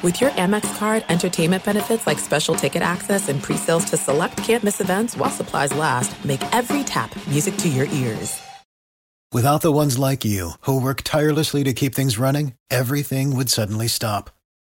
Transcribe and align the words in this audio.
With 0.00 0.20
your 0.20 0.30
Amex 0.30 0.78
card, 0.78 1.04
entertainment 1.08 1.64
benefits 1.64 2.06
like 2.06 2.20
special 2.20 2.54
ticket 2.54 2.82
access 2.82 3.28
and 3.28 3.42
pre-sales 3.42 3.84
to 3.86 3.96
select 3.96 4.36
campus 4.36 4.80
events 4.80 5.16
while 5.16 5.28
supplies 5.28 5.74
last, 5.74 6.24
make 6.24 6.40
every 6.54 6.84
tap 6.84 7.10
music 7.26 7.56
to 7.56 7.68
your 7.68 7.86
ears. 7.86 8.40
Without 9.32 9.60
the 9.60 9.72
ones 9.72 9.98
like 9.98 10.24
you, 10.24 10.52
who 10.60 10.80
work 10.80 11.02
tirelessly 11.02 11.64
to 11.64 11.72
keep 11.72 11.96
things 11.96 12.16
running, 12.16 12.54
everything 12.70 13.34
would 13.34 13.50
suddenly 13.50 13.88
stop. 13.88 14.30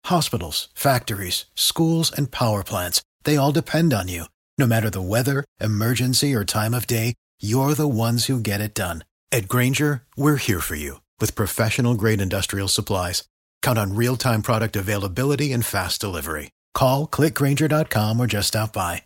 Hospitals, 0.04 0.68
factories, 0.73 1.46
schools, 1.56 2.12
and 2.12 2.30
power 2.30 2.62
plants, 2.62 3.02
they 3.24 3.37
all 3.37 3.50
depend 3.50 3.92
on 3.92 4.06
you. 4.06 4.27
No 4.56 4.69
matter 4.69 4.88
the 4.88 5.02
weather, 5.02 5.45
emergency, 5.60 6.32
or 6.32 6.45
time 6.45 6.74
of 6.74 6.87
day, 6.87 7.14
you're 7.41 7.74
the 7.74 7.88
ones 7.88 8.27
who 8.27 8.38
get 8.38 8.60
it 8.60 8.73
done. 8.73 9.02
At 9.32 9.48
Grainger, 9.48 10.05
we're 10.16 10.37
here 10.37 10.60
for 10.60 10.77
you 10.77 11.00
with 11.19 11.34
professional 11.34 11.96
grade 11.96 12.20
industrial 12.20 12.69
supplies. 12.69 13.24
Count 13.68 13.78
on 13.78 13.96
real 13.96 14.16
time 14.16 14.40
product 14.40 14.77
availability 14.77 15.52
and 15.52 15.62
fast 15.62 16.00
delivery. 16.00 16.52
Call 16.72 17.06
clickgrainger.com 17.06 18.18
or 18.18 18.26
just 18.26 18.48
stop 18.48 18.72
by. 18.72 19.02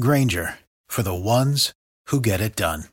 Grainger 0.00 0.58
for 0.88 1.04
the 1.04 1.14
ones 1.14 1.72
who 2.06 2.20
get 2.20 2.40
it 2.40 2.56
done. 2.56 2.86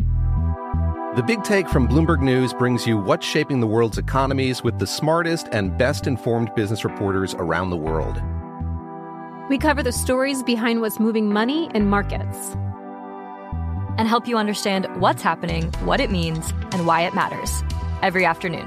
The 0.00 1.22
Big 1.24 1.44
Take 1.44 1.68
from 1.68 1.86
Bloomberg 1.86 2.20
News 2.20 2.52
brings 2.52 2.84
you 2.84 2.98
what's 2.98 3.24
shaping 3.24 3.60
the 3.60 3.68
world's 3.68 3.96
economies 3.96 4.64
with 4.64 4.80
the 4.80 4.88
smartest 4.88 5.46
and 5.52 5.78
best 5.78 6.08
informed 6.08 6.52
business 6.56 6.82
reporters 6.82 7.34
around 7.34 7.70
the 7.70 7.76
world. 7.76 8.20
We 9.48 9.58
cover 9.58 9.84
the 9.84 9.92
stories 9.92 10.42
behind 10.42 10.80
what's 10.80 10.98
moving 10.98 11.32
money 11.32 11.70
and 11.74 11.88
markets 11.88 12.56
and 13.98 14.08
help 14.08 14.26
you 14.26 14.36
understand 14.36 14.88
what's 15.00 15.22
happening, 15.22 15.70
what 15.84 16.00
it 16.00 16.10
means, 16.10 16.50
and 16.72 16.88
why 16.88 17.02
it 17.02 17.14
matters 17.14 17.62
every 18.02 18.24
afternoon. 18.24 18.66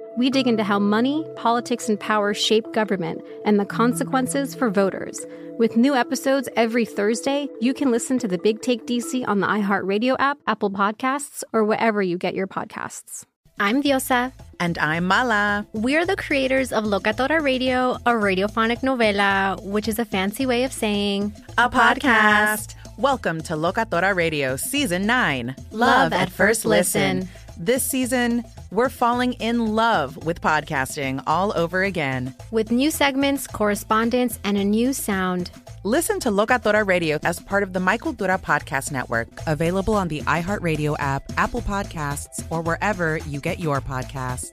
we 0.17 0.29
dig 0.29 0.47
into 0.47 0.63
how 0.63 0.79
money, 0.79 1.25
politics, 1.35 1.87
and 1.87 1.99
power 1.99 2.33
shape 2.33 2.71
government 2.73 3.21
and 3.45 3.59
the 3.59 3.65
consequences 3.65 4.53
for 4.53 4.69
voters. 4.69 5.25
With 5.57 5.77
new 5.77 5.95
episodes 5.95 6.49
every 6.55 6.85
Thursday, 6.85 7.47
you 7.59 7.73
can 7.73 7.91
listen 7.91 8.19
to 8.19 8.27
the 8.27 8.37
Big 8.37 8.61
Take 8.61 8.85
DC 8.85 9.27
on 9.27 9.39
the 9.39 9.47
iHeartRadio 9.47 10.15
app, 10.19 10.39
Apple 10.47 10.71
Podcasts, 10.71 11.43
or 11.53 11.63
wherever 11.63 12.01
you 12.01 12.17
get 12.17 12.33
your 12.33 12.47
podcasts. 12.47 13.25
I'm 13.59 13.83
Diosa. 13.83 14.31
And 14.59 14.77
I'm 14.79 15.05
Mala. 15.05 15.67
We're 15.73 16.05
the 16.05 16.15
creators 16.15 16.71
of 16.73 16.83
Locatora 16.83 17.41
Radio, 17.41 17.91
a 18.05 18.11
radiophonic 18.11 18.79
novela, 18.81 19.63
which 19.63 19.87
is 19.87 19.99
a 19.99 20.05
fancy 20.05 20.45
way 20.45 20.63
of 20.63 20.73
saying 20.73 21.33
a, 21.57 21.69
podcast. 21.69 22.73
Welcome 22.97 23.41
to 23.43 23.53
Locatora 23.53 24.15
Radio 24.15 24.55
Season 24.55 25.05
9 25.05 25.55
Love, 25.71 25.71
Love 25.71 26.13
at, 26.13 26.31
First 26.31 26.65
listen. 26.65 27.19
listen. 27.19 27.29
This 27.63 27.83
season, 27.83 28.43
we're 28.71 28.89
falling 28.89 29.33
in 29.33 29.75
love 29.75 30.25
with 30.25 30.41
podcasting 30.41 31.21
all 31.27 31.55
over 31.55 31.83
again. 31.83 32.33
With 32.49 32.71
new 32.71 32.89
segments, 32.89 33.45
correspondence, 33.45 34.39
and 34.43 34.57
a 34.57 34.65
new 34.65 34.93
sound. 34.93 35.51
Listen 35.83 36.19
to 36.21 36.31
Locatora 36.31 36.87
Radio 36.87 37.19
as 37.21 37.39
part 37.39 37.61
of 37.61 37.73
the 37.73 37.79
My 37.79 37.99
Cultura 37.99 38.41
Podcast 38.41 38.91
Network, 38.91 39.27
available 39.45 39.93
on 39.93 40.07
the 40.07 40.21
iHeartRadio 40.21 40.95
app, 40.97 41.21
Apple 41.37 41.61
Podcasts, 41.61 42.43
or 42.49 42.63
wherever 42.63 43.17
you 43.27 43.39
get 43.39 43.59
your 43.59 43.79
podcasts. 43.79 44.49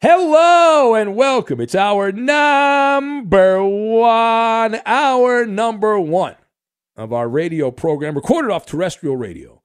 Hello 0.00 0.94
and 0.94 1.16
welcome. 1.16 1.60
It's 1.60 1.74
hour 1.74 2.12
number 2.12 3.62
one, 3.62 4.80
hour 4.86 5.44
number 5.44 6.00
one 6.00 6.36
of 6.96 7.12
our 7.12 7.28
radio 7.28 7.70
program, 7.70 8.14
recorded 8.14 8.50
off 8.50 8.64
terrestrial 8.64 9.18
radio 9.18 9.57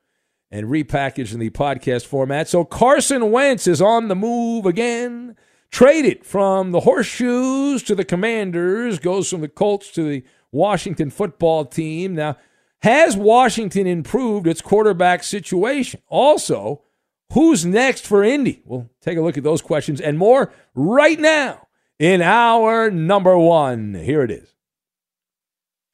and 0.53 0.68
repackaged 0.68 1.34
in 1.34 1.40
the 1.40 1.50
podcast 1.50 2.06
format. 2.06 2.47
So 2.47 2.64
Carson 2.64 3.31
Wentz 3.31 3.66
is 3.66 3.81
on 3.81 4.08
the 4.08 4.16
move 4.16 4.68
again. 4.68 5.36
Traded 5.72 6.24
from 6.24 6.72
the 6.72 6.81
Horseshoes 6.81 7.81
to 7.81 7.96
the 7.96 8.06
Commanders, 8.06 9.00
goes 9.00 9.28
from 9.28 9.42
the 9.42 9.47
Colts 9.47 9.90
to 9.94 10.08
the 10.08 10.24
Washington 10.52 11.09
football 11.09 11.66
team. 11.66 12.13
Now, 12.13 12.38
has 12.84 13.18
Washington 13.18 13.88
improved 13.88 14.46
its 14.46 14.62
quarterback 14.62 15.24
situation? 15.24 16.00
Also, 16.08 16.84
who's 17.31 17.66
next 17.66 18.06
for 18.06 18.24
Indy? 18.24 18.62
We'll 18.63 18.92
take 19.02 19.18
a 19.18 19.22
look 19.22 19.40
at 19.40 19.44
those 19.44 19.63
questions 19.63 20.00
and 20.00 20.19
more 20.19 20.53
right 20.75 21.19
now 21.19 21.66
in 21.97 22.22
hour 22.22 22.92
number 22.92 23.36
one. 23.36 23.96
Here 23.96 24.22
it 24.22 24.30
is. 24.30 24.53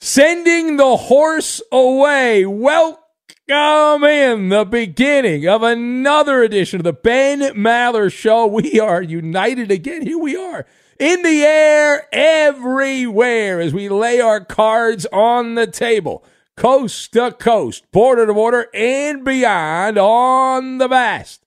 Sending 0.02 0.75
the 0.75 0.98
horse 0.98 1.62
away. 1.72 2.46
Welcome 2.46 2.99
Come 3.48 4.04
in 4.04 4.50
the 4.50 4.66
beginning 4.66 5.48
of 5.48 5.64
another 5.64 6.44
edition 6.44 6.80
of 6.80 6.84
the 6.84 6.94
Ben 6.94 7.40
Maller 7.56 8.12
Show. 8.12 8.46
We 8.46 8.80
are 8.80 9.02
united 9.02 9.72
again. 9.72 10.04
Here 10.04 10.20
we 10.20 10.36
are 10.36 10.66
in 11.00 11.24
the 11.24 11.44
air 11.44 12.08
everywhere 12.14 13.60
as 13.60 13.74
we 13.74 13.90
lay 13.90 14.22
our 14.22 14.44
cards 14.44 15.08
on 15.12 15.56
the 15.56 15.66
table, 15.66 16.24
coast 16.56 17.14
to 17.14 17.32
coast, 17.32 17.92
border 17.92 18.28
to 18.28 18.34
border, 18.34 18.68
and 18.74 19.26
beyond 19.26 19.98
on 19.98 20.78
the 20.78 20.88
vast 20.88 21.46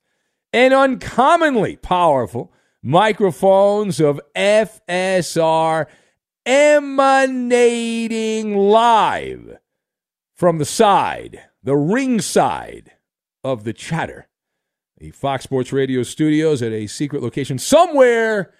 and 0.53 0.75
uncommonly 0.75 1.77
powerful 1.77 2.53
microphones 2.83 4.01
of 4.01 4.21
FSR 4.35 5.87
emanating 6.45 7.37
live 8.57 9.59
from 10.35 10.59
the 10.59 10.65
side 10.65 11.45
the 11.63 11.77
ringside 11.77 12.93
of 13.45 13.65
the 13.65 13.73
chatter. 13.73 14.29
The 14.99 15.11
Fox 15.11 15.45
Sports 15.45 15.73
Radio 15.73 16.03
studios 16.03 16.63
at 16.63 16.73
a 16.73 16.87
secret 16.87 17.23
location 17.23 17.59
somewhere 17.59 18.53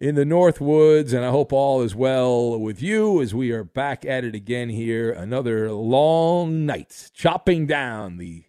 in 0.00 0.14
the 0.14 0.24
North 0.24 0.60
Woods, 0.60 1.12
and 1.12 1.24
I 1.24 1.30
hope 1.30 1.52
all 1.52 1.82
is 1.82 1.94
well 1.94 2.58
with 2.58 2.80
you 2.80 3.20
as 3.20 3.34
we 3.34 3.50
are 3.50 3.64
back 3.64 4.04
at 4.04 4.24
it 4.24 4.34
again 4.34 4.68
here. 4.68 5.10
Another 5.10 5.72
long 5.72 6.66
night, 6.66 7.10
chopping 7.14 7.66
down 7.66 8.18
the 8.18 8.44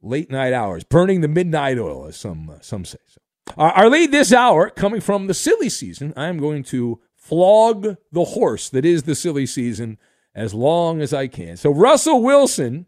late 0.00 0.30
night 0.30 0.54
hours, 0.54 0.84
burning 0.84 1.20
the 1.20 1.28
midnight 1.28 1.78
oil, 1.78 2.06
as 2.06 2.16
some 2.16 2.48
uh, 2.48 2.60
some 2.60 2.86
say. 2.86 2.98
So, 3.06 3.20
our, 3.58 3.72
our 3.72 3.90
lead 3.90 4.12
this 4.12 4.32
hour, 4.32 4.70
coming 4.70 5.02
from 5.02 5.26
the 5.26 5.34
silly 5.34 5.68
season, 5.68 6.14
I 6.16 6.28
am 6.28 6.38
going 6.38 6.62
to 6.64 7.00
flog 7.14 7.96
the 8.12 8.24
horse 8.24 8.70
that 8.70 8.84
is 8.84 9.02
the 9.02 9.14
silly 9.14 9.46
season 9.46 9.98
as 10.34 10.54
long 10.54 11.00
as 11.00 11.12
I 11.12 11.26
can. 11.26 11.56
So 11.56 11.70
Russell 11.70 12.22
Wilson 12.22 12.86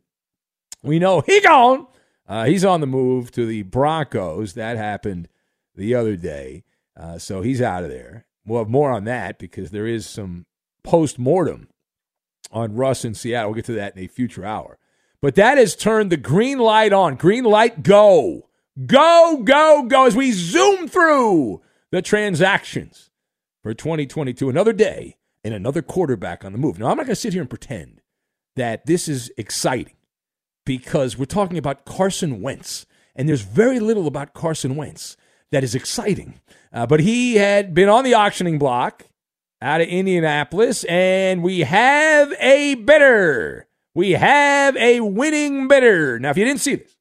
we 0.89 0.99
know 0.99 1.21
he 1.21 1.41
gone. 1.41 1.87
Uh, 2.27 2.45
he's 2.45 2.65
on 2.65 2.81
the 2.81 2.87
move 2.87 3.31
to 3.33 3.47
the 3.47 3.63
Broncos. 3.63 4.55
That 4.55 4.77
happened 4.77 5.29
the 5.75 5.95
other 5.95 6.17
day. 6.17 6.65
Uh, 6.97 7.19
so 7.19 7.43
he's 7.43 7.63
out 7.63 7.85
of 7.85 7.91
there. 7.91 8.27
We'll 8.45 8.61
have 8.61 8.69
more 8.69 8.91
on 8.91 9.05
that 9.05 9.39
because 9.39 9.71
there 9.71 9.87
is 9.87 10.07
some 10.07 10.47
post 10.83 11.19
mortem 11.19 11.69
on 12.51 12.75
Russ 12.75 13.05
in 13.05 13.15
Seattle. 13.15 13.51
We'll 13.51 13.57
get 13.57 13.67
to 13.67 13.73
that 13.73 13.97
in 13.97 14.03
a 14.03 14.09
future 14.09 14.45
hour. 14.45 14.79
But 15.21 15.35
that 15.35 15.59
has 15.59 15.77
turned 15.77 16.11
the 16.11 16.17
green 16.17 16.59
light 16.59 16.93
on. 16.93 17.17
Green 17.17 17.45
light, 17.45 17.83
go. 17.83 18.49
Go, 18.87 19.43
go, 19.45 19.85
go 19.89 20.07
as 20.07 20.15
we 20.15 20.33
zoom 20.33 20.89
through 20.89 21.61
the 21.91 22.03
transactions 22.03 23.11
for 23.63 23.75
2022. 23.75 24.49
Another 24.49 24.73
day 24.73 25.17
and 25.43 25.53
another 25.53 25.83
quarterback 25.83 26.45
on 26.45 26.53
the 26.53 26.59
move. 26.59 26.79
Now, 26.79 26.87
I'm 26.87 26.97
not 26.97 27.07
going 27.07 27.15
to 27.15 27.17
sit 27.17 27.33
here 27.33 27.43
and 27.43 27.51
pretend 27.51 28.01
that 28.57 28.87
this 28.87 29.09
is 29.09 29.33
exciting 29.37 29.95
because 30.69 31.17
we're 31.17 31.25
talking 31.25 31.57
about 31.57 31.87
Carson 31.87 32.43
Wentz, 32.43 32.85
and 33.17 33.27
there's 33.27 33.41
very 33.41 33.81
little 33.81 34.07
about 34.07 34.35
Carson 34.35 34.77
Wentz 34.77 35.17
that 35.51 35.65
is 35.65 35.75
exciting. 35.75 36.41
Uh, 36.71 36.87
but 36.87 37.01
he 37.01 37.37
had 37.37 37.73
been 37.73 37.89
on 37.89 38.05
the 38.05 38.13
auctioning 38.13 38.59
block 38.59 39.07
out 39.63 39.81
of 39.81 39.89
Indianapolis, 39.89 40.85
and 40.85 41.43
we 41.43 41.61
have 41.61 42.35
a 42.39 42.75
bidder. 42.75 43.67
We 43.95 44.11
have 44.13 44.77
a 44.77 45.01
winning 45.01 45.69
bidder. 45.69 46.19
Now, 46.19 46.31
if 46.31 46.37
you 46.37 46.45
didn't 46.45 46.61
see 46.61 46.75
this, 46.75 46.95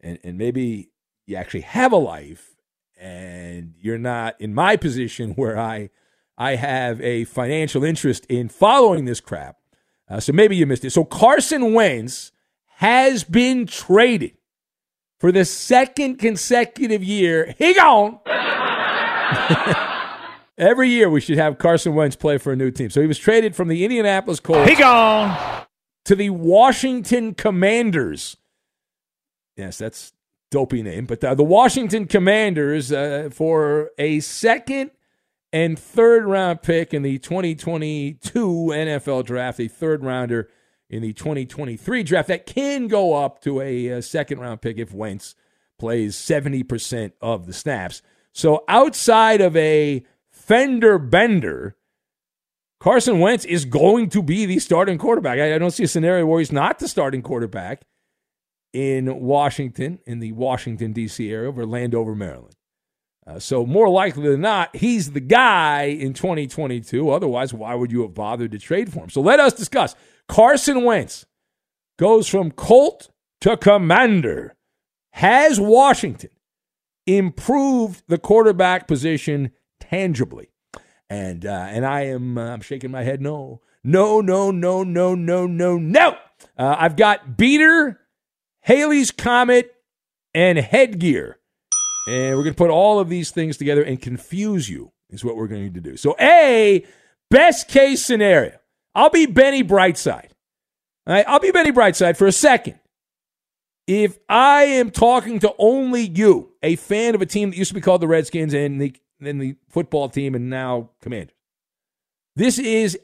and, 0.00 0.18
and 0.24 0.38
maybe 0.38 0.90
you 1.26 1.36
actually 1.36 1.60
have 1.60 1.92
a 1.92 1.96
life 1.96 2.56
and 2.98 3.74
you're 3.78 3.98
not 3.98 4.40
in 4.40 4.54
my 4.54 4.76
position 4.76 5.32
where 5.32 5.58
I 5.58 5.90
I 6.38 6.54
have 6.56 6.98
a 7.02 7.24
financial 7.24 7.84
interest 7.84 8.24
in 8.30 8.48
following 8.48 9.04
this 9.04 9.20
crap. 9.20 9.58
Uh, 10.08 10.18
so 10.18 10.32
maybe 10.32 10.56
you 10.56 10.64
missed 10.64 10.86
it. 10.86 10.90
So 10.90 11.04
Carson 11.04 11.74
Wentz 11.74 12.32
has 12.80 13.24
been 13.24 13.66
traded 13.66 14.32
for 15.18 15.30
the 15.30 15.44
second 15.44 16.16
consecutive 16.16 17.04
year. 17.04 17.54
He 17.58 17.74
gone. 17.74 18.20
Every 20.56 20.88
year 20.88 21.10
we 21.10 21.20
should 21.20 21.36
have 21.36 21.58
Carson 21.58 21.94
Wentz 21.94 22.16
play 22.16 22.38
for 22.38 22.54
a 22.54 22.56
new 22.56 22.70
team. 22.70 22.88
So 22.88 23.02
he 23.02 23.06
was 23.06 23.18
traded 23.18 23.54
from 23.54 23.68
the 23.68 23.84
Indianapolis 23.84 24.40
Colts. 24.40 24.66
He 24.66 24.76
gone 24.76 25.66
to 26.06 26.14
the 26.14 26.30
Washington 26.30 27.34
Commanders. 27.34 28.38
Yes, 29.58 29.76
that's 29.76 30.14
dopey 30.50 30.82
name, 30.82 31.04
but 31.04 31.20
the, 31.20 31.34
the 31.34 31.44
Washington 31.44 32.06
Commanders 32.06 32.90
uh, 32.90 33.28
for 33.30 33.90
a 33.98 34.20
second 34.20 34.90
and 35.52 35.78
third 35.78 36.24
round 36.24 36.62
pick 36.62 36.94
in 36.94 37.02
the 37.02 37.18
2022 37.18 38.30
NFL 38.32 39.26
draft, 39.26 39.60
a 39.60 39.68
third 39.68 40.02
rounder 40.02 40.48
in 40.90 41.02
the 41.02 41.12
2023 41.12 42.02
draft 42.02 42.28
that 42.28 42.44
can 42.44 42.88
go 42.88 43.14
up 43.14 43.40
to 43.42 43.60
a, 43.60 43.86
a 43.86 44.02
second 44.02 44.40
round 44.40 44.60
pick 44.60 44.76
if 44.76 44.92
Wentz 44.92 45.36
plays 45.78 46.16
70% 46.16 47.12
of 47.22 47.46
the 47.46 47.52
snaps. 47.52 48.02
So 48.32 48.64
outside 48.68 49.40
of 49.40 49.56
a 49.56 50.04
fender 50.30 50.98
bender, 50.98 51.76
Carson 52.80 53.20
Wentz 53.20 53.44
is 53.44 53.64
going 53.64 54.10
to 54.10 54.22
be 54.22 54.46
the 54.46 54.58
starting 54.58 54.98
quarterback. 54.98 55.38
I, 55.38 55.54
I 55.54 55.58
don't 55.58 55.70
see 55.70 55.84
a 55.84 55.88
scenario 55.88 56.26
where 56.26 56.40
he's 56.40 56.52
not 56.52 56.80
the 56.80 56.88
starting 56.88 57.22
quarterback 57.22 57.82
in 58.72 59.20
Washington, 59.20 60.00
in 60.06 60.18
the 60.18 60.32
Washington, 60.32 60.92
D.C. 60.92 61.30
area, 61.30 61.48
over 61.48 61.64
Landover, 61.66 62.14
Maryland. 62.14 62.56
Uh, 63.26 63.38
so, 63.38 63.66
more 63.66 63.88
likely 63.88 64.28
than 64.28 64.40
not, 64.40 64.74
he's 64.74 65.12
the 65.12 65.20
guy 65.20 65.82
in 65.82 66.14
2022. 66.14 67.10
Otherwise, 67.10 67.52
why 67.52 67.74
would 67.74 67.92
you 67.92 68.02
have 68.02 68.14
bothered 68.14 68.50
to 68.50 68.58
trade 68.58 68.90
for 68.92 69.00
him? 69.00 69.10
So, 69.10 69.20
let 69.20 69.38
us 69.38 69.52
discuss. 69.52 69.94
Carson 70.30 70.84
Wentz 70.84 71.26
goes 71.98 72.28
from 72.28 72.52
Colt 72.52 73.10
to 73.40 73.56
Commander. 73.56 74.54
Has 75.14 75.58
Washington 75.58 76.30
improved 77.04 78.04
the 78.06 78.16
quarterback 78.16 78.86
position 78.86 79.50
tangibly? 79.80 80.52
And 81.08 81.44
uh, 81.44 81.66
and 81.68 81.84
I 81.84 82.02
am 82.02 82.38
uh, 82.38 82.52
I'm 82.52 82.60
shaking 82.60 82.92
my 82.92 83.02
head. 83.02 83.20
No, 83.20 83.60
no, 83.82 84.20
no, 84.20 84.52
no, 84.52 84.84
no, 84.84 85.16
no, 85.16 85.46
no, 85.48 85.76
no. 85.76 86.16
Uh, 86.56 86.76
I've 86.78 86.94
got 86.94 87.36
beater, 87.36 87.98
Halley's 88.60 89.10
Comet, 89.10 89.74
and 90.32 90.58
headgear. 90.58 91.40
And 92.06 92.36
we're 92.36 92.44
going 92.44 92.54
to 92.54 92.58
put 92.58 92.70
all 92.70 93.00
of 93.00 93.08
these 93.08 93.32
things 93.32 93.56
together 93.56 93.82
and 93.82 94.00
confuse 94.00 94.68
you, 94.68 94.92
is 95.10 95.24
what 95.24 95.34
we're 95.34 95.48
going 95.48 95.74
to 95.74 95.80
do. 95.80 95.96
So, 95.96 96.14
A, 96.20 96.86
best 97.30 97.66
case 97.66 98.04
scenario. 98.04 98.59
I'll 98.94 99.10
be 99.10 99.26
Benny 99.26 99.62
Brightside. 99.62 100.30
All 101.06 101.14
right, 101.14 101.24
I'll 101.26 101.40
be 101.40 101.50
Benny 101.50 101.72
Brightside 101.72 102.16
for 102.16 102.26
a 102.26 102.32
second. 102.32 102.78
If 103.86 104.18
I 104.28 104.64
am 104.64 104.90
talking 104.90 105.40
to 105.40 105.54
only 105.58 106.02
you, 106.02 106.52
a 106.62 106.76
fan 106.76 107.14
of 107.14 107.22
a 107.22 107.26
team 107.26 107.50
that 107.50 107.56
used 107.56 107.70
to 107.70 107.74
be 107.74 107.80
called 107.80 108.00
the 108.00 108.08
Redskins 108.08 108.54
and 108.54 108.80
the 108.80 108.94
then 109.18 109.38
the 109.38 109.56
football 109.68 110.08
team 110.08 110.34
and 110.34 110.48
now 110.48 110.90
Commanders. 111.02 111.36
This 112.36 112.58
is 112.58 112.98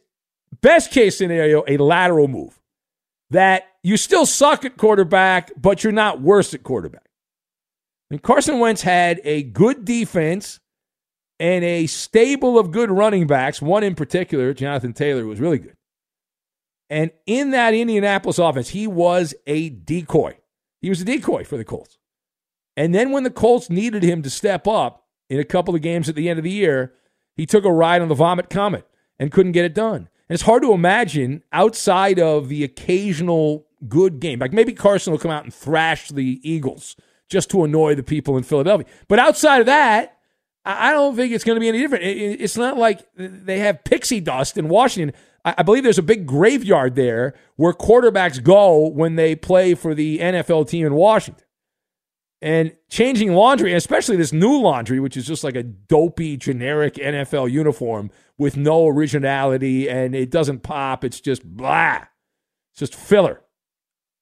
best 0.62 0.90
case 0.90 1.18
scenario 1.18 1.64
a 1.68 1.76
lateral 1.76 2.28
move 2.28 2.58
that 3.30 3.64
you 3.82 3.96
still 3.96 4.26
suck 4.26 4.64
at 4.64 4.76
quarterback, 4.76 5.50
but 5.56 5.84
you're 5.84 5.92
not 5.92 6.20
worse 6.20 6.54
at 6.54 6.62
quarterback. 6.62 7.08
And 8.10 8.22
Carson 8.22 8.60
Wentz 8.60 8.82
had 8.82 9.20
a 9.24 9.42
good 9.42 9.84
defense 9.84 10.60
and 11.38 11.64
a 11.64 11.86
stable 11.86 12.58
of 12.58 12.70
good 12.70 12.90
running 12.90 13.26
backs. 13.26 13.60
One 13.60 13.82
in 13.82 13.94
particular, 13.94 14.54
Jonathan 14.54 14.92
Taylor, 14.92 15.26
was 15.26 15.40
really 15.40 15.58
good. 15.58 15.75
And 16.88 17.10
in 17.26 17.50
that 17.50 17.74
Indianapolis 17.74 18.38
offense, 18.38 18.68
he 18.68 18.86
was 18.86 19.34
a 19.46 19.70
decoy. 19.70 20.38
He 20.80 20.88
was 20.88 21.00
a 21.00 21.04
decoy 21.04 21.44
for 21.44 21.56
the 21.56 21.64
Colts. 21.64 21.98
And 22.76 22.94
then 22.94 23.10
when 23.10 23.24
the 23.24 23.30
Colts 23.30 23.70
needed 23.70 24.02
him 24.02 24.22
to 24.22 24.30
step 24.30 24.66
up, 24.66 25.06
in 25.28 25.40
a 25.40 25.44
couple 25.44 25.74
of 25.74 25.82
games 25.82 26.08
at 26.08 26.14
the 26.14 26.28
end 26.28 26.38
of 26.38 26.44
the 26.44 26.50
year, 26.50 26.94
he 27.34 27.46
took 27.46 27.64
a 27.64 27.72
ride 27.72 28.02
on 28.02 28.08
the 28.08 28.14
Vomit 28.14 28.48
Comet 28.48 28.86
and 29.18 29.32
couldn't 29.32 29.52
get 29.52 29.64
it 29.64 29.74
done. 29.74 30.08
And 30.28 30.34
it's 30.34 30.42
hard 30.42 30.62
to 30.62 30.72
imagine 30.72 31.42
outside 31.52 32.18
of 32.18 32.48
the 32.48 32.64
occasional 32.64 33.66
good 33.88 34.20
game. 34.20 34.38
Like 34.38 34.52
maybe 34.52 34.72
Carson 34.72 35.12
will 35.12 35.18
come 35.18 35.30
out 35.30 35.44
and 35.44 35.52
thrash 35.52 36.08
the 36.08 36.40
Eagles 36.42 36.96
just 37.28 37.50
to 37.50 37.64
annoy 37.64 37.94
the 37.94 38.02
people 38.02 38.36
in 38.36 38.44
Philadelphia. 38.44 38.86
But 39.08 39.18
outside 39.18 39.60
of 39.60 39.66
that, 39.66 40.18
I 40.64 40.92
don't 40.92 41.14
think 41.14 41.32
it's 41.32 41.44
going 41.44 41.56
to 41.56 41.60
be 41.60 41.68
any 41.68 41.78
different. 41.78 42.04
It's 42.04 42.56
not 42.56 42.76
like 42.76 43.06
they 43.16 43.60
have 43.60 43.84
pixie 43.84 44.20
dust 44.20 44.58
in 44.58 44.68
Washington. 44.68 45.14
I 45.46 45.62
believe 45.62 45.84
there's 45.84 45.98
a 45.98 46.02
big 46.02 46.26
graveyard 46.26 46.96
there 46.96 47.34
where 47.54 47.72
quarterbacks 47.72 48.42
go 48.42 48.88
when 48.88 49.14
they 49.14 49.36
play 49.36 49.74
for 49.74 49.94
the 49.94 50.18
NFL 50.18 50.68
team 50.68 50.84
in 50.84 50.94
Washington. 50.94 51.44
And 52.42 52.74
changing 52.90 53.32
laundry, 53.32 53.72
especially 53.72 54.16
this 54.16 54.32
new 54.32 54.60
laundry, 54.60 54.98
which 54.98 55.16
is 55.16 55.24
just 55.24 55.44
like 55.44 55.54
a 55.54 55.62
dopey, 55.62 56.36
generic 56.36 56.94
NFL 56.94 57.50
uniform 57.50 58.10
with 58.36 58.56
no 58.56 58.88
originality 58.88 59.88
and 59.88 60.16
it 60.16 60.30
doesn't 60.30 60.64
pop. 60.64 61.04
It's 61.04 61.20
just 61.20 61.44
blah. 61.44 62.04
It's 62.72 62.80
just 62.80 62.96
filler, 62.96 63.40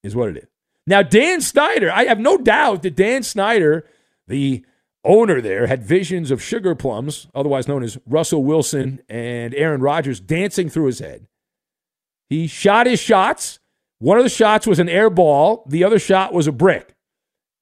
is 0.03 0.15
what 0.15 0.29
it 0.29 0.37
is. 0.37 0.49
Now, 0.87 1.03
Dan 1.03 1.41
Snyder, 1.41 1.91
I 1.91 2.05
have 2.05 2.20
no 2.20 2.37
doubt 2.37 2.82
that 2.82 2.97
Dan 2.97 3.23
Snyder, 3.23 3.87
the 4.29 4.65
owner 5.05 5.41
there, 5.41 5.67
had 5.67 5.83
visions 5.83 6.31
of 6.31 6.43
sugar 6.43 6.75
plums, 6.75 7.27
otherwise 7.35 7.69
known 7.69 7.83
as 7.83 7.99
Russell 8.06 8.45
Wilson 8.45 9.01
and 9.09 9.55
Aaron 9.55 9.81
Rodgers, 9.81 10.21
dancing 10.21 10.69
through 10.69 10.87
his 10.87 10.99
head. 10.99 11.27
He 12.31 12.47
shot 12.47 12.87
his 12.87 13.01
shots. 13.01 13.59
One 13.99 14.19
of 14.19 14.25
the 14.25 14.31
shots 14.31 14.67
was 14.67 14.79
an 14.79 14.89
air 14.89 15.11
ball, 15.11 15.65
the 15.69 15.85
other 15.85 15.99
shot 15.99 16.33
was 16.33 16.47
a 16.47 16.53
brick. 16.53 16.95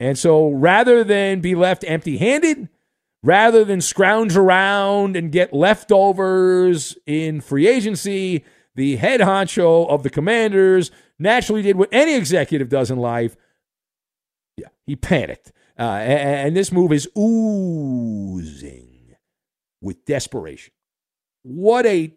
And 0.01 0.19
so 0.19 0.51
rather 0.51 1.05
than 1.05 1.41
be 1.41 1.55
left 1.55 1.85
empty 1.87 2.19
handed, 2.19 2.69
rather 3.23 3.65
than 3.65 3.81
scrounge 3.81 4.37
around 4.37 5.17
and 5.17 5.31
get 5.31 5.53
leftovers 5.53 6.97
in 7.07 7.41
free 7.41 7.69
agency, 7.69 8.45
the 8.75 8.97
head 8.97 9.21
honcho 9.21 9.89
of 9.89 10.03
the 10.03 10.11
commanders 10.11 10.91
naturally 11.19 11.63
did 11.63 11.77
what 11.77 11.89
any 11.93 12.15
executive 12.17 12.69
does 12.69 12.91
in 12.91 12.99
life. 12.99 13.37
Yeah, 14.57 14.69
he 14.87 14.97
panicked. 14.97 15.53
Uh, 15.83 15.97
and, 15.97 16.47
and 16.47 16.57
this 16.57 16.71
move 16.71 16.93
is 16.93 17.09
oozing 17.19 19.17
with 19.81 20.05
desperation. 20.05 20.73
What 21.43 21.87
a 21.87 22.15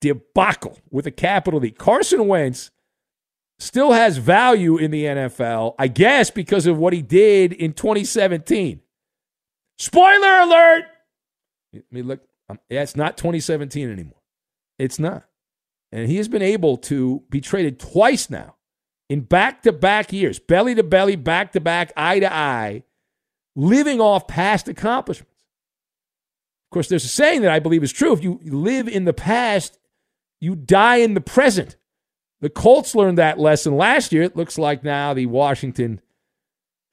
debacle 0.00 0.80
with 0.90 1.06
a 1.06 1.12
capital 1.12 1.60
D. 1.60 1.70
Carson 1.70 2.26
Wentz 2.26 2.72
still 3.60 3.92
has 3.92 4.16
value 4.16 4.76
in 4.76 4.90
the 4.90 5.04
NFL, 5.04 5.76
I 5.78 5.86
guess, 5.86 6.30
because 6.30 6.66
of 6.66 6.78
what 6.78 6.92
he 6.92 7.00
did 7.00 7.52
in 7.52 7.74
2017. 7.74 8.80
Spoiler 9.78 10.40
alert! 10.40 10.84
I 11.76 11.82
mean, 11.92 12.08
look, 12.08 12.22
um, 12.48 12.58
it's 12.68 12.96
not 12.96 13.16
2017 13.16 13.88
anymore. 13.88 14.20
It's 14.80 14.98
not. 14.98 15.22
And 15.92 16.08
he 16.08 16.16
has 16.16 16.26
been 16.26 16.42
able 16.42 16.76
to 16.78 17.22
be 17.30 17.40
traded 17.40 17.78
twice 17.78 18.28
now 18.28 18.56
in 19.08 19.20
back 19.20 19.62
to 19.62 19.72
back 19.72 20.12
years, 20.12 20.40
belly 20.40 20.74
to 20.74 20.82
belly, 20.82 21.14
back 21.14 21.52
to 21.52 21.60
back, 21.60 21.92
eye 21.96 22.18
to 22.18 22.34
eye, 22.34 22.82
living 23.56 24.00
off 24.00 24.28
past 24.28 24.68
accomplishments. 24.68 25.32
Of 26.66 26.74
course, 26.74 26.88
there's 26.88 27.04
a 27.04 27.08
saying 27.08 27.42
that 27.42 27.50
I 27.50 27.58
believe 27.58 27.82
is 27.82 27.92
true. 27.92 28.12
If 28.12 28.22
you 28.22 28.38
live 28.44 28.86
in 28.86 29.04
the 29.04 29.12
past, 29.12 29.78
you 30.40 30.54
die 30.54 30.96
in 30.96 31.14
the 31.14 31.20
present. 31.20 31.76
The 32.40 32.50
Colts 32.50 32.94
learned 32.94 33.18
that 33.18 33.38
lesson 33.38 33.76
last 33.76 34.12
year. 34.12 34.22
It 34.22 34.36
looks 34.36 34.58
like 34.58 34.84
now 34.84 35.14
the 35.14 35.26
Washington 35.26 36.00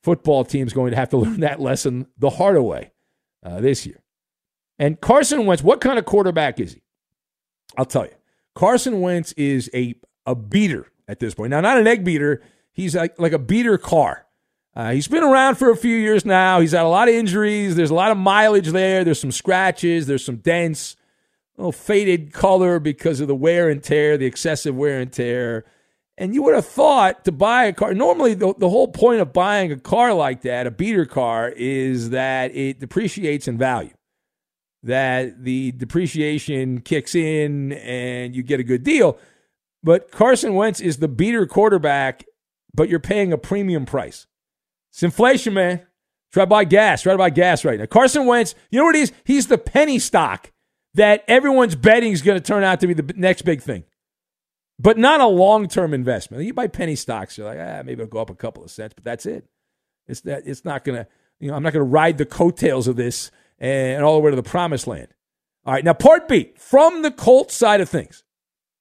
football 0.03 0.45
team 0.45 0.65
is 0.65 0.73
going 0.73 0.91
to 0.91 0.97
have 0.97 1.09
to 1.09 1.17
learn 1.23 1.41
that 1.41 1.59
lesson 1.59 2.07
the 2.17 2.31
harder 2.31 2.61
way 2.61 2.91
uh, 3.43 3.59
this 3.59 3.85
year. 3.85 4.01
And 4.79 4.99
Carson 4.99 5.45
Wentz, 5.45 5.63
what 5.63 5.81
kind 5.81 5.99
of 5.99 6.05
quarterback 6.05 6.59
is 6.59 6.73
he? 6.73 6.81
I'll 7.77 7.85
tell 7.85 8.05
you. 8.05 8.13
Carson 8.55 9.01
Wentz 9.01 9.31
is 9.33 9.69
a, 9.73 9.95
a 10.25 10.35
beater 10.35 10.87
at 11.07 11.19
this 11.19 11.33
point. 11.33 11.51
Now, 11.51 11.61
not 11.61 11.77
an 11.77 11.87
egg 11.87 12.03
beater. 12.03 12.41
He's 12.71 12.95
like, 12.95 13.19
like 13.19 13.33
a 13.33 13.39
beater 13.39 13.77
car. 13.77 14.25
Uh, 14.75 14.91
he's 14.91 15.07
been 15.07 15.23
around 15.23 15.55
for 15.55 15.69
a 15.69 15.77
few 15.77 15.95
years 15.95 16.25
now. 16.25 16.59
He's 16.59 16.71
had 16.71 16.83
a 16.83 16.87
lot 16.87 17.07
of 17.07 17.13
injuries. 17.13 17.75
There's 17.75 17.91
a 17.91 17.95
lot 17.95 18.11
of 18.11 18.17
mileage 18.17 18.69
there. 18.69 19.03
There's 19.03 19.21
some 19.21 19.31
scratches. 19.31 20.07
There's 20.07 20.25
some 20.25 20.37
dents 20.37 20.95
little 21.57 21.71
faded 21.71 22.33
color 22.33 22.79
because 22.79 23.19
of 23.19 23.27
the 23.27 23.35
wear 23.35 23.69
and 23.69 23.83
tear, 23.83 24.17
the 24.17 24.25
excessive 24.25 24.75
wear 24.75 24.99
and 24.99 25.11
tear. 25.11 25.65
And 26.17 26.33
you 26.33 26.43
would 26.43 26.55
have 26.55 26.65
thought 26.65 27.25
to 27.25 27.31
buy 27.31 27.65
a 27.65 27.73
car. 27.73 27.93
Normally, 27.93 28.33
the, 28.33 28.53
the 28.57 28.69
whole 28.69 28.87
point 28.87 29.19
of 29.19 29.33
buying 29.33 29.71
a 29.71 29.79
car 29.79 30.13
like 30.13 30.41
that, 30.41 30.67
a 30.67 30.71
beater 30.71 31.05
car, 31.05 31.49
is 31.49 32.11
that 32.11 32.55
it 32.55 32.79
depreciates 32.79 33.47
in 33.47 33.57
value, 33.57 33.93
that 34.83 35.43
the 35.43 35.71
depreciation 35.71 36.81
kicks 36.81 37.15
in 37.15 37.73
and 37.73 38.35
you 38.35 38.43
get 38.43 38.59
a 38.59 38.63
good 38.63 38.83
deal. 38.83 39.17
But 39.83 40.11
Carson 40.11 40.53
Wentz 40.53 40.79
is 40.79 40.97
the 40.97 41.07
beater 41.07 41.45
quarterback, 41.47 42.25
but 42.73 42.89
you're 42.89 42.99
paying 42.99 43.33
a 43.33 43.37
premium 43.37 43.85
price. 43.85 44.27
It's 44.93 45.01
inflation, 45.01 45.55
man. 45.55 45.81
Try 46.31 46.43
to 46.43 46.47
buy 46.47 46.65
gas. 46.65 47.01
Try 47.01 47.13
to 47.13 47.17
buy 47.17 47.31
gas 47.31 47.65
right 47.65 47.79
now. 47.79 47.87
Carson 47.87 48.27
Wentz, 48.27 48.53
you 48.69 48.79
know 48.79 48.85
what 48.85 48.95
he 48.95 49.01
is? 49.01 49.11
He's 49.23 49.47
the 49.47 49.57
penny 49.57 49.97
stock 49.97 50.51
that 50.93 51.23
everyone's 51.27 51.75
betting 51.75 52.11
is 52.11 52.21
going 52.21 52.39
to 52.39 52.43
turn 52.43 52.63
out 52.63 52.79
to 52.81 52.87
be 52.87 52.93
the 52.93 53.13
next 53.17 53.41
big 53.41 53.61
thing, 53.61 53.85
but 54.77 54.99
not 54.99 55.19
a 55.19 55.25
long 55.25 55.67
term 55.67 55.95
investment. 55.95 56.43
You 56.43 56.53
buy 56.53 56.67
penny 56.67 56.95
stocks, 56.95 57.37
you're 57.37 57.47
like, 57.47 57.57
ah, 57.59 57.81
maybe 57.83 58.03
it'll 58.03 58.07
go 58.07 58.21
up 58.21 58.29
a 58.29 58.35
couple 58.35 58.63
of 58.63 58.69
cents, 58.69 58.93
but 58.93 59.03
that's 59.03 59.25
it. 59.25 59.47
It's 60.07 60.21
that 60.21 60.43
it's 60.45 60.63
not 60.63 60.83
going 60.83 61.03
to, 61.03 61.07
you 61.39 61.49
know, 61.49 61.55
I'm 61.55 61.63
not 61.63 61.73
going 61.73 61.85
to 61.85 61.91
ride 61.91 62.19
the 62.19 62.25
coattails 62.25 62.87
of 62.87 62.95
this 62.95 63.31
and 63.57 64.03
all 64.03 64.15
the 64.15 64.21
way 64.21 64.29
to 64.29 64.35
the 64.35 64.43
promised 64.43 64.85
land. 64.85 65.07
All 65.65 65.73
right, 65.73 65.83
now 65.83 65.93
part 65.93 66.27
B 66.27 66.51
from 66.55 67.01
the 67.01 67.11
Colts 67.11 67.55
side 67.55 67.81
of 67.81 67.89
things. 67.89 68.23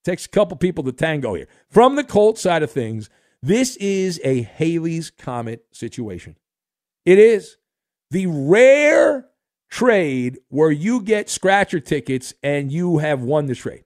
Takes 0.03 0.25
a 0.25 0.29
couple 0.29 0.57
people 0.57 0.83
to 0.83 0.91
tango 0.91 1.33
here. 1.33 1.47
From 1.71 1.95
the 1.95 2.03
Colts 2.03 2.41
side 2.41 2.61
of 2.61 2.69
things, 2.69 3.09
this 3.43 3.75
is 3.75 4.21
a 4.23 4.43
Halley's 4.43 5.09
Comet 5.11 5.65
situation. 5.73 6.37
It 7.05 7.19
is 7.19 7.57
the 8.09 8.27
rare 8.27 9.27
trade 9.69 10.39
where 10.47 10.71
you 10.71 11.01
get 11.01 11.29
scratcher 11.29 11.81
tickets 11.81 12.33
and 12.41 12.71
you 12.71 12.99
have 12.99 13.21
won 13.21 13.47
the 13.47 13.55
trade. 13.55 13.83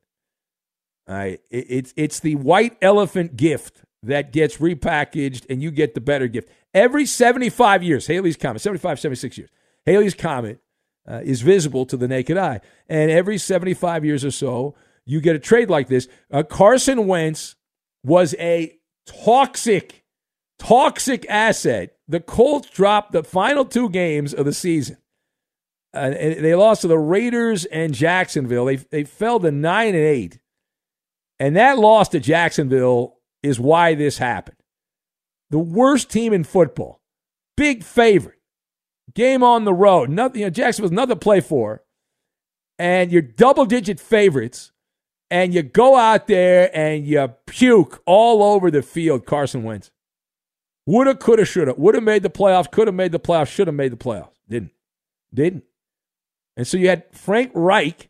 All 1.10 1.16
right, 1.16 1.40
it's 1.50 1.92
it's 1.98 2.20
the 2.20 2.36
white 2.36 2.78
elephant 2.84 3.36
gift 3.36 3.82
that 4.04 4.32
gets 4.32 4.58
repackaged 4.58 5.48
and 5.50 5.64
you 5.64 5.72
get 5.72 5.96
the 5.96 6.02
better 6.02 6.28
gift. 6.28 6.50
Every 6.76 7.08
75 7.08 7.82
years, 7.82 8.06
Halley's 8.06 8.38
Comet, 8.38 8.60
75, 8.60 9.00
76 9.00 9.38
years, 9.40 9.50
Halley's 9.88 10.14
Comet 10.14 10.60
uh, 11.10 11.22
is 11.24 11.42
visible 11.42 11.88
to 11.88 11.98
the 11.98 12.08
naked 12.08 12.38
eye. 12.38 12.62
And 12.88 13.10
every 13.10 13.40
75 13.40 14.06
years 14.06 14.24
or 14.24 14.32
so, 14.32 14.76
you 15.04 15.20
get 15.20 15.36
a 15.36 15.40
trade 15.40 15.72
like 15.72 15.88
this. 15.88 16.08
Uh, 16.30 16.44
Carson 16.44 17.08
Wentz 17.08 17.56
was 18.04 18.36
a 18.38 18.78
toxic, 19.08 20.04
toxic 20.60 21.26
asset. 21.30 21.96
The 22.08 22.20
Colts 22.20 22.70
dropped 22.70 23.12
the 23.12 23.24
final 23.24 23.66
two 23.66 23.90
games 23.90 24.34
of 24.34 24.46
the 24.46 24.54
season. 24.54 24.98
Uh, 25.94 26.10
they 26.10 26.54
lost 26.54 26.82
to 26.82 26.88
the 26.88 26.98
Raiders 26.98 27.66
and 27.66 27.94
Jacksonville. 27.94 28.66
They, 28.66 28.76
they 28.76 29.04
fell 29.04 29.40
to 29.40 29.52
9 29.52 29.88
and 29.88 29.96
8. 29.96 30.40
And 31.40 31.56
that 31.56 31.78
loss 31.78 32.10
to 32.10 32.20
Jacksonville 32.20 33.18
is 33.42 33.60
why 33.60 33.96
this 33.96 34.18
happened. 34.18 34.58
The 35.50 35.60
worst 35.60 36.10
team 36.12 36.34
in 36.34 36.44
football, 36.44 37.02
big 37.56 37.84
favorite, 37.84 38.40
game 39.14 39.44
on 39.44 39.64
the 39.64 39.74
road. 39.74 40.10
Nothing, 40.10 40.42
you 40.42 40.46
know, 40.48 40.52
Jacksonville's 40.52 40.92
nothing 40.92 41.16
to 41.16 41.16
play 41.16 41.40
for, 41.40 41.84
and 42.78 43.12
you're 43.12 43.22
double 43.22 43.66
digit 43.66 44.00
favorites, 44.00 44.72
and 45.30 45.54
you 45.54 45.64
go 45.64 45.96
out 45.96 46.28
there 46.28 46.70
and 46.76 47.06
you 47.06 47.28
puke 47.46 48.02
all 48.06 48.44
over 48.44 48.72
the 48.72 48.82
field. 48.82 49.26
Carson 49.26 49.64
Wentz 49.64 49.92
woulda, 50.88 51.14
coulda, 51.14 51.46
shoulda, 51.46 51.76
would 51.78 51.94
have 51.94 52.04
made 52.04 52.24
the 52.24 52.30
playoffs, 52.30 52.72
could 52.72 52.88
have 52.88 52.96
made 52.96 53.12
the 53.12 53.20
playoffs, 53.20 53.50
should 53.50 53.68
have 53.68 53.76
made 53.76 53.92
the 53.92 53.98
playoffs, 53.98 54.34
didn't, 54.50 54.72
didn't. 55.32 55.66
And 56.56 56.66
so 56.66 56.78
you 56.78 56.90
had 56.90 57.04
Frank 57.12 57.52
Reich, 57.54 58.10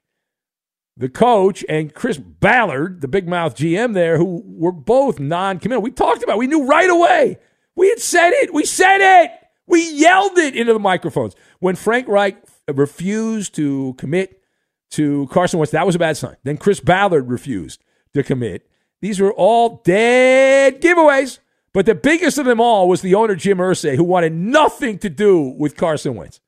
the 0.96 1.10
coach, 1.10 1.66
and 1.68 1.94
Chris 1.94 2.18
Ballard, 2.18 3.02
the 3.02 3.10
big 3.10 3.28
mouth 3.28 3.56
GM 3.58 3.94
there, 3.94 4.18
who 4.18 4.42
were 4.46 4.72
both 4.72 5.20
non 5.20 5.60
committal. 5.60 5.82
We 5.82 5.92
talked 5.92 6.24
about, 6.24 6.36
it. 6.36 6.40
we 6.40 6.48
knew 6.48 6.66
right 6.66 6.90
away. 6.90 7.40
We 7.76 7.90
had 7.90 8.00
said 8.00 8.32
it. 8.32 8.54
We 8.54 8.64
said 8.64 9.02
it. 9.02 9.32
We 9.68 9.92
yelled 9.92 10.38
it 10.38 10.56
into 10.56 10.72
the 10.72 10.80
microphones. 10.80 11.36
When 11.60 11.76
Frank 11.76 12.08
Reich 12.08 12.38
refused 12.74 13.54
to 13.56 13.96
commit 13.98 14.42
to 14.92 15.28
Carson 15.28 15.60
Wentz, 15.60 15.72
that 15.72 15.86
was 15.86 15.96
a 15.96 16.00
bad 16.00 16.18
sign. 16.18 16.38
Then 16.44 16.58
Chris 16.58 16.80
Ballard 16.80 17.30
refused 17.30 17.84
to 18.14 18.24
commit. 18.24 18.70
These 19.02 19.20
were 19.20 19.34
all 19.34 19.82
dead 19.84 20.82
giveaways. 20.82 21.40
But 21.74 21.86
the 21.86 21.94
biggest 21.94 22.40
of 22.40 22.46
them 22.46 22.60
all 22.60 22.90
was 22.90 23.02
the 23.02 23.14
owner, 23.14 23.36
Jim 23.36 23.60
Irsay, 23.60 23.98
who 23.98 24.04
wanted 24.04 24.34
nothing 24.34 24.98
to 25.00 25.10
do 25.10 25.54
with 25.60 25.78
Carson 25.78 26.16
Wentz. 26.16 26.40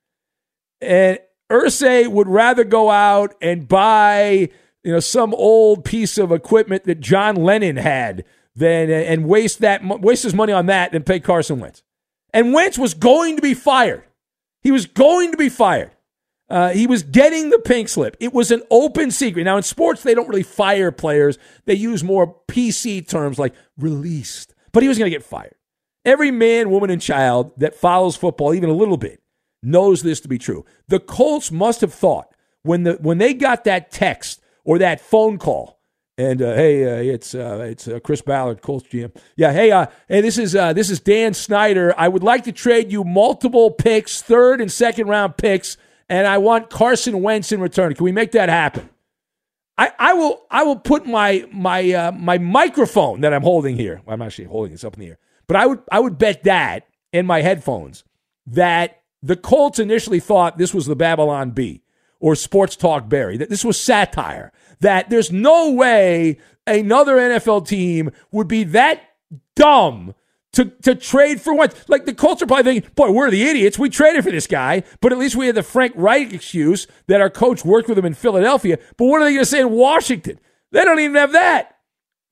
And 0.80 1.20
Irsay 1.48 2.08
would 2.08 2.26
rather 2.26 2.64
go 2.64 2.90
out 2.90 3.36
and 3.40 3.68
buy, 3.68 4.48
you 4.82 4.92
know, 4.92 4.98
some 4.98 5.32
old 5.34 5.84
piece 5.84 6.18
of 6.18 6.32
equipment 6.32 6.84
that 6.84 7.00
John 7.00 7.36
Lennon 7.36 7.76
had 7.76 8.24
than 8.56 8.90
and 8.90 9.26
waste 9.26 9.60
that 9.60 9.84
waste 9.84 10.24
his 10.24 10.34
money 10.34 10.52
on 10.52 10.66
that 10.66 10.90
than 10.90 11.04
pay 11.04 11.20
Carson 11.20 11.60
Wentz. 11.60 11.82
And 12.32 12.52
Wentz 12.52 12.78
was 12.78 12.94
going 12.94 13.36
to 13.36 13.42
be 13.42 13.54
fired. 13.54 14.04
He 14.62 14.72
was 14.72 14.86
going 14.86 15.30
to 15.30 15.36
be 15.36 15.48
fired. 15.48 15.92
Uh, 16.50 16.70
he 16.70 16.86
was 16.86 17.04
getting 17.04 17.50
the 17.50 17.60
pink 17.60 17.88
slip. 17.88 18.16
It 18.18 18.34
was 18.34 18.50
an 18.50 18.62
open 18.70 19.12
secret. 19.12 19.44
Now, 19.44 19.56
in 19.56 19.62
sports, 19.62 20.02
they 20.02 20.14
don't 20.14 20.28
really 20.28 20.42
fire 20.42 20.90
players, 20.90 21.38
they 21.64 21.74
use 21.74 22.02
more 22.02 22.36
PC 22.48 23.08
terms 23.08 23.38
like 23.38 23.54
released. 23.78 24.54
But 24.72 24.82
he 24.82 24.88
was 24.88 24.98
going 24.98 25.10
to 25.10 25.16
get 25.16 25.24
fired. 25.24 25.54
Every 26.04 26.30
man, 26.30 26.70
woman, 26.70 26.90
and 26.90 27.00
child 27.00 27.52
that 27.58 27.74
follows 27.74 28.16
football, 28.16 28.54
even 28.54 28.70
a 28.70 28.74
little 28.74 28.96
bit, 28.96 29.22
knows 29.62 30.02
this 30.02 30.20
to 30.20 30.28
be 30.28 30.38
true. 30.38 30.64
The 30.88 31.00
Colts 31.00 31.52
must 31.52 31.82
have 31.82 31.94
thought 31.94 32.34
when, 32.62 32.82
the, 32.82 32.94
when 32.94 33.18
they 33.18 33.34
got 33.34 33.64
that 33.64 33.90
text 33.90 34.42
or 34.64 34.78
that 34.78 35.00
phone 35.00 35.38
call 35.38 35.80
and 36.20 36.42
uh, 36.42 36.54
hey, 36.54 36.84
uh, 36.84 37.14
it's 37.14 37.34
uh, 37.34 37.66
it's 37.66 37.88
uh, 37.88 37.98
Chris 38.00 38.20
Ballard, 38.20 38.60
Colts 38.60 38.86
GM. 38.88 39.16
Yeah, 39.36 39.52
hey, 39.52 39.70
uh, 39.70 39.86
hey, 40.06 40.20
this 40.20 40.36
is 40.36 40.52
this 40.52 40.90
is 40.90 41.00
Dan 41.00 41.32
Snyder. 41.32 41.94
I 41.96 42.08
would 42.08 42.22
like 42.22 42.44
to 42.44 42.52
trade 42.52 42.92
you 42.92 43.04
multiple 43.04 43.70
picks, 43.70 44.20
third 44.20 44.60
and 44.60 44.70
second 44.70 45.06
round 45.06 45.38
picks, 45.38 45.78
and 46.10 46.26
I 46.26 46.38
want 46.38 46.68
Carson 46.68 47.22
Wentz 47.22 47.52
in 47.52 47.60
return. 47.60 47.94
Can 47.94 48.04
we 48.04 48.12
make 48.12 48.32
that 48.32 48.48
happen? 48.48 48.90
I, 49.78 49.92
I 49.98 50.12
will 50.12 50.42
I 50.50 50.64
will 50.64 50.76
put 50.76 51.06
my 51.06 51.46
my 51.50 51.90
uh, 51.92 52.12
my 52.12 52.36
microphone 52.36 53.22
that 53.22 53.32
I'm 53.32 53.42
holding 53.42 53.76
here. 53.76 54.02
Well, 54.04 54.12
I'm 54.12 54.20
actually 54.20 54.44
holding 54.44 54.72
this 54.72 54.84
up 54.84 54.94
in 54.94 55.00
the 55.00 55.06
air, 55.06 55.18
but 55.46 55.56
I 55.56 55.64
would 55.64 55.80
I 55.90 56.00
would 56.00 56.18
bet 56.18 56.42
that 56.42 56.86
in 57.12 57.24
my 57.24 57.40
headphones 57.40 58.04
that 58.46 59.00
the 59.22 59.36
Colts 59.36 59.78
initially 59.78 60.20
thought 60.20 60.58
this 60.58 60.74
was 60.74 60.86
the 60.86 60.96
Babylon 60.96 61.52
Bee 61.52 61.82
or 62.18 62.34
Sports 62.34 62.76
Talk 62.76 63.08
Barry, 63.08 63.38
that 63.38 63.48
this 63.48 63.64
was 63.64 63.80
satire 63.80 64.52
that 64.80 65.08
there's 65.08 65.32
no 65.32 65.72
way 65.72 66.38
another 66.66 67.16
NFL 67.16 67.66
team 67.66 68.10
would 68.30 68.48
be 68.48 68.64
that 68.64 69.00
dumb 69.56 70.14
to, 70.52 70.66
to 70.82 70.94
trade 70.94 71.40
for 71.40 71.54
what? 71.54 71.84
Like 71.88 72.04
the 72.04 72.14
Colts 72.14 72.42
are 72.42 72.46
probably 72.46 72.64
thinking, 72.64 72.90
boy, 72.94 73.10
we're 73.10 73.30
the 73.30 73.44
idiots. 73.44 73.78
We 73.78 73.88
traded 73.88 74.24
for 74.24 74.30
this 74.30 74.46
guy, 74.46 74.82
but 75.00 75.12
at 75.12 75.18
least 75.18 75.36
we 75.36 75.46
had 75.46 75.54
the 75.54 75.62
Frank 75.62 75.92
Reich 75.96 76.32
excuse 76.32 76.86
that 77.06 77.20
our 77.20 77.30
coach 77.30 77.64
worked 77.64 77.88
with 77.88 77.98
him 77.98 78.04
in 78.04 78.14
Philadelphia. 78.14 78.78
But 78.96 79.06
what 79.06 79.20
are 79.20 79.24
they 79.24 79.32
going 79.32 79.42
to 79.42 79.50
say 79.50 79.60
in 79.60 79.70
Washington? 79.70 80.40
They 80.72 80.84
don't 80.84 81.00
even 81.00 81.16
have 81.16 81.32
that. 81.32 81.76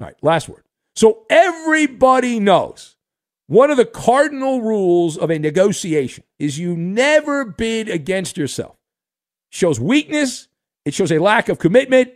All 0.01 0.07
right, 0.07 0.17
last 0.23 0.49
word. 0.49 0.65
So 0.97 1.25
everybody 1.31 2.41
knows 2.41 2.97
one 3.47 3.71
of 3.71 3.77
the 3.77 3.87
cardinal 3.87 4.61
rules 4.61 5.17
of 5.17 5.31
a 5.31 5.39
negotiation 5.39 6.25
is 6.39 6.59
you 6.59 6.77
never 6.77 7.45
bid 7.45 7.89
against 7.89 8.37
yourself. 8.37 8.77
Shows 9.51 9.81
weakness, 9.81 10.49
it 10.85 10.93
shows 10.93 11.11
a 11.11 11.19
lack 11.19 11.49
of 11.49 11.59
commitment, 11.59 12.13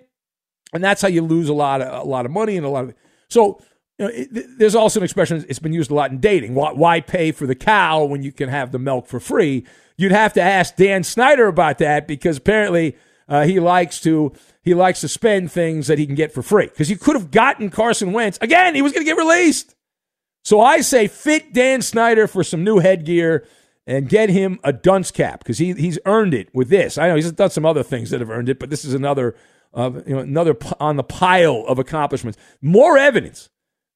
and 0.73 0.85
that's 0.85 1.01
how 1.01 1.09
you 1.09 1.23
lose 1.23 1.49
a 1.49 1.55
lot 1.55 1.81
of 1.81 2.07
a 2.07 2.09
lot 2.09 2.27
of 2.27 2.33
money 2.33 2.57
and 2.57 2.67
a 2.67 2.69
lot 2.69 2.85
of. 2.85 2.95
So 3.31 3.61
you 4.03 4.09
know, 4.09 4.15
it, 4.15 4.59
there's 4.59 4.75
also 4.75 5.01
an 5.01 5.05
expression. 5.05 5.45
It's 5.49 5.59
been 5.59 5.73
used 5.73 5.91
a 5.91 5.95
lot 5.95 6.11
in 6.11 6.19
dating. 6.19 6.55
Why, 6.55 6.73
why 6.73 7.01
pay 7.01 7.31
for 7.31 7.47
the 7.47 7.55
cow 7.55 8.05
when 8.05 8.23
you 8.23 8.33
can 8.33 8.49
have 8.49 8.73
the 8.73 8.79
milk 8.79 9.07
for 9.07 9.21
free? 9.21 9.65
You'd 9.97 10.13
have 10.13 10.33
to 10.33 10.43
ask 10.43 10.75
Dan 10.75 11.05
Snyder 11.05 11.47
about 11.47 11.79
that 11.79 12.09
because 12.09 12.39
apparently 12.39 12.97
uh, 13.29 13.45
he 13.45 13.61
likes 13.61 14.01
to 14.01 14.33
he 14.63 14.75
likes 14.75 15.01
to 15.01 15.09
spend 15.09 15.51
things 15.53 15.87
that 15.87 15.99
he 15.99 16.07
can 16.07 16.15
get 16.15 16.33
for 16.33 16.43
free. 16.43 16.67
Because 16.67 16.91
you 16.91 16.97
could 16.97 17.15
have 17.15 17.31
gotten 17.31 17.71
Carson 17.71 18.13
Wentz 18.13 18.39
again. 18.41 18.75
He 18.75 18.83
was 18.83 18.93
going 18.93 19.05
to 19.05 19.11
get 19.11 19.19
released. 19.19 19.75
So 20.45 20.61
I 20.61 20.81
say 20.81 21.07
fit 21.07 21.53
Dan 21.53 21.83
Snyder 21.83 22.27
for 22.27 22.43
some 22.43 22.65
new 22.65 22.79
headgear 22.79 23.47
and 23.87 24.09
get 24.09 24.31
him 24.31 24.59
a 24.65 24.73
dunce 24.73 25.11
cap 25.11 25.41
because 25.41 25.59
he, 25.59 25.73
he's 25.75 25.99
earned 26.07 26.35
it 26.35 26.53
with 26.55 26.69
this. 26.69 26.99
I 26.99 27.09
know 27.09 27.17
he's 27.17 27.31
done 27.33 27.51
some 27.51 27.67
other 27.67 27.83
things 27.83 28.11
that 28.11 28.21
have 28.21 28.31
earned 28.31 28.49
it, 28.49 28.59
but 28.59 28.71
this 28.71 28.85
is 28.85 28.95
another 28.95 29.37
of 29.73 30.07
you 30.07 30.15
know, 30.15 30.21
another 30.21 30.57
on 30.81 30.97
the 30.97 31.05
pile 31.05 31.65
of 31.67 31.79
accomplishments. 31.79 32.39
More 32.61 32.99
evidence 32.99 33.49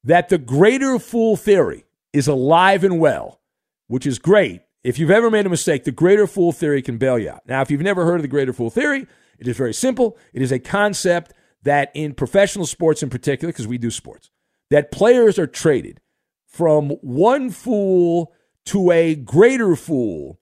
that 0.07 0.29
the 0.29 0.37
greater 0.37 0.97
fool 0.99 1.35
theory 1.35 1.83
is 2.13 2.29
alive 2.29 2.85
and 2.85 2.97
well, 2.97 3.41
which 3.87 4.07
is 4.07 4.19
great. 4.19 4.61
If 4.81 4.97
you've 4.97 5.11
ever 5.11 5.29
made 5.29 5.45
a 5.45 5.49
mistake, 5.49 5.83
the 5.83 5.91
greater 5.91 6.25
fool 6.25 6.53
theory 6.53 6.81
can 6.81 6.97
bail 6.97 7.19
you 7.19 7.29
out. 7.29 7.41
Now, 7.45 7.61
if 7.61 7.69
you've 7.69 7.81
never 7.81 8.05
heard 8.05 8.15
of 8.15 8.21
the 8.21 8.29
greater 8.29 8.53
fool 8.53 8.69
theory, 8.69 9.05
it 9.37 9.47
is 9.49 9.57
very 9.57 9.73
simple. 9.73 10.17
It 10.31 10.41
is 10.41 10.51
a 10.53 10.59
concept 10.59 11.33
that 11.63 11.91
in 11.93 12.13
professional 12.13 12.65
sports 12.65 13.03
in 13.03 13.09
particular, 13.09 13.51
because 13.51 13.67
we 13.67 13.77
do 13.77 13.91
sports, 13.91 14.31
that 14.69 14.91
players 14.91 15.37
are 15.37 15.45
traded 15.45 15.99
from 16.45 16.91
one 17.01 17.49
fool 17.49 18.33
to 18.67 18.91
a 18.91 19.13
greater 19.13 19.75
fool 19.75 20.39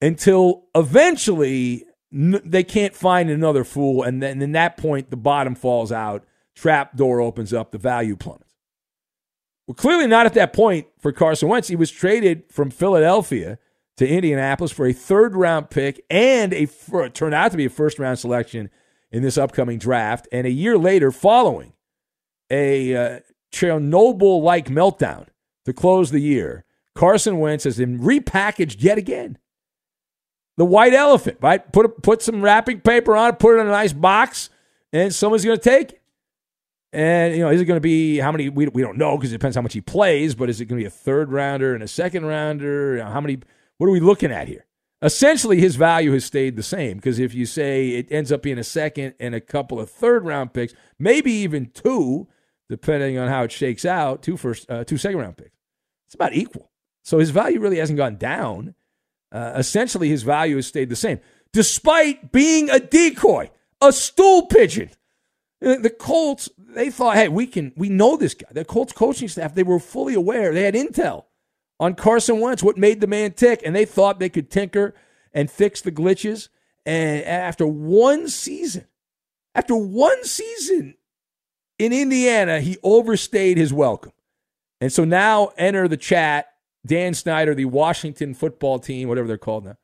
until 0.00 0.66
eventually 0.76 1.84
they 2.12 2.62
can't 2.62 2.94
find 2.94 3.30
another 3.30 3.64
fool, 3.64 4.04
and 4.04 4.22
then 4.22 4.40
in 4.40 4.52
that 4.52 4.76
point 4.76 5.10
the 5.10 5.16
bottom 5.16 5.56
falls 5.56 5.90
out, 5.90 6.24
trap 6.54 6.96
door 6.96 7.20
opens 7.20 7.52
up, 7.52 7.72
the 7.72 7.78
value 7.78 8.14
plummets. 8.14 8.47
Well, 9.68 9.74
clearly 9.74 10.06
not 10.06 10.24
at 10.24 10.32
that 10.32 10.54
point 10.54 10.86
for 10.98 11.12
Carson 11.12 11.46
Wentz. 11.50 11.68
He 11.68 11.76
was 11.76 11.90
traded 11.90 12.44
from 12.50 12.70
Philadelphia 12.70 13.58
to 13.98 14.08
Indianapolis 14.08 14.72
for 14.72 14.86
a 14.86 14.94
third 14.94 15.36
round 15.36 15.68
pick 15.68 16.02
and 16.08 16.54
a 16.54 16.64
for, 16.64 17.06
turned 17.10 17.34
out 17.34 17.50
to 17.50 17.58
be 17.58 17.66
a 17.66 17.70
first 17.70 17.98
round 17.98 18.18
selection 18.18 18.70
in 19.12 19.22
this 19.22 19.36
upcoming 19.36 19.78
draft. 19.78 20.26
And 20.32 20.46
a 20.46 20.50
year 20.50 20.78
later, 20.78 21.12
following 21.12 21.74
a 22.50 22.96
uh, 22.96 23.20
Chernobyl 23.52 24.42
like 24.42 24.68
meltdown 24.68 25.26
to 25.66 25.74
close 25.74 26.10
the 26.12 26.20
year, 26.20 26.64
Carson 26.94 27.38
Wentz 27.38 27.64
has 27.64 27.76
been 27.76 27.98
repackaged 28.00 28.82
yet 28.82 28.96
again 28.96 29.36
the 30.56 30.64
white 30.64 30.94
elephant, 30.94 31.36
right? 31.42 31.70
Put 31.72 32.02
put 32.02 32.22
some 32.22 32.40
wrapping 32.40 32.80
paper 32.80 33.14
on 33.14 33.34
it, 33.34 33.38
put 33.38 33.58
it 33.58 33.60
in 33.60 33.66
a 33.66 33.70
nice 33.70 33.92
box, 33.92 34.48
and 34.94 35.14
someone's 35.14 35.44
going 35.44 35.58
to 35.58 35.62
take 35.62 35.92
it. 35.92 36.02
And 36.92 37.34
you 37.34 37.40
know, 37.40 37.50
is 37.50 37.60
it 37.60 37.66
going 37.66 37.76
to 37.76 37.82
be 37.82 38.18
how 38.18 38.32
many? 38.32 38.48
We, 38.48 38.66
we 38.68 38.82
don't 38.82 38.96
know 38.96 39.16
because 39.16 39.30
it 39.30 39.36
depends 39.36 39.56
how 39.56 39.62
much 39.62 39.74
he 39.74 39.80
plays. 39.80 40.34
But 40.34 40.48
is 40.48 40.60
it 40.60 40.66
going 40.66 40.78
to 40.78 40.82
be 40.82 40.86
a 40.86 40.90
third 40.90 41.30
rounder 41.30 41.74
and 41.74 41.82
a 41.82 41.88
second 41.88 42.24
rounder? 42.24 42.96
You 42.96 43.04
know, 43.04 43.10
how 43.10 43.20
many? 43.20 43.38
What 43.76 43.88
are 43.88 43.92
we 43.92 44.00
looking 44.00 44.32
at 44.32 44.48
here? 44.48 44.64
Essentially, 45.00 45.60
his 45.60 45.76
value 45.76 46.12
has 46.12 46.24
stayed 46.24 46.56
the 46.56 46.62
same 46.62 46.96
because 46.96 47.20
if 47.20 47.32
you 47.32 47.46
say 47.46 47.90
it 47.90 48.10
ends 48.10 48.32
up 48.32 48.42
being 48.42 48.58
a 48.58 48.64
second 48.64 49.14
and 49.20 49.34
a 49.34 49.40
couple 49.40 49.78
of 49.78 49.88
third 49.88 50.24
round 50.24 50.52
picks, 50.52 50.74
maybe 50.98 51.30
even 51.30 51.66
two, 51.66 52.26
depending 52.68 53.16
on 53.16 53.28
how 53.28 53.44
it 53.44 53.52
shakes 53.52 53.84
out, 53.84 54.22
two 54.22 54.36
first, 54.36 54.68
uh, 54.68 54.82
two 54.82 54.96
second 54.96 55.20
round 55.20 55.36
picks, 55.36 55.56
it's 56.06 56.16
about 56.16 56.34
equal. 56.34 56.72
So 57.04 57.18
his 57.18 57.30
value 57.30 57.60
really 57.60 57.78
hasn't 57.78 57.96
gone 57.96 58.16
down. 58.16 58.74
Uh, 59.30 59.52
essentially, 59.56 60.08
his 60.08 60.24
value 60.24 60.56
has 60.56 60.66
stayed 60.66 60.88
the 60.88 60.96
same, 60.96 61.20
despite 61.52 62.32
being 62.32 62.68
a 62.68 62.80
decoy, 62.80 63.50
a 63.80 63.92
stool 63.92 64.46
pigeon. 64.46 64.90
Uh, 65.64 65.76
the 65.76 65.90
Colts, 65.90 66.48
they 66.74 66.90
thought, 66.90 67.16
hey, 67.16 67.28
we 67.28 67.46
can, 67.46 67.72
we 67.76 67.88
know 67.88 68.16
this 68.16 68.34
guy. 68.34 68.48
The 68.50 68.64
Colts 68.64 68.92
coaching 68.92 69.28
staff, 69.28 69.54
they 69.54 69.62
were 69.62 69.78
fully 69.78 70.14
aware. 70.14 70.52
They 70.52 70.62
had 70.62 70.74
intel 70.74 71.24
on 71.80 71.94
Carson 71.94 72.40
Wentz, 72.40 72.62
what 72.62 72.76
made 72.76 73.00
the 73.00 73.06
man 73.06 73.32
tick, 73.32 73.62
and 73.64 73.74
they 73.74 73.84
thought 73.84 74.18
they 74.18 74.28
could 74.28 74.50
tinker 74.50 74.94
and 75.32 75.50
fix 75.50 75.80
the 75.80 75.92
glitches. 75.92 76.48
And 76.84 77.24
after 77.24 77.66
one 77.66 78.28
season, 78.28 78.86
after 79.54 79.76
one 79.76 80.24
season 80.24 80.94
in 81.78 81.92
Indiana, 81.92 82.60
he 82.60 82.78
overstayed 82.82 83.56
his 83.56 83.72
welcome. 83.72 84.12
And 84.80 84.92
so 84.92 85.04
now 85.04 85.50
enter 85.56 85.88
the 85.88 85.96
chat 85.96 86.48
Dan 86.86 87.14
Snyder, 87.14 87.54
the 87.54 87.66
Washington 87.66 88.34
football 88.34 88.78
team, 88.78 89.08
whatever 89.08 89.28
they're 89.28 89.36
called 89.36 89.64
now. 89.64 89.76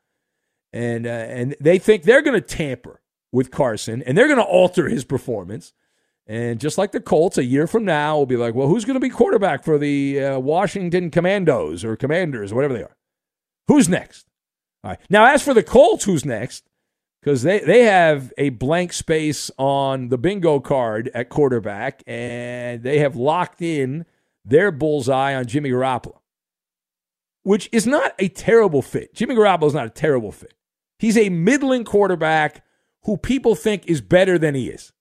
And, 0.73 1.07
uh, 1.07 1.11
and 1.11 1.57
they 1.61 1.79
think 1.79 2.03
they're 2.03 2.23
going 2.23 2.41
to 2.41 2.47
tamper 2.47 3.01
with 3.31 3.51
Carson 3.51 4.03
and 4.03 4.17
they're 4.17 4.27
going 4.27 4.39
to 4.39 4.45
alter 4.45 4.89
his 4.89 5.05
performance. 5.05 5.73
And 6.27 6.59
just 6.59 6.79
like 6.79 6.93
the 6.93 7.01
Colts, 7.01 7.37
a 7.37 7.45
year 7.45 7.67
from 7.67 7.85
now, 7.85 8.17
we'll 8.17 8.27
be 8.27 8.37
like, 8.37 8.55
well, 8.55 8.69
who's 8.69 8.85
going 8.85 8.95
to 8.95 9.01
be 9.01 9.11
quarterback 9.11 9.63
for 9.63 9.77
the 9.77 10.23
uh, 10.23 10.39
Washington 10.39 11.11
Commandos 11.11 11.85
or 11.85 11.97
Commanders 11.97 12.51
or 12.51 12.55
whatever 12.55 12.75
they 12.75 12.83
are? 12.83 12.97
Who's 13.69 13.89
next? 13.89 14.27
All 14.83 14.91
right. 14.91 15.01
Now, 15.11 15.27
as 15.27 15.43
for 15.43 15.53
the 15.53 15.63
Colts, 15.63 16.05
who's 16.05 16.25
next? 16.25 16.65
Because 17.21 17.43
they, 17.43 17.61
they 17.61 17.85
have 17.85 18.33
a 18.37 18.51
blank 18.51 18.93
space 18.93 19.51
on 19.59 20.09
the 20.09 20.19
bingo 20.19 20.61
card 20.61 21.11
at 21.15 21.31
quarterback, 21.31 22.03
and 22.07 22.83
they 22.83 22.99
have 22.99 23.17
locked 23.17 23.63
in 23.63 24.05
their 24.45 24.71
bullseye 24.71 25.35
on 25.35 25.47
Jimmy 25.47 25.71
Garoppolo, 25.71 26.19
which 27.43 27.69
is 27.73 27.87
not 27.87 28.15
a 28.19 28.29
terrible 28.29 28.83
fit. 28.83 29.15
Jimmy 29.15 29.35
Garoppolo 29.35 29.69
is 29.69 29.75
not 29.75 29.87
a 29.87 29.91
terrible 29.91 30.33
fit. 30.33 30.55
He's 30.99 31.17
a 31.17 31.31
middling 31.31 31.85
quarterback 31.85 32.63
who 33.05 33.17
people 33.17 33.55
think 33.55 33.87
is 33.87 34.01
better 34.01 34.39
than 34.39 34.55
he 34.55 34.69
is. 34.69 34.93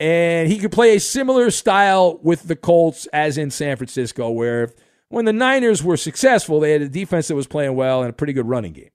And 0.00 0.48
he 0.48 0.58
could 0.58 0.72
play 0.72 0.94
a 0.94 1.00
similar 1.00 1.50
style 1.50 2.20
with 2.22 2.44
the 2.44 2.56
Colts 2.56 3.06
as 3.12 3.36
in 3.36 3.50
San 3.50 3.76
Francisco, 3.76 4.30
where 4.30 4.72
when 5.08 5.24
the 5.24 5.32
Niners 5.32 5.82
were 5.82 5.96
successful, 5.96 6.60
they 6.60 6.72
had 6.72 6.82
a 6.82 6.88
defense 6.88 7.28
that 7.28 7.34
was 7.34 7.46
playing 7.46 7.74
well 7.74 8.02
and 8.02 8.10
a 8.10 8.12
pretty 8.12 8.32
good 8.32 8.46
running 8.46 8.72
game. 8.72 8.90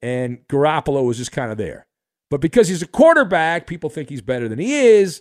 And 0.00 0.46
Garoppolo 0.48 1.04
was 1.04 1.18
just 1.18 1.32
kind 1.32 1.52
of 1.52 1.58
there. 1.58 1.86
But 2.30 2.40
because 2.40 2.68
he's 2.68 2.82
a 2.82 2.86
quarterback, 2.86 3.66
people 3.66 3.90
think 3.90 4.08
he's 4.08 4.22
better 4.22 4.48
than 4.48 4.58
he 4.58 4.74
is. 4.74 5.20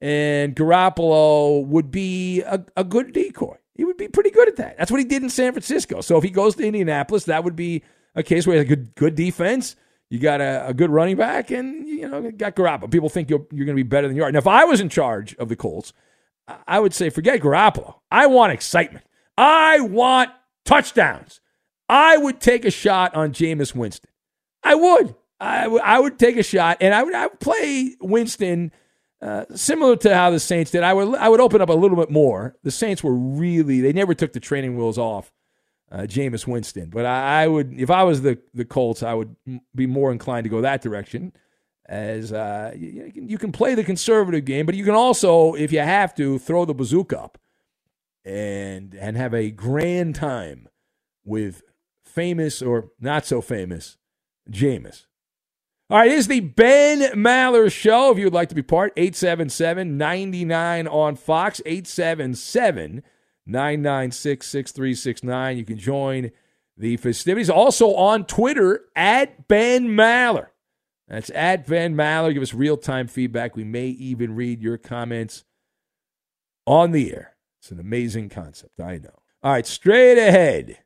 And 0.00 0.54
Garoppolo 0.56 1.66
would 1.66 1.90
be 1.90 2.40
a, 2.42 2.64
a 2.76 2.84
good 2.84 3.12
decoy. 3.12 3.56
He 3.74 3.84
would 3.84 3.96
be 3.96 4.08
pretty 4.08 4.30
good 4.30 4.48
at 4.48 4.56
that. 4.56 4.78
That's 4.78 4.90
what 4.90 5.00
he 5.00 5.04
did 5.04 5.22
in 5.22 5.30
San 5.30 5.52
Francisco. 5.52 6.00
So 6.00 6.16
if 6.16 6.22
he 6.22 6.30
goes 6.30 6.54
to 6.54 6.64
Indianapolis, 6.64 7.24
that 7.24 7.44
would 7.44 7.56
be 7.56 7.82
a 8.14 8.22
case 8.22 8.46
where 8.46 8.54
he 8.54 8.58
has 8.58 8.66
a 8.66 8.68
good, 8.68 8.94
good 8.94 9.14
defense 9.14 9.76
you 10.10 10.18
got 10.18 10.40
a, 10.40 10.68
a, 10.68 10.74
good 10.74 10.90
running 10.90 11.16
back, 11.16 11.50
and 11.50 11.86
you 11.86 12.08
know 12.08 12.30
got 12.30 12.56
Garoppolo. 12.56 12.90
People 12.90 13.08
think 13.08 13.30
you're, 13.30 13.46
you're 13.50 13.66
going 13.66 13.76
to 13.76 13.82
be 13.82 13.88
better 13.88 14.06
than 14.06 14.16
you 14.16 14.22
are. 14.22 14.30
Now, 14.30 14.38
if 14.38 14.46
I 14.46 14.64
was 14.64 14.80
in 14.80 14.88
charge 14.88 15.34
of 15.36 15.48
the 15.48 15.56
Colts, 15.56 15.92
I 16.66 16.80
would 16.80 16.94
say 16.94 17.10
forget 17.10 17.40
Garoppolo. 17.40 17.96
I 18.10 18.26
want 18.26 18.52
excitement. 18.52 19.04
I 19.36 19.80
want 19.80 20.30
touchdowns. 20.64 21.40
I 21.88 22.16
would 22.16 22.40
take 22.40 22.64
a 22.64 22.70
shot 22.70 23.14
on 23.14 23.32
Jameis 23.32 23.74
Winston. 23.74 24.10
I 24.62 24.74
would. 24.74 25.14
I, 25.40 25.62
w- 25.64 25.82
I 25.82 25.98
would 25.98 26.18
take 26.18 26.36
a 26.36 26.42
shot, 26.42 26.78
and 26.80 26.94
I 26.94 27.02
would, 27.02 27.14
I 27.14 27.26
would 27.26 27.40
play 27.40 27.96
Winston 28.00 28.72
uh, 29.20 29.44
similar 29.54 29.96
to 29.96 30.14
how 30.14 30.30
the 30.30 30.40
Saints 30.40 30.70
did. 30.70 30.82
I 30.82 30.92
would 30.92 31.14
I 31.16 31.28
would 31.28 31.40
open 31.40 31.60
up 31.60 31.70
a 31.70 31.74
little 31.74 31.96
bit 31.96 32.10
more. 32.10 32.56
The 32.62 32.70
Saints 32.70 33.02
were 33.02 33.14
really 33.14 33.80
they 33.80 33.92
never 33.92 34.14
took 34.14 34.32
the 34.32 34.40
training 34.40 34.76
wheels 34.76 34.98
off 34.98 35.32
uh, 35.94 36.02
Jameis 36.02 36.46
Winston. 36.46 36.90
But 36.90 37.06
I, 37.06 37.44
I, 37.44 37.48
would, 37.48 37.72
if 37.78 37.90
I 37.90 38.02
was 38.02 38.22
the 38.22 38.38
the 38.52 38.64
Colts, 38.64 39.02
I 39.02 39.14
would 39.14 39.34
be 39.74 39.86
more 39.86 40.10
inclined 40.10 40.44
to 40.44 40.50
go 40.50 40.60
that 40.60 40.82
direction. 40.82 41.32
As 41.86 42.32
uh, 42.32 42.72
you, 42.74 43.12
you, 43.14 43.38
can 43.38 43.52
play 43.52 43.74
the 43.74 43.84
conservative 43.84 44.46
game, 44.46 44.64
but 44.64 44.74
you 44.74 44.84
can 44.84 44.94
also, 44.94 45.52
if 45.52 45.70
you 45.70 45.80
have 45.80 46.14
to, 46.14 46.38
throw 46.38 46.64
the 46.64 46.72
bazooka 46.72 47.20
up 47.20 47.38
and 48.24 48.94
and 48.94 49.16
have 49.16 49.34
a 49.34 49.50
grand 49.50 50.14
time 50.14 50.68
with 51.24 51.62
famous 52.02 52.62
or 52.62 52.90
not 53.00 53.26
so 53.26 53.40
famous 53.40 53.98
Jameis. 54.50 55.04
All 55.90 55.98
right, 55.98 56.10
is 56.10 56.26
the 56.26 56.40
Ben 56.40 57.00
Maller 57.12 57.70
Show. 57.70 58.10
If 58.10 58.18
you 58.18 58.24
would 58.24 58.32
like 58.32 58.48
to 58.48 58.54
be 58.54 58.62
part, 58.62 58.94
877 58.96 59.98
99 59.98 60.88
on 60.88 61.16
Fox, 61.16 61.60
877 61.66 63.02
996 63.46 64.46
6369. 64.46 65.58
You 65.58 65.64
can 65.64 65.78
join 65.78 66.30
the 66.76 66.96
festivities. 66.96 67.50
Also 67.50 67.94
on 67.94 68.24
Twitter, 68.24 68.84
at 68.96 69.48
Ben 69.48 69.88
Maller. 69.88 70.48
That's 71.08 71.30
at 71.34 71.66
Ben 71.66 71.94
Maller. 71.94 72.32
Give 72.32 72.42
us 72.42 72.54
real 72.54 72.76
time 72.76 73.06
feedback. 73.06 73.56
We 73.56 73.64
may 73.64 73.86
even 73.86 74.34
read 74.34 74.62
your 74.62 74.78
comments 74.78 75.44
on 76.66 76.92
the 76.92 77.12
air. 77.12 77.36
It's 77.60 77.70
an 77.70 77.80
amazing 77.80 78.28
concept, 78.30 78.80
I 78.80 78.98
know. 78.98 79.22
All 79.42 79.52
right, 79.52 79.66
straight 79.66 80.18
ahead. 80.18 80.78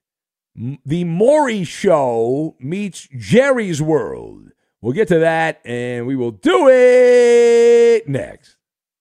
The 0.85 1.05
Maury 1.05 1.63
Show 1.63 2.57
meets 2.59 3.09
Jerry's 3.17 3.81
World. 3.81 4.51
We'll 4.81 4.93
get 4.93 5.09
to 5.09 5.21
that 5.21 5.61
and 5.65 6.07
we 6.07 6.17
will 6.17 6.33
do 6.33 6.69
it 6.69 8.09
next. 8.09 8.58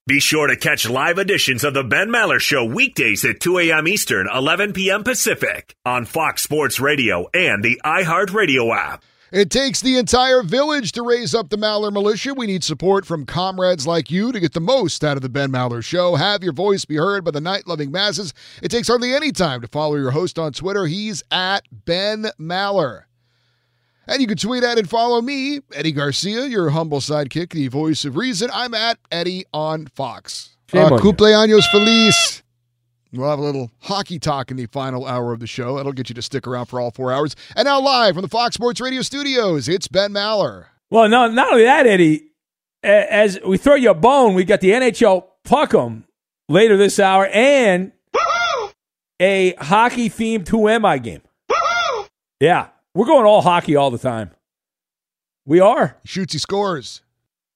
Be 0.08 0.22
sure 0.22 0.48
to 0.48 0.56
catch 0.56 0.90
live 0.90 1.18
editions 1.18 1.66
of 1.66 1.74
The 1.74 1.84
Ben 1.84 2.08
Maller 2.08 2.40
Show 2.40 2.64
weekdays 2.64 3.26
at 3.26 3.42
2 3.42 3.60
a.m. 3.60 3.90
Eastern, 3.90 4.30
11 4.34 4.72
p.m. 4.72 5.04
Pacific 5.04 5.76
on 5.84 6.06
Fox 6.06 6.42
Sports 6.44 6.80
Radio 6.80 7.28
and 7.34 7.62
the 7.62 7.82
iHeartRadio 7.84 8.74
app. 8.74 9.04
It 9.34 9.50
takes 9.50 9.82
the 9.82 9.98
entire 9.98 10.44
village 10.44 10.94
to 10.94 11.02
raise 11.02 11.36
up 11.36 11.50
the 11.50 11.58
Maller 11.58 11.92
militia. 11.92 12.34
We 12.34 12.48
need 12.48 12.64
support 12.64 13.06
from 13.06 13.26
comrades 13.26 13.86
like 13.86 14.10
you 14.10 14.32
to 14.32 14.40
get 14.40 14.54
the 14.54 14.62
most 14.62 15.04
out 15.04 15.18
of 15.18 15.24
the 15.24 15.28
Ben 15.28 15.52
Maller 15.52 15.84
Show. 15.84 16.16
Have 16.16 16.42
your 16.42 16.54
voice 16.54 16.86
be 16.86 16.96
heard 16.96 17.26
by 17.26 17.32
the 17.32 17.42
night 17.42 17.68
loving 17.68 17.92
masses. 17.92 18.34
It 18.64 18.70
takes 18.70 18.88
hardly 18.88 19.14
any 19.14 19.34
time 19.34 19.60
to 19.60 19.68
follow 19.68 19.98
your 19.98 20.12
host 20.12 20.40
on 20.40 20.54
Twitter. 20.54 20.86
He's 20.86 21.22
at 21.32 21.68
Ben 21.70 22.28
Maller. 22.40 23.08
And 24.08 24.22
you 24.22 24.28
can 24.28 24.38
tweet 24.38 24.64
at 24.64 24.78
and 24.78 24.90
follow 24.90 25.22
me, 25.22 25.60
Eddie 25.74 25.92
Garcia, 25.92 26.46
your 26.46 26.70
humble 26.70 27.00
sidekick, 27.00 27.52
the 27.52 27.68
voice 27.68 28.06
of 28.06 28.16
reason. 28.16 28.50
I'm 28.54 28.74
at 28.74 28.98
Eddie 29.12 29.46
on 29.54 29.88
Fox. 29.88 30.56
Shame 30.72 30.94
uh, 30.94 30.98
cumpleaños 30.98 31.70
feliz. 31.72 32.44
We'll 33.14 33.30
have 33.30 33.40
a 33.40 33.42
little 33.42 33.72
hockey 33.80 34.20
talk 34.20 34.52
in 34.52 34.58
the 34.58 34.66
final 34.68 35.06
hour 35.06 35.34
of 35.34 35.40
the 35.40 35.48
show. 35.48 35.78
That'll 35.78 35.94
get 35.94 36.10
you 36.10 36.16
to 36.16 36.22
stick 36.22 36.46
around 36.46 36.66
for 36.66 36.80
all 36.80 36.92
four 36.92 37.12
hours. 37.12 37.36
And 37.56 37.66
now, 37.66 37.80
live 37.82 38.16
from 38.16 38.22
the 38.22 38.28
Fox 38.28 38.56
Sports 38.56 38.80
Radio 38.82 39.02
studios, 39.02 39.68
it's 39.70 39.88
Ben 39.88 40.12
Maller. 40.12 40.66
Well, 40.90 41.10
no, 41.10 41.28
not 41.30 41.52
only 41.52 41.64
that, 41.64 41.86
Eddie. 41.88 42.24
As 42.84 43.40
we 43.46 43.58
throw 43.58 43.76
you 43.76 43.90
a 43.92 43.94
bone, 43.94 44.36
we 44.36 44.44
got 44.44 44.62
the 44.62 44.70
NHL 44.72 45.26
Puck'em 45.46 46.04
later 46.48 46.78
this 46.78 47.00
hour 47.00 47.28
and 47.28 47.92
a 49.20 49.54
hockey 49.56 50.10
themed 50.10 50.48
Who 50.50 50.70
Am 50.70 50.86
I 50.86 50.98
game. 50.98 51.22
Yeah, 52.40 52.68
we're 52.94 53.06
going 53.06 53.26
all 53.26 53.42
hockey 53.42 53.76
all 53.76 53.92
the 53.92 53.98
time. 53.98 54.32
We 55.46 55.60
are. 55.60 55.98
He 56.02 56.08
shoots, 56.08 56.34
he 56.34 56.40
scores. 56.40 57.02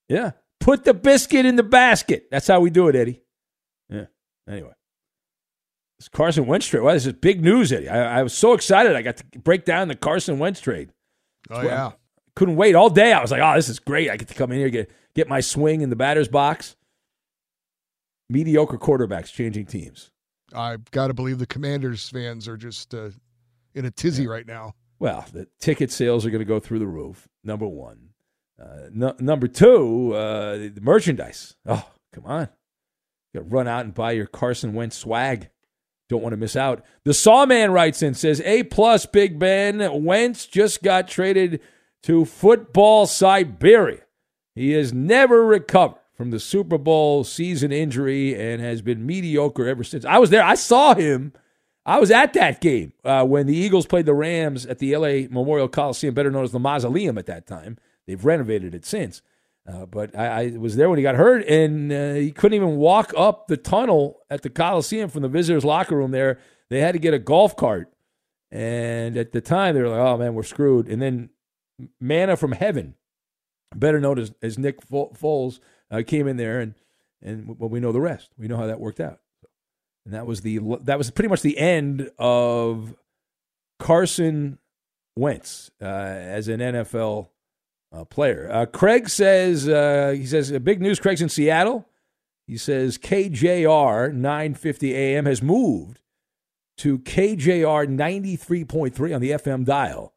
Yeah. 0.08 0.32
Put 0.60 0.84
the 0.84 0.94
biscuit 0.94 1.46
in 1.46 1.56
the 1.56 1.64
basket. 1.64 2.28
That's 2.32 2.48
how 2.48 2.60
we 2.60 2.70
do 2.70 2.88
it, 2.88 2.96
Eddie. 2.96 3.22
Yeah. 3.90 4.06
Anyway. 4.48 4.74
This 6.00 6.08
Carson 6.08 6.46
Wentz 6.48 6.68
trade. 6.68 6.82
Well, 6.82 6.94
this 6.94 7.06
is 7.06 7.14
big 7.14 7.44
news, 7.44 7.72
Eddie. 7.72 7.90
I, 7.90 8.20
I 8.20 8.24
was 8.24 8.34
so 8.34 8.54
excited. 8.54 8.96
I 8.96 9.02
got 9.02 9.18
to 9.18 9.40
break 9.40 9.66
down 9.66 9.88
the 9.88 9.96
Carson 9.96 10.40
Wentz 10.40 10.60
trade. 10.60 10.92
Oh, 11.50 11.62
yeah. 11.62 11.88
I 11.88 11.94
couldn't 12.36 12.56
wait 12.56 12.76
all 12.76 12.90
day. 12.90 13.14
I 13.14 13.22
was 13.22 13.32
like, 13.32 13.42
oh, 13.42 13.56
this 13.56 13.70
is 13.70 13.80
great. 13.80 14.10
I 14.10 14.18
get 14.18 14.28
to 14.30 14.34
come 14.34 14.52
in 14.52 14.60
here, 14.60 14.70
get, 14.70 14.92
get 15.16 15.28
my 15.28 15.42
swing 15.42 15.82
in 15.82 15.90
the 15.90 15.96
batter's 15.96 16.28
box. 16.28 16.76
Mediocre 18.30 18.78
quarterbacks 18.78 19.32
changing 19.34 19.66
teams. 19.66 20.12
I've 20.54 20.90
got 20.92 21.08
to 21.08 21.14
believe 21.14 21.40
the 21.40 21.46
Commanders 21.46 22.10
fans 22.10 22.48
are 22.48 22.58
just 22.58 22.94
uh, 22.94 23.10
in 23.74 23.86
a 23.86 23.92
tizzy 23.92 24.24
yeah. 24.24 24.30
right 24.30 24.48
now. 24.48 24.76
Well, 25.02 25.26
the 25.34 25.48
ticket 25.60 25.92
sales 25.92 26.28
are 26.28 26.30
going 26.30 26.44
to 26.44 26.46
go 26.46 26.60
through 26.60 26.78
the 26.78 26.86
roof. 26.86 27.28
Number 27.44 27.68
one. 27.68 28.10
Uh, 28.62 28.90
no, 28.94 29.16
number 29.18 29.48
two, 29.48 30.14
uh, 30.14 30.58
the 30.58 30.80
merchandise. 30.80 31.56
Oh, 31.66 31.90
come 32.14 32.28
on. 32.28 32.50
You 33.34 33.42
run 33.42 33.68
out 33.68 33.84
and 33.84 33.96
buy 33.96 34.12
your 34.12 34.28
Carson 34.28 34.76
Wentz 34.76 34.96
swag. 34.96 35.50
Don't 36.08 36.22
want 36.22 36.34
to 36.34 36.38
miss 36.38 36.56
out. 36.56 36.86
The 37.04 37.16
Sawman 37.16 37.72
writes 37.72 38.04
in 38.04 38.14
says, 38.14 38.42
A 38.42 38.62
plus, 38.62 39.08
Big 39.08 39.40
Ben. 39.40 40.04
Wentz 40.04 40.46
just 40.46 40.84
got 40.84 41.08
traded 41.08 41.62
to 42.04 42.24
football 42.24 43.08
Siberia. 43.08 44.02
He 44.54 44.74
has 44.74 44.94
never 44.94 45.44
recovered 45.44 45.98
from 46.14 46.30
the 46.30 46.40
Super 46.40 46.78
Bowl 46.78 47.24
season 47.24 47.72
injury 47.72 48.40
and 48.40 48.62
has 48.62 48.84
been 48.84 49.08
mediocre 49.08 49.68
ever 49.68 49.84
since. 49.84 50.06
I 50.06 50.20
was 50.20 50.30
there. 50.30 50.44
I 50.44 50.54
saw 50.54 50.94
him 50.94 51.34
I 51.86 52.00
was 52.00 52.12
at 52.12 52.34
that 52.34 52.62
game 52.62 52.94
uh, 53.04 53.26
when 53.26 53.48
the 53.48 53.56
Eagles 53.56 53.88
played 53.88 54.06
the 54.06 54.14
Rams 54.14 54.66
at 54.66 54.80
the 54.80 54.96
LA 54.96 55.28
Memorial 55.30 55.68
Coliseum, 55.68 56.14
better 56.14 56.30
known 56.30 56.44
as 56.44 56.52
the 56.52 56.60
Mausoleum 56.60 57.18
at 57.18 57.26
that 57.26 57.48
time. 57.48 57.78
They've 58.06 58.24
renovated 58.24 58.76
it 58.76 58.86
since. 58.86 59.22
Uh, 59.68 59.86
but 59.86 60.18
I, 60.18 60.26
I, 60.26 60.58
was 60.58 60.76
there 60.76 60.90
when 60.90 60.98
he 60.98 61.04
got 61.04 61.16
hurt, 61.16 61.46
and 61.48 61.92
uh, 61.92 62.14
he 62.14 62.32
couldn't 62.32 62.56
even 62.56 62.78
walk 62.78 63.14
up 63.16 63.48
the 63.48 63.58
tunnel 63.58 64.20
at 64.30 64.42
the 64.42 64.50
Coliseum 64.50 65.10
from 65.10 65.22
the 65.22 65.28
visitors' 65.28 65.64
locker 65.64 65.96
room 65.96 66.12
there. 66.12 66.40
They 66.70 66.80
had 66.80 66.94
to 66.94 67.00
get 67.00 67.14
a 67.14 67.20
golf 67.20 67.56
cart. 67.56 67.92
And 68.50 69.18
at 69.18 69.32
the 69.32 69.42
time, 69.42 69.76
they 69.76 69.82
were 69.82 69.90
like, 69.90 70.00
oh, 70.00 70.18
man, 70.18 70.34
we're 70.34 70.44
screwed. 70.44 70.88
And 70.88 71.02
then 71.02 71.30
manna 72.00 72.36
from 72.36 72.54
heaven, 72.54 72.96
better 73.76 74.00
known 74.00 74.20
as, 74.20 74.34
as 74.42 74.58
Nick 74.58 74.86
Foles, 74.88 75.60
uh, 75.90 76.02
came 76.06 76.28
in 76.28 76.38
there, 76.38 76.60
and, 76.60 76.74
and 77.22 77.60
well, 77.60 77.70
we 77.70 77.80
know 77.80 77.92
the 77.92 78.02
rest. 78.02 78.30
We 78.38 78.48
know 78.48 78.58
how 78.58 78.68
that 78.68 78.80
worked 78.80 79.00
out. 79.00 79.20
And 80.06 80.14
that 80.14 80.26
was 80.26 80.42
the 80.42 80.60
that 80.82 80.98
was 80.98 81.12
pretty 81.12 81.30
much 81.30 81.42
the 81.42 81.58
end 81.58 82.10
of 82.18 82.96
Carson 83.80 84.58
Wentz 85.16 85.70
uh, 85.82 85.86
as 85.86 86.48
an 86.48 86.60
NFL 86.60 87.30
uh, 87.92 88.06
player. 88.06 88.50
Uh, 88.52 88.66
Craig 88.66 89.10
says 89.10 89.68
uh, 89.68 90.14
he 90.16 90.26
says 90.26 90.52
big 90.60 90.82
news. 90.82 91.00
Craig's 91.00 91.22
in 91.22 91.30
Seattle. 91.30 91.88
He 92.48 92.58
says 92.58 92.98
KJR 92.98 94.14
950 94.14 94.96
AM 94.96 95.26
has 95.26 95.42
moved 95.42 96.00
to 96.78 97.00
KJR 97.00 97.88
93.3 97.88 99.16
on 99.16 99.22
the 99.22 99.32
FM 99.32 99.66
dial. 99.66 100.14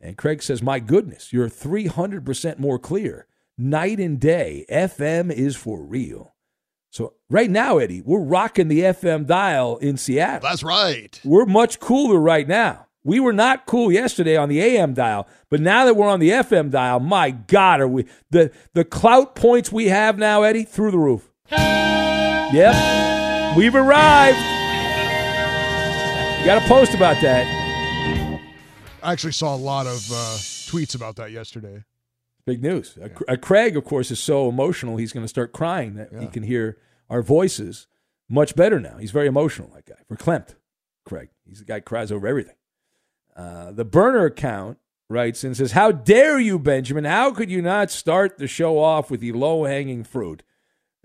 And 0.00 0.16
Craig 0.16 0.42
says, 0.42 0.62
My 0.62 0.78
goodness, 0.78 1.32
you're 1.32 1.48
300% 1.48 2.58
more 2.58 2.78
clear. 2.78 3.26
Night 3.58 3.98
and 3.98 4.20
day, 4.20 4.64
FM 4.70 5.32
is 5.32 5.56
for 5.56 5.82
real. 5.82 6.34
So 6.96 7.12
right 7.28 7.50
now, 7.50 7.76
Eddie, 7.76 8.00
we're 8.00 8.22
rocking 8.22 8.68
the 8.68 8.80
FM 8.80 9.26
dial 9.26 9.76
in 9.76 9.98
Seattle. 9.98 10.48
That's 10.48 10.62
right. 10.62 11.20
We're 11.26 11.44
much 11.44 11.78
cooler 11.78 12.18
right 12.18 12.48
now. 12.48 12.86
We 13.04 13.20
were 13.20 13.34
not 13.34 13.66
cool 13.66 13.92
yesterday 13.92 14.38
on 14.38 14.48
the 14.48 14.62
AM 14.62 14.94
dial, 14.94 15.28
but 15.50 15.60
now 15.60 15.84
that 15.84 15.94
we're 15.94 16.08
on 16.08 16.20
the 16.20 16.30
FM 16.30 16.70
dial, 16.70 17.00
my 17.00 17.32
God, 17.32 17.82
are 17.82 17.86
we 17.86 18.06
the 18.30 18.50
the 18.72 18.82
clout 18.82 19.34
points 19.34 19.70
we 19.70 19.88
have 19.88 20.16
now, 20.16 20.42
Eddie, 20.42 20.64
through 20.64 20.90
the 20.90 20.98
roof. 20.98 21.30
Yep, 21.50 22.74
we've 23.58 23.74
arrived. 23.74 24.38
You 26.40 26.46
got 26.46 26.64
a 26.64 26.66
post 26.66 26.94
about 26.94 27.20
that. 27.20 27.44
I 29.02 29.12
actually 29.12 29.32
saw 29.32 29.54
a 29.54 29.58
lot 29.58 29.86
of 29.86 29.98
uh, 30.10 30.38
tweets 30.70 30.94
about 30.94 31.16
that 31.16 31.30
yesterday. 31.30 31.84
Big 32.46 32.62
news. 32.62 32.96
Yeah. 32.98 33.08
Uh, 33.26 33.36
Craig, 33.36 33.76
of 33.76 33.84
course, 33.84 34.10
is 34.10 34.20
so 34.20 34.48
emotional 34.48 34.96
he's 34.96 35.12
going 35.12 35.24
to 35.24 35.28
start 35.28 35.52
crying 35.52 35.94
that 35.96 36.10
yeah. 36.12 36.20
he 36.20 36.28
can 36.28 36.44
hear 36.44 36.78
our 37.10 37.20
voices 37.20 37.88
much 38.28 38.54
better 38.54 38.78
now. 38.78 38.98
He's 38.98 39.10
very 39.10 39.26
emotional, 39.26 39.70
that 39.74 39.84
guy. 39.84 39.96
Verklempt, 40.10 40.54
Craig. 41.04 41.30
He's 41.44 41.58
the 41.58 41.64
guy 41.64 41.76
who 41.76 41.82
cries 41.82 42.12
over 42.12 42.26
everything. 42.26 42.54
Uh, 43.34 43.72
the 43.72 43.84
burner 43.84 44.24
account 44.24 44.78
writes 45.08 45.44
and 45.44 45.56
says, 45.56 45.72
How 45.72 45.90
dare 45.90 46.38
you, 46.38 46.58
Benjamin? 46.58 47.04
How 47.04 47.32
could 47.32 47.50
you 47.50 47.60
not 47.62 47.90
start 47.90 48.38
the 48.38 48.46
show 48.46 48.78
off 48.78 49.10
with 49.10 49.20
the 49.20 49.32
low 49.32 49.64
hanging 49.64 50.04
fruit? 50.04 50.42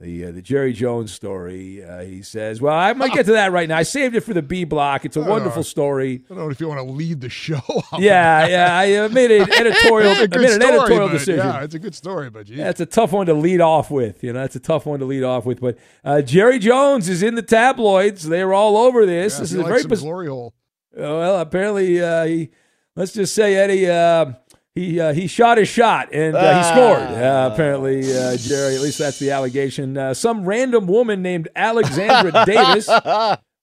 The, 0.02 0.26
uh, 0.26 0.32
the 0.32 0.42
Jerry 0.42 0.74
Jones 0.74 1.12
story. 1.12 1.84
Uh, 1.84 2.00
he 2.00 2.24
says, 2.24 2.60
"Well, 2.60 2.76
I 2.76 2.92
might 2.94 3.14
get 3.14 3.28
to 3.28 3.34
that 3.34 3.52
right 3.52 3.70
now. 3.70 3.78
I 3.78 3.84
saved 3.84 4.16
it 4.16 4.22
for 4.22 4.34
the 4.34 4.42
B 4.42 4.64
block. 4.64 5.06
It's 5.06 5.16
a 5.16 5.22
wonderful 5.22 5.60
know. 5.60 5.64
story. 5.64 6.24
I 6.26 6.34
don't 6.34 6.38
know 6.40 6.50
if 6.50 6.60
you 6.60 6.68
want 6.68 6.80
to 6.80 6.92
lead 6.92 7.22
the 7.22 7.30
show. 7.30 7.62
yeah, 8.00 8.48
yeah. 8.48 8.76
I 8.76 8.96
uh, 8.96 9.10
made 9.10 9.30
an 9.30 9.54
editorial. 9.54 10.14
I 10.14 10.22
made 10.22 10.34
an 10.34 10.64
editorial 10.64 11.10
decision. 11.10 11.46
Yeah, 11.46 11.64
it's 11.64 11.76
a 11.76 11.80
good 11.80 11.94
story, 11.94 12.32
but 12.32 12.50
yeah, 12.50 12.70
it's 12.72 12.80
a 12.80 12.86
tough 12.88 13.12
one 13.12 13.28
to 13.28 13.36
lead 13.36 13.62
off 13.62 13.92
with. 13.92 14.24
You 14.24 14.34
know, 14.34 14.44
it's 14.44 14.56
a 14.56 14.60
tough 14.60 14.88
one 14.88 14.98
to 15.02 15.06
lead 15.06 15.24
off 15.24 15.46
with. 15.46 15.62
But 15.62 15.78
uh, 16.04 16.24
Jerry 16.24 16.58
Jones 16.58 17.08
is 17.08 17.22
in 17.22 17.36
the 17.36 17.44
tabloids. 17.44 18.28
They 18.28 18.42
are 18.42 18.56
all 18.56 18.78
over 18.78 19.06
this. 19.06 19.36
Yeah, 19.36 19.40
this 19.42 19.52
is 19.52 19.60
a 19.60 19.64
very 19.64 19.84
pos- 19.84 20.02
glory 20.02 20.30
hole. 20.30 20.56
well, 20.98 21.40
apparently, 21.40 22.02
uh, 22.02 22.26
he. 22.26 22.50
Let's 22.96 23.14
just 23.14 23.36
say, 23.36 23.56
Eddie 23.56 23.88
uh, 23.90 24.34
he 24.76 25.00
uh, 25.00 25.14
he 25.14 25.28
shot 25.28 25.58
his 25.58 25.68
shot 25.68 26.14
and 26.14 26.36
uh, 26.36 26.58
he 26.58 26.64
scored. 26.70 27.02
Uh, 27.02 27.50
apparently, 27.52 28.00
uh, 28.16 28.38
Jerry. 28.38 28.76
At 28.76 28.82
least 28.82 29.00
that's 29.00 29.20
the 29.20 29.32
allegation. 29.32 29.98
Uh, 29.98 30.14
some 30.14 30.46
random 30.46 30.88
woman 30.88 31.22
named 31.22 31.50
Alexandra 31.56 32.32
Davis. 32.46 32.88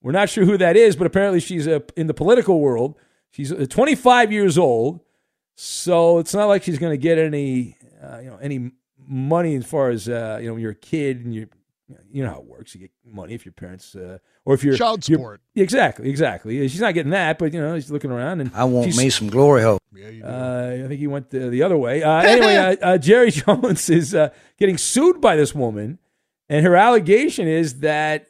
We're 0.00 0.12
not 0.12 0.28
sure 0.28 0.44
who 0.44 0.58
that 0.58 0.76
is, 0.76 0.96
but 0.96 1.06
apparently 1.06 1.40
she's 1.40 1.66
uh, 1.66 1.80
in 1.96 2.06
the 2.06 2.14
political 2.14 2.60
world. 2.60 2.94
She's 3.30 3.52
25 3.52 4.32
years 4.32 4.56
old, 4.56 5.00
so 5.54 6.18
it's 6.18 6.34
not 6.34 6.46
like 6.46 6.62
she's 6.62 6.78
going 6.78 6.92
to 6.92 6.98
get 6.98 7.18
any 7.18 7.76
you 8.20 8.30
know 8.30 8.38
any 8.40 8.70
money 9.06 9.54
as 9.56 9.66
far 9.66 9.90
as 9.90 10.06
you 10.06 10.14
know 10.14 10.52
when 10.52 10.60
you're 10.60 10.72
a 10.72 10.74
kid 10.74 11.24
and 11.24 11.34
you 11.34 11.48
you 12.10 12.22
know 12.22 12.30
how 12.30 12.38
it 12.38 12.44
works. 12.44 12.74
You 12.74 12.80
get 12.82 12.90
money 13.04 13.34
if 13.34 13.44
your 13.44 13.52
parents, 13.52 13.94
uh, 13.94 14.18
or 14.48 14.54
if 14.54 14.64
you're 14.64 14.74
child 14.74 15.04
support. 15.04 15.42
Exactly, 15.54 16.08
exactly. 16.08 16.66
She's 16.68 16.80
not 16.80 16.94
getting 16.94 17.10
that, 17.10 17.38
but 17.38 17.52
you 17.52 17.60
know, 17.60 17.74
he's 17.74 17.90
looking 17.90 18.10
around 18.10 18.40
and 18.40 18.50
I 18.54 18.64
want 18.64 18.96
me 18.96 19.10
some 19.10 19.28
glory 19.28 19.62
hole. 19.62 19.78
Yeah, 19.94 20.24
uh, 20.24 20.84
I 20.84 20.88
think 20.88 21.00
he 21.00 21.06
went 21.06 21.28
the, 21.28 21.50
the 21.50 21.62
other 21.62 21.76
way. 21.76 22.02
Uh, 22.02 22.20
anyway, 22.22 22.56
uh, 22.56 22.76
uh, 22.80 22.98
Jerry 22.98 23.30
Jones 23.30 23.90
is 23.90 24.14
uh, 24.14 24.30
getting 24.58 24.78
sued 24.78 25.20
by 25.20 25.36
this 25.36 25.54
woman, 25.54 25.98
and 26.48 26.64
her 26.64 26.76
allegation 26.76 27.46
is 27.46 27.80
that 27.80 28.28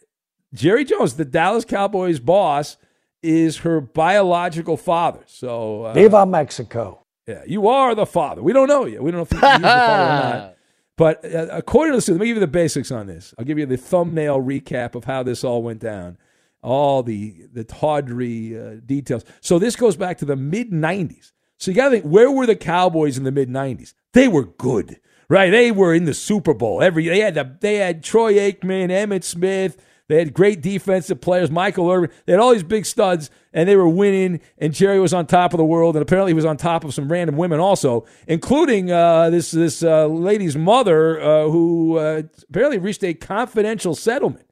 Jerry 0.53 0.85
Jones, 0.85 1.15
the 1.15 1.25
Dallas 1.25 1.65
Cowboys 1.65 2.19
boss, 2.19 2.79
is 3.23 3.59
her 3.59 3.81
biological 3.81 4.77
father. 4.77 5.21
So, 5.27 5.93
Viva 5.95 6.27
Mexico. 6.27 7.05
Yeah, 7.29 7.45
you 7.47 7.69
are 7.69 7.95
the 7.95 8.07
father. 8.07 8.43
We 8.43 8.53
don't 8.53 8.67
know 8.67 8.87
yet. 8.87 9.05
We 9.05 9.13
don't 9.13 9.19
know 9.19 9.23
if 9.23 9.31
he's 9.31 9.41
the 9.41 9.69
father 9.69 10.03
or 10.03 10.41
not. 10.41 10.55
But 10.99 11.25
uh, 11.25 11.47
according 11.53 11.93
to 11.93 11.99
the 11.99 12.03
suit, 12.03 12.15
let 12.15 12.21
me 12.23 12.27
give 12.27 12.37
you 12.37 12.41
the 12.41 12.49
basics 12.49 12.91
on 12.91 13.07
this. 13.07 13.33
I'll 13.39 13.45
give 13.45 13.57
you 13.57 13.67
the 13.67 13.77
thumbnail 13.77 14.43
recap 14.43 14.97
of 14.97 15.05
how 15.05 15.23
this 15.23 15.45
all 15.45 15.63
went 15.63 15.81
down, 15.81 16.19
all 16.61 17.05
the 17.05 17.47
the 17.53 17.63
tawdry 17.63 18.61
uh, 18.61 18.81
details. 18.85 19.25
So 19.41 19.61
this 19.61 19.77
goes 19.77 19.97
back 19.97 20.19
to 20.19 20.25
the 20.25 20.35
mid 20.35 20.73
'90s. 20.73 21.31
So 21.57 21.71
you 21.71 21.77
got 21.77 21.87
to 21.87 21.91
think, 21.93 22.05
where 22.05 22.31
were 22.31 22.47
the 22.47 22.57
Cowboys 22.57 23.17
in 23.17 23.23
the 23.23 23.31
mid 23.31 23.49
'90s? 23.49 23.95
They 24.13 24.27
were 24.27 24.45
good, 24.45 24.99
right? 25.29 25.51
They 25.51 25.71
were 25.71 25.95
in 25.95 26.05
the 26.05 26.15
Super 26.15 26.53
Bowl 26.53 26.83
every. 26.83 27.07
They 27.07 27.21
had 27.21 27.35
the, 27.35 27.57
they 27.61 27.77
had 27.77 28.03
Troy 28.03 28.35
Aikman, 28.35 28.91
Emmitt 28.91 29.23
Smith, 29.23 29.77
they 30.09 30.19
had 30.19 30.33
great 30.33 30.63
defensive 30.63 31.21
players, 31.21 31.51
Michael 31.51 31.91
Irvin. 31.91 32.11
They 32.25 32.33
had 32.33 32.41
all 32.41 32.53
these 32.53 32.63
big 32.63 32.87
studs, 32.87 33.31
and 33.53 33.69
they 33.69 33.77
were 33.77 33.89
winning. 33.89 34.41
And 34.57 34.73
Jerry 34.73 34.99
was 34.99 35.13
on 35.13 35.27
top 35.27 35.53
of 35.53 35.59
the 35.59 35.65
world, 35.65 35.97
and 35.97 36.03
apparently 36.03 36.31
he 36.31 36.35
was 36.35 36.47
on 36.47 36.57
top 36.57 36.83
of 36.83 36.95
some 36.95 37.13
random 37.13 37.37
women 37.37 37.61
also, 37.61 38.07
including 38.27 38.91
uh, 38.91 39.29
this 39.29 39.51
this 39.51 39.83
uh, 39.83 40.07
lady's 40.07 40.57
mother, 40.57 41.21
uh, 41.21 41.49
who 41.49 41.99
uh, 41.99 42.23
apparently 42.49 42.79
reached 42.79 43.05
a 43.05 43.13
confidential 43.13 43.95
settlement 43.95 44.47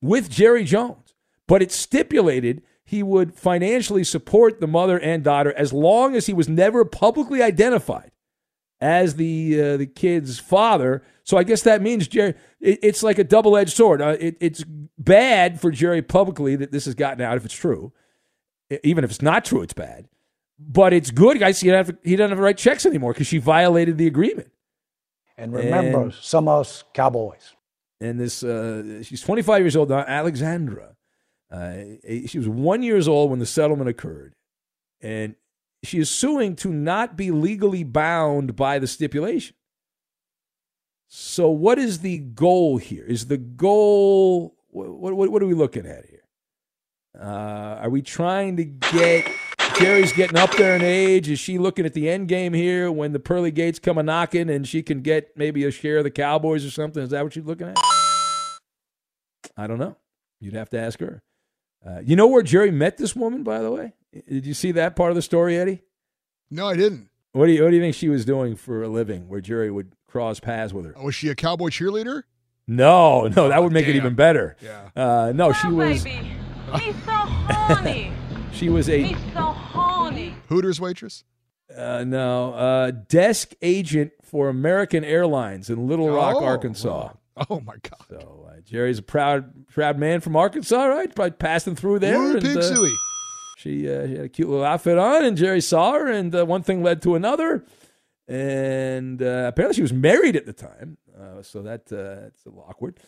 with 0.00 0.28
Jerry 0.28 0.64
Jones. 0.64 1.14
But 1.46 1.62
it 1.62 1.70
stipulated 1.70 2.62
he 2.84 3.02
would 3.02 3.34
financially 3.34 4.04
support 4.04 4.60
the 4.60 4.66
mother 4.66 4.98
and 4.98 5.22
daughter 5.22 5.52
as 5.56 5.72
long 5.72 6.16
as 6.16 6.26
he 6.26 6.32
was 6.32 6.48
never 6.48 6.84
publicly 6.84 7.42
identified 7.42 8.10
as 8.80 9.16
the 9.16 9.60
uh, 9.60 9.76
the 9.76 9.86
kid's 9.86 10.38
father. 10.38 11.02
So 11.24 11.36
I 11.36 11.44
guess 11.44 11.62
that 11.62 11.82
means 11.82 12.08
Jerry. 12.08 12.34
It, 12.60 12.78
it's 12.82 13.02
like 13.02 13.18
a 13.18 13.24
double 13.24 13.56
edged 13.56 13.72
sword. 13.72 14.02
Uh, 14.02 14.16
it, 14.18 14.36
it's 14.40 14.64
bad 14.98 15.60
for 15.60 15.70
Jerry 15.70 16.02
publicly 16.02 16.56
that 16.56 16.72
this 16.72 16.84
has 16.84 16.94
gotten 16.94 17.20
out 17.22 17.36
if 17.36 17.44
it's 17.44 17.54
true. 17.54 17.92
Even 18.82 19.04
if 19.04 19.10
it's 19.10 19.22
not 19.22 19.44
true, 19.44 19.62
it's 19.62 19.72
bad. 19.72 20.08
But 20.58 20.92
it's 20.92 21.10
good, 21.10 21.38
guys. 21.38 21.60
He 21.60 21.68
doesn't 21.68 21.94
have 21.94 22.02
to, 22.02 22.08
he 22.08 22.16
doesn't 22.16 22.30
have 22.30 22.38
to 22.38 22.42
write 22.42 22.58
checks 22.58 22.86
anymore 22.86 23.12
because 23.12 23.26
she 23.26 23.38
violated 23.38 23.98
the 23.98 24.06
agreement. 24.06 24.50
And 25.36 25.52
remember, 25.52 26.04
and, 26.04 26.14
some 26.14 26.48
of 26.48 26.60
us 26.60 26.84
cowboys. 26.94 27.54
And 28.00 28.18
this, 28.18 28.42
uh, 28.42 29.02
she's 29.02 29.20
25 29.20 29.62
years 29.62 29.76
old 29.76 29.90
now, 29.90 29.98
Alexandra. 29.98 30.96
Uh, 31.50 31.76
she 32.26 32.38
was 32.38 32.48
one 32.48 32.82
years 32.82 33.06
old 33.06 33.30
when 33.30 33.38
the 33.38 33.46
settlement 33.46 33.88
occurred, 33.88 34.34
and 35.00 35.36
she 35.86 35.98
is 35.98 36.10
suing 36.10 36.56
to 36.56 36.72
not 36.72 37.16
be 37.16 37.30
legally 37.30 37.84
bound 37.84 38.56
by 38.56 38.78
the 38.78 38.86
stipulation. 38.86 39.56
So, 41.08 41.48
what 41.48 41.78
is 41.78 42.00
the 42.00 42.18
goal 42.18 42.78
here? 42.78 43.04
Is 43.04 43.26
the 43.26 43.38
goal 43.38 44.56
what, 44.76 45.16
what, 45.16 45.30
what 45.30 45.42
are 45.42 45.46
we 45.46 45.54
looking 45.54 45.86
at 45.86 46.04
here? 46.06 46.24
Uh, 47.18 47.78
are 47.80 47.88
we 47.88 48.02
trying 48.02 48.56
to 48.58 48.64
get 48.64 49.26
Jerry's 49.78 50.12
getting 50.12 50.36
up 50.36 50.54
there 50.56 50.76
in 50.76 50.82
age? 50.82 51.30
Is 51.30 51.38
she 51.38 51.58
looking 51.58 51.86
at 51.86 51.94
the 51.94 52.10
end 52.10 52.28
game 52.28 52.52
here 52.52 52.92
when 52.92 53.12
the 53.12 53.18
pearly 53.18 53.50
gates 53.50 53.78
come 53.78 53.96
a 53.96 54.02
knocking 54.02 54.50
and 54.50 54.68
she 54.68 54.82
can 54.82 55.00
get 55.00 55.34
maybe 55.36 55.64
a 55.64 55.70
share 55.70 55.98
of 55.98 56.04
the 56.04 56.10
Cowboys 56.10 56.64
or 56.64 56.70
something? 56.70 57.02
Is 57.02 57.10
that 57.10 57.24
what 57.24 57.32
she's 57.32 57.44
looking 57.44 57.68
at? 57.68 57.78
I 59.56 59.66
don't 59.66 59.78
know. 59.78 59.96
You'd 60.40 60.54
have 60.54 60.68
to 60.70 60.78
ask 60.78 61.00
her. 61.00 61.22
Uh, 61.86 62.00
you 62.04 62.16
know 62.16 62.26
where 62.26 62.42
Jerry 62.42 62.70
met 62.70 62.96
this 62.96 63.14
woman, 63.14 63.42
by 63.42 63.60
the 63.60 63.70
way? 63.70 63.92
Did 64.28 64.44
you 64.46 64.54
see 64.54 64.72
that 64.72 64.96
part 64.96 65.10
of 65.10 65.16
the 65.16 65.22
story, 65.22 65.56
Eddie? 65.58 65.82
No, 66.50 66.66
I 66.68 66.76
didn't. 66.76 67.10
What 67.32 67.46
do 67.46 67.52
you 67.52 67.62
What 67.62 67.70
do 67.70 67.76
you 67.76 67.82
think 67.82 67.94
she 67.94 68.08
was 68.08 68.24
doing 68.24 68.56
for 68.56 68.82
a 68.82 68.88
living, 68.88 69.28
where 69.28 69.40
Jerry 69.40 69.70
would 69.70 69.92
cross 70.08 70.40
paths 70.40 70.72
with 70.72 70.86
her? 70.86 70.94
Oh, 70.96 71.04
was 71.04 71.14
she 71.14 71.28
a 71.28 71.34
cowboy 71.34 71.68
cheerleader? 71.68 72.22
No, 72.66 73.28
no, 73.28 73.48
that 73.48 73.62
would 73.62 73.72
make 73.72 73.86
damn. 73.86 73.94
it 73.94 73.98
even 73.98 74.14
better. 74.14 74.56
Yeah. 74.60 74.88
Uh, 74.96 75.32
no, 75.34 75.52
she 75.52 75.68
was. 75.68 76.02
Baby. 76.02 76.32
He's 76.80 76.94
so 77.04 77.12
horny. 77.12 78.12
she 78.52 78.68
was 78.68 78.88
a. 78.88 79.02
He's 79.02 79.18
so 79.34 79.42
horny. 79.42 80.34
Hooters 80.48 80.80
waitress. 80.80 81.22
Uh, 81.76 82.04
no, 82.04 82.54
uh, 82.54 82.90
desk 82.90 83.52
agent 83.60 84.12
for 84.22 84.48
American 84.48 85.04
Airlines 85.04 85.68
in 85.68 85.86
Little 85.86 86.08
Rock, 86.08 86.36
Oh, 86.38 86.44
Arkansas. 86.44 86.88
wow. 87.36 87.46
Oh 87.50 87.60
my 87.60 87.74
God. 87.82 88.06
So 88.08 88.45
uh, 88.45 88.45
Jerry's 88.66 88.98
a 88.98 89.02
proud, 89.02 89.66
proud 89.68 89.98
man 89.98 90.20
from 90.20 90.36
Arkansas, 90.36 90.84
right? 90.84 91.14
Probably 91.14 91.30
passing 91.30 91.76
through 91.76 92.00
there. 92.00 92.18
Woo, 92.18 92.32
and, 92.32 92.42
pig 92.42 92.56
uh, 92.56 92.62
suey. 92.62 92.94
She, 93.56 93.88
uh, 93.88 94.06
she 94.06 94.12
had 94.16 94.24
a 94.24 94.28
cute 94.28 94.48
little 94.48 94.64
outfit 94.64 94.98
on, 94.98 95.24
and 95.24 95.36
Jerry 95.36 95.60
saw 95.60 95.92
her, 95.92 96.10
and 96.10 96.34
uh, 96.34 96.44
one 96.44 96.62
thing 96.62 96.82
led 96.82 97.00
to 97.02 97.14
another. 97.14 97.64
And 98.28 99.22
uh, 99.22 99.44
apparently, 99.48 99.76
she 99.76 99.82
was 99.82 99.92
married 99.92 100.34
at 100.34 100.46
the 100.46 100.52
time, 100.52 100.98
uh, 101.16 101.42
so 101.42 101.62
that 101.62 101.92
uh, 101.92 102.22
that's 102.22 102.44
a 102.44 102.48
little 102.48 102.66
awkward. 102.68 102.98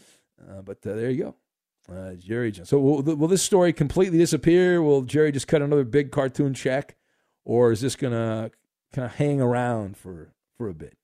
Uh, 0.40 0.62
but 0.62 0.78
uh, 0.86 0.94
there 0.94 1.10
you 1.10 1.24
go, 1.24 1.92
uh, 1.92 2.12
Jerry. 2.14 2.54
So 2.62 2.78
will, 2.78 3.02
will 3.02 3.26
this 3.26 3.42
story 3.42 3.72
completely 3.72 4.18
disappear? 4.18 4.80
Will 4.80 5.02
Jerry 5.02 5.32
just 5.32 5.48
cut 5.48 5.60
another 5.60 5.82
big 5.82 6.12
cartoon 6.12 6.54
check, 6.54 6.96
or 7.44 7.72
is 7.72 7.80
this 7.80 7.96
gonna 7.96 8.52
kind 8.92 9.06
of 9.06 9.16
hang 9.16 9.40
around 9.40 9.96
for 9.96 10.32
for 10.56 10.68
a 10.68 10.74
bit? 10.74 10.96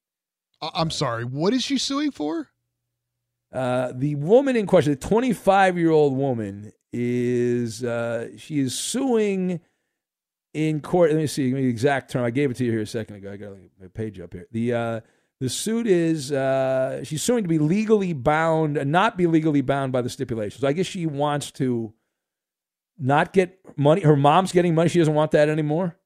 I'm 0.63 0.93
sorry. 0.93 1.25
What 1.25 1.53
is 1.53 1.65
she 1.65 1.77
suing 1.77 2.13
for? 2.13 2.51
Uh, 3.55 3.93
the 3.95 4.17
woman 4.17 4.57
in 4.57 4.67
question, 4.67 4.93
the 4.93 4.99
25 4.99 5.79
year 5.79 5.91
old 5.91 6.17
woman, 6.17 6.73
is 6.93 7.83
uh, 7.85 8.29
she 8.37 8.59
is 8.61 8.77
suing 8.77 9.61
in 10.53 10.81
court. 10.81 11.11
Let 11.11 11.19
me 11.19 11.27
see 11.27 11.49
give 11.49 11.55
me 11.55 11.63
the 11.63 11.69
exact 11.69 12.11
term. 12.11 12.25
I 12.25 12.31
gave 12.31 12.51
it 12.51 12.57
to 12.59 12.65
you 12.65 12.71
here 12.73 12.83
a 12.83 12.87
second 12.87 13.17
ago. 13.17 13.33
I 13.33 13.37
got 13.37 13.53
my 13.81 13.89
page 13.89 14.21
up 14.21 14.33
here. 14.33 14.47
The 14.51 14.73
uh, 14.73 15.01
the 15.41 15.49
suit 15.49 15.87
is 15.87 16.33
uh, 16.33 17.05
she's 17.05 17.23
suing 17.23 17.45
to 17.45 17.49
be 17.49 17.59
legally 17.59 18.13
bound, 18.13 18.77
and 18.77 18.91
not 18.91 19.17
be 19.17 19.27
legally 19.27 19.61
bound 19.61 19.93
by 19.93 20.03
the 20.03 20.11
stipulations. 20.11 20.65
I 20.65 20.73
guess 20.73 20.87
she 20.87 21.07
wants 21.07 21.51
to 21.53 21.93
not 22.99 23.33
get 23.33 23.59
money. 23.77 24.03
Her 24.03 24.17
mom's 24.17 24.53
getting 24.53 24.75
money. 24.75 24.89
She 24.89 24.99
doesn't 24.99 25.15
want 25.15 25.33
that 25.33 25.49
anymore. 25.49 25.97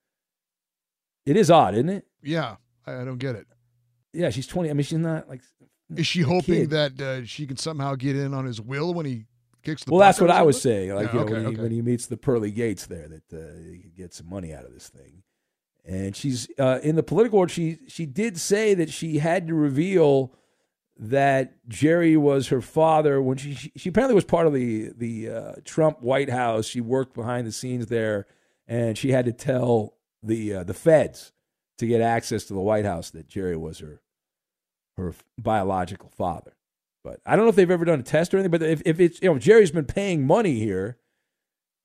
It 1.26 1.36
is 1.36 1.50
odd, 1.50 1.74
isn't 1.74 1.90
it? 1.90 2.06
Yeah, 2.22 2.56
I, 2.86 3.02
I 3.02 3.04
don't 3.04 3.18
get 3.18 3.36
it. 3.36 3.46
Yeah, 4.14 4.30
she's 4.30 4.46
20. 4.46 4.70
I 4.70 4.72
mean, 4.72 4.84
she's 4.84 4.98
not 4.98 5.28
like. 5.28 5.42
Is 5.96 6.06
she 6.06 6.20
hoping 6.20 6.68
kid. 6.68 6.70
that 6.70 7.00
uh, 7.00 7.24
she 7.24 7.46
can 7.46 7.56
somehow 7.56 7.94
get 7.94 8.16
in 8.16 8.34
on 8.34 8.44
his 8.44 8.60
will 8.60 8.92
when 8.92 9.06
he 9.06 9.24
kicks 9.62 9.84
the 9.84 9.90
Well, 9.90 10.00
that's 10.00 10.20
what 10.20 10.30
I 10.30 10.42
was 10.42 10.60
saying. 10.60 10.94
Like, 10.94 11.06
Yeah, 11.08 11.12
you 11.12 11.18
know, 11.18 11.24
okay, 11.24 11.32
when, 11.44 11.54
he, 11.54 11.60
when 11.62 11.70
he 11.70 11.82
meets 11.82 12.06
the 12.06 12.16
pearly 12.16 12.50
gates 12.50 12.86
there, 12.86 13.08
that 13.08 13.32
uh, 13.32 13.58
he 13.70 13.78
could 13.78 13.96
get 13.96 14.14
some 14.14 14.28
money 14.28 14.52
out 14.52 14.64
of 14.64 14.74
this 14.74 14.88
thing. 14.88 15.22
And 15.84 16.14
she's 16.14 16.48
uh, 16.58 16.80
in 16.82 16.96
the 16.96 17.02
political 17.02 17.38
world. 17.38 17.50
She 17.50 17.78
she 17.88 18.04
did 18.04 18.38
say 18.38 18.74
that 18.74 18.90
she 18.90 19.18
had 19.18 19.46
to 19.48 19.54
reveal 19.54 20.34
that 20.98 21.66
Jerry 21.66 22.16
was 22.16 22.48
her 22.48 22.60
father 22.60 23.22
when 23.22 23.38
she 23.38 23.54
she, 23.54 23.72
she 23.74 23.88
apparently 23.88 24.14
was 24.14 24.24
part 24.24 24.46
of 24.46 24.52
the 24.52 24.90
the 24.94 25.30
uh, 25.30 25.52
Trump 25.64 26.02
White 26.02 26.28
House. 26.28 26.66
She 26.66 26.82
worked 26.82 27.14
behind 27.14 27.46
the 27.46 27.52
scenes 27.52 27.86
there, 27.86 28.26
and 28.66 28.98
she 28.98 29.12
had 29.12 29.24
to 29.24 29.32
tell 29.32 29.94
the 30.22 30.56
uh, 30.56 30.64
the 30.64 30.74
feds 30.74 31.32
to 31.78 31.86
get 31.86 32.02
access 32.02 32.44
to 32.44 32.52
the 32.52 32.60
White 32.60 32.84
House 32.84 33.08
that 33.10 33.26
Jerry 33.26 33.56
was 33.56 33.78
her 33.78 34.02
her 34.98 35.14
biological 35.38 36.10
father. 36.10 36.54
But 37.02 37.20
I 37.24 37.36
don't 37.36 37.44
know 37.44 37.50
if 37.50 37.56
they've 37.56 37.70
ever 37.70 37.84
done 37.84 38.00
a 38.00 38.02
test 38.02 38.34
or 38.34 38.38
anything. 38.38 38.50
But 38.50 38.62
if, 38.62 38.82
if 38.84 39.00
it's 39.00 39.22
you 39.22 39.32
know 39.32 39.38
Jerry's 39.38 39.70
been 39.70 39.86
paying 39.86 40.26
money 40.26 40.58
here, 40.58 40.98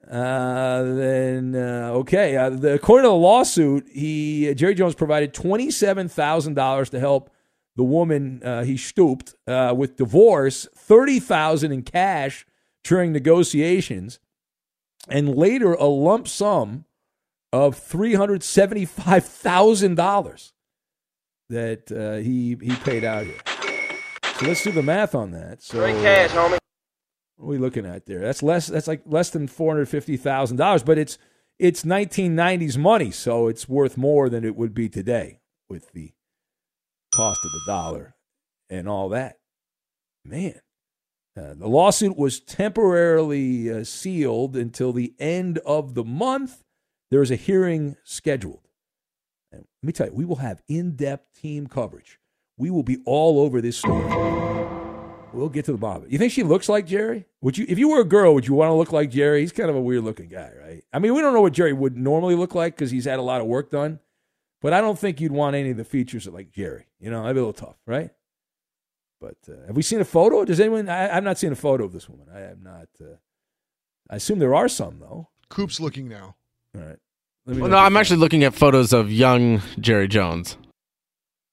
uh, 0.09 0.83
then 0.83 1.55
uh, 1.55 1.91
okay. 1.93 2.35
Uh, 2.35 2.49
the, 2.49 2.73
according 2.73 3.03
to 3.03 3.09
the 3.09 3.15
lawsuit, 3.15 3.87
he 3.89 4.53
Jerry 4.55 4.75
Jones 4.75 4.95
provided 4.95 5.33
twenty 5.33 5.71
seven 5.71 6.09
thousand 6.09 6.55
dollars 6.55 6.89
to 6.89 6.99
help 6.99 7.29
the 7.75 7.83
woman 7.83 8.41
uh, 8.43 8.63
he 8.63 8.75
stooped 8.75 9.33
uh, 9.47 9.73
with 9.75 9.95
divorce, 9.95 10.67
thirty 10.75 11.19
thousand 11.19 11.71
in 11.71 11.83
cash 11.83 12.45
during 12.83 13.13
negotiations, 13.13 14.19
and 15.07 15.35
later 15.35 15.73
a 15.73 15.85
lump 15.85 16.27
sum 16.27 16.85
of 17.53 17.77
three 17.77 18.15
hundred 18.15 18.43
seventy 18.43 18.85
five 18.85 19.23
thousand 19.25 19.95
dollars 19.95 20.53
that 21.53 21.91
uh, 21.91 22.17
he 22.21 22.57
he 22.61 22.75
paid 22.83 23.03
out 23.03 23.25
here. 23.25 23.39
So 24.39 24.47
let's 24.47 24.63
do 24.63 24.71
the 24.71 24.83
math 24.83 25.15
on 25.15 25.31
that. 25.31 25.61
So 25.61 25.79
Great 25.79 25.95
cash, 26.01 26.31
homie. 26.31 26.57
what 27.37 27.45
are 27.45 27.45
we 27.47 27.57
looking 27.57 27.85
at 27.85 28.05
there? 28.05 28.19
That's 28.19 28.43
less. 28.43 28.67
That's 28.67 28.87
like 28.87 29.01
less 29.05 29.29
than 29.29 29.47
four 29.47 29.71
hundred 29.73 29.87
fifty 29.89 30.17
thousand 30.17 30.57
dollars, 30.57 30.83
but 30.83 30.97
it's 30.97 31.17
it's 31.59 31.85
nineteen 31.85 32.35
nineties 32.35 32.77
money, 32.77 33.11
so 33.11 33.47
it's 33.47 33.69
worth 33.69 33.97
more 33.97 34.29
than 34.29 34.43
it 34.43 34.55
would 34.55 34.73
be 34.73 34.89
today 34.89 35.39
with 35.69 35.91
the 35.93 36.11
cost 37.15 37.39
of 37.45 37.51
the 37.51 37.61
dollar 37.67 38.15
and 38.69 38.89
all 38.89 39.09
that. 39.09 39.37
Man, 40.25 40.59
uh, 41.37 41.53
the 41.53 41.67
lawsuit 41.67 42.17
was 42.17 42.39
temporarily 42.39 43.71
uh, 43.71 43.83
sealed 43.83 44.55
until 44.55 44.91
the 44.93 45.13
end 45.19 45.59
of 45.59 45.93
the 45.93 46.03
month. 46.03 46.63
There 47.11 47.21
is 47.21 47.29
a 47.29 47.35
hearing 47.35 47.97
scheduled. 48.03 48.61
And 49.53 49.65
let 49.81 49.87
me 49.87 49.93
tell 49.93 50.07
you, 50.07 50.13
we 50.13 50.25
will 50.25 50.37
have 50.37 50.61
in-depth 50.67 51.39
team 51.39 51.67
coverage. 51.67 52.19
We 52.57 52.71
will 52.71 52.83
be 52.83 52.97
all 53.05 53.39
over 53.39 53.61
this 53.61 53.77
story. 53.77 54.03
We'll 55.31 55.49
get 55.49 55.65
to 55.65 55.71
the 55.71 55.77
bottom. 55.77 56.05
You 56.09 56.17
think 56.17 56.31
she 56.31 56.43
looks 56.43 56.67
like 56.67 56.85
Jerry? 56.85 57.25
Would 57.41 57.57
you, 57.57 57.65
if 57.69 57.79
you 57.79 57.89
were 57.89 58.01
a 58.01 58.05
girl, 58.05 58.33
would 58.33 58.47
you 58.47 58.53
want 58.53 58.69
to 58.69 58.73
look 58.73 58.91
like 58.91 59.09
Jerry? 59.09 59.41
He's 59.41 59.51
kind 59.51 59.69
of 59.69 59.75
a 59.75 59.81
weird 59.81 60.03
looking 60.03 60.29
guy, 60.29 60.51
right? 60.59 60.83
I 60.91 60.99
mean, 60.99 61.13
we 61.13 61.21
don't 61.21 61.33
know 61.33 61.41
what 61.41 61.53
Jerry 61.53 61.73
would 61.73 61.95
normally 61.95 62.35
look 62.35 62.53
like 62.55 62.75
because 62.75 62.91
he's 62.91 63.05
had 63.05 63.19
a 63.19 63.23
lot 63.23 63.41
of 63.41 63.47
work 63.47 63.71
done, 63.71 63.99
but 64.61 64.73
I 64.73 64.81
don't 64.81 64.97
think 64.97 65.21
you'd 65.21 65.31
want 65.31 65.55
any 65.55 65.71
of 65.71 65.77
the 65.77 65.83
features 65.85 66.27
of 66.27 66.33
like 66.33 66.51
Jerry. 66.51 66.85
You 66.99 67.09
know, 67.11 67.21
that'd 67.21 67.35
be 67.35 67.39
a 67.39 67.45
little 67.45 67.67
tough, 67.67 67.77
right? 67.87 68.11
But 69.19 69.37
uh, 69.47 69.67
have 69.67 69.75
we 69.75 69.81
seen 69.81 70.01
a 70.01 70.05
photo? 70.05 70.45
Does 70.45 70.59
anyone? 70.59 70.89
I, 70.89 71.15
I've 71.15 71.23
not 71.23 71.37
seen 71.37 71.51
a 71.51 71.55
photo 71.55 71.85
of 71.85 71.93
this 71.93 72.09
woman. 72.09 72.27
I 72.33 72.39
have 72.41 72.61
not. 72.61 72.89
Uh, 73.01 73.15
I 74.09 74.17
assume 74.17 74.39
there 74.39 74.53
are 74.53 74.67
some 74.67 74.99
though. 74.99 75.29
Coop's 75.49 75.79
looking 75.79 76.09
now. 76.09 76.35
All 76.75 76.81
right. 76.81 76.97
Let 77.45 77.55
me 77.55 77.61
Well, 77.61 77.71
no, 77.71 77.77
I'm 77.77 77.93
that. 77.93 77.99
actually 77.99 78.17
looking 78.17 78.43
at 78.43 78.53
photos 78.53 78.93
of 78.93 79.11
young 79.11 79.61
Jerry 79.79 80.07
Jones. 80.07 80.57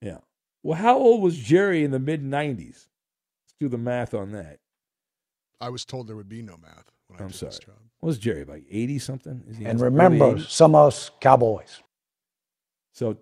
Yeah. 0.01 0.19
Well, 0.63 0.79
how 0.79 0.97
old 0.99 1.23
was 1.23 1.37
Jerry 1.37 1.85
in 1.85 1.91
the 1.91 1.99
mid 1.99 2.23
'90s? 2.23 2.67
Let's 2.69 3.55
do 3.59 3.69
the 3.69 3.79
math 3.79 4.15
on 4.15 4.33
that. 4.33 4.59
I 5.61 5.69
was 5.71 5.85
told 5.85 6.07
there 6.09 6.17
would 6.17 6.29
be 6.29 6.43
no 6.43 6.57
math 6.57 6.91
when 7.09 7.21
I 7.21 7.25
I'm 7.25 7.29
did 7.31 7.37
sorry. 7.37 7.51
this 7.51 7.59
job. 7.61 7.75
What 7.99 8.07
was 8.09 8.19
Jerry 8.19 8.45
like 8.45 8.65
80 8.71 8.99
something? 8.99 9.43
Is 9.49 9.59
he 9.59 9.65
in 9.65 9.71
And 9.73 9.81
remember, 9.81 10.39
some 10.41 10.75
of 10.75 10.87
us 10.89 11.11
cowboys. 11.21 11.83
So 12.95 13.19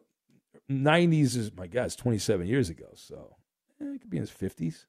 90s 0.71 1.35
is 1.37 1.53
my 1.57 1.67
God, 1.67 1.87
it's 1.87 1.97
27 1.97 2.47
years 2.47 2.69
ago. 2.71 2.87
So 2.95 3.35
eh, 3.81 3.95
it 3.95 4.01
could 4.03 4.11
be 4.11 4.19
in 4.19 4.23
his 4.23 4.31
50s, 4.31 4.85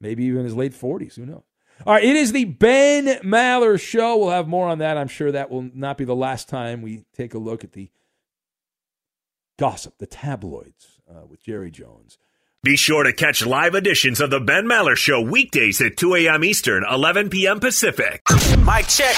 maybe 0.00 0.24
even 0.24 0.44
his 0.44 0.54
late 0.54 0.72
40s. 0.72 1.16
Who 1.16 1.26
knows? 1.26 1.42
All 1.86 1.94
right, 1.94 2.04
it 2.04 2.16
is 2.16 2.32
the 2.32 2.44
Ben 2.44 3.06
Maller 3.22 3.80
Show. 3.80 4.16
We'll 4.16 4.30
have 4.30 4.48
more 4.48 4.68
on 4.68 4.78
that. 4.78 4.96
I'm 4.96 5.08
sure 5.08 5.32
that 5.32 5.50
will 5.50 5.68
not 5.74 5.98
be 5.98 6.04
the 6.04 6.14
last 6.14 6.48
time 6.48 6.82
we 6.82 7.04
take 7.14 7.34
a 7.34 7.38
look 7.38 7.64
at 7.64 7.72
the 7.72 7.90
gossip, 9.58 9.98
the 9.98 10.06
tabloids 10.06 11.00
uh, 11.10 11.26
with 11.26 11.42
Jerry 11.42 11.70
Jones. 11.70 12.18
Be 12.62 12.76
sure 12.76 13.02
to 13.02 13.12
catch 13.12 13.44
live 13.44 13.74
editions 13.74 14.22
of 14.22 14.30
the 14.30 14.40
Ben 14.40 14.64
Maller 14.64 14.96
Show 14.96 15.20
weekdays 15.20 15.82
at 15.82 15.98
2 15.98 16.14
a.m. 16.14 16.42
Eastern, 16.44 16.82
11 16.90 17.28
p.m. 17.28 17.60
Pacific. 17.60 18.22
Mic 18.60 18.88
check. 18.88 19.14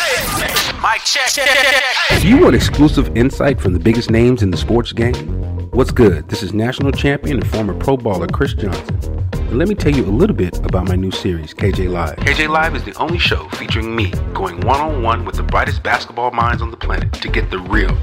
Mic 0.83 1.03
check. 1.05 2.21
Do 2.21 2.29
you 2.29 2.39
want 2.39 2.57
exclusive 2.57 3.17
insight 3.17 3.61
from 3.61 3.73
the 3.73 3.79
biggest 3.79 4.11
names 4.11 4.43
in 4.43 4.51
the 4.51 4.57
sports 4.57 4.93
game? 4.93 5.36
What's 5.77 5.91
good? 5.91 6.31
This 6.31 6.43
is 6.43 6.55
national 6.55 6.91
champion 6.91 7.37
and 7.37 7.47
former 7.51 7.75
pro 7.75 7.99
baller 7.99 8.33
Chris 8.33 8.55
Johnson. 8.55 8.99
And 9.35 9.59
let 9.59 9.69
me 9.69 9.75
tell 9.75 9.95
you 9.95 10.07
a 10.07 10.09
little 10.09 10.35
bit 10.35 10.57
about 10.65 10.89
my 10.89 10.97
new 10.97 11.11
series, 11.11 11.53
KJ 11.53 11.91
Live. 11.91 12.17
KJ 12.17 12.49
Live 12.49 12.75
is 12.75 12.83
the 12.85 12.95
only 12.95 13.19
show 13.19 13.47
featuring 13.51 13.95
me 13.95 14.11
going 14.33 14.59
one 14.63 14.81
on 14.81 15.03
one 15.03 15.27
with 15.27 15.37
the 15.37 15.43
brightest 15.43 15.83
basketball 15.83 16.31
minds 16.31 16.63
on 16.63 16.71
the 16.71 16.79
planet 16.79 17.13
to 17.13 17.29
get 17.29 17.51
the 17.51 17.59
real. 17.59 17.95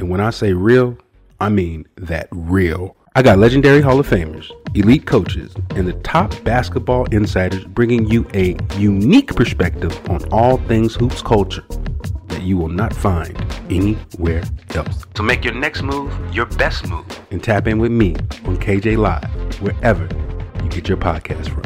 And 0.00 0.10
when 0.10 0.20
I 0.20 0.28
say 0.28 0.52
real, 0.52 0.98
I 1.40 1.48
mean 1.48 1.88
that 1.96 2.28
real. 2.30 2.94
I 3.14 3.22
got 3.22 3.38
legendary 3.38 3.80
Hall 3.80 3.98
of 3.98 4.06
Famers, 4.06 4.50
elite 4.74 5.06
coaches, 5.06 5.54
and 5.70 5.88
the 5.88 5.94
top 6.02 6.34
basketball 6.44 7.06
insiders 7.06 7.64
bringing 7.64 8.06
you 8.06 8.26
a 8.34 8.58
unique 8.76 9.34
perspective 9.34 9.98
on 10.10 10.22
all 10.30 10.58
things 10.58 10.94
hoops 10.94 11.22
culture 11.22 11.64
that 12.42 12.48
you 12.48 12.56
will 12.56 12.68
not 12.68 12.92
find 12.94 13.36
anywhere 13.70 14.42
else. 14.74 15.04
So 15.16 15.22
make 15.22 15.44
your 15.44 15.54
next 15.54 15.82
move 15.82 16.12
your 16.34 16.46
best 16.46 16.88
move 16.88 17.06
and 17.30 17.42
tap 17.42 17.66
in 17.66 17.78
with 17.78 17.92
me 17.92 18.14
on 18.44 18.56
KJ 18.56 18.96
Live, 18.96 19.62
wherever 19.62 20.08
you 20.62 20.68
get 20.68 20.88
your 20.88 20.98
podcast 20.98 21.50
from. 21.50 21.62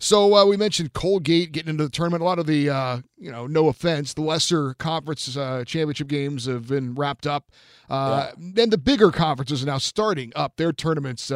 So 0.00 0.36
uh, 0.36 0.46
we 0.46 0.56
mentioned 0.56 0.92
Colgate 0.92 1.50
getting 1.50 1.70
into 1.70 1.84
the 1.84 1.90
tournament. 1.90 2.22
A 2.22 2.24
lot 2.24 2.38
of 2.38 2.46
the, 2.46 2.70
uh, 2.70 3.00
you 3.16 3.32
know, 3.32 3.48
no 3.48 3.68
offense, 3.68 4.14
the 4.14 4.22
lesser 4.22 4.74
conference 4.74 5.36
uh, 5.36 5.64
championship 5.66 6.06
games 6.06 6.46
have 6.46 6.68
been 6.68 6.94
wrapped 6.94 7.26
up. 7.26 7.50
Uh, 7.90 8.30
And 8.36 8.70
the 8.70 8.78
bigger 8.78 9.10
conferences 9.10 9.62
are 9.62 9.66
now 9.66 9.78
starting 9.78 10.32
up 10.36 10.56
their 10.56 10.72
tournaments. 10.72 11.30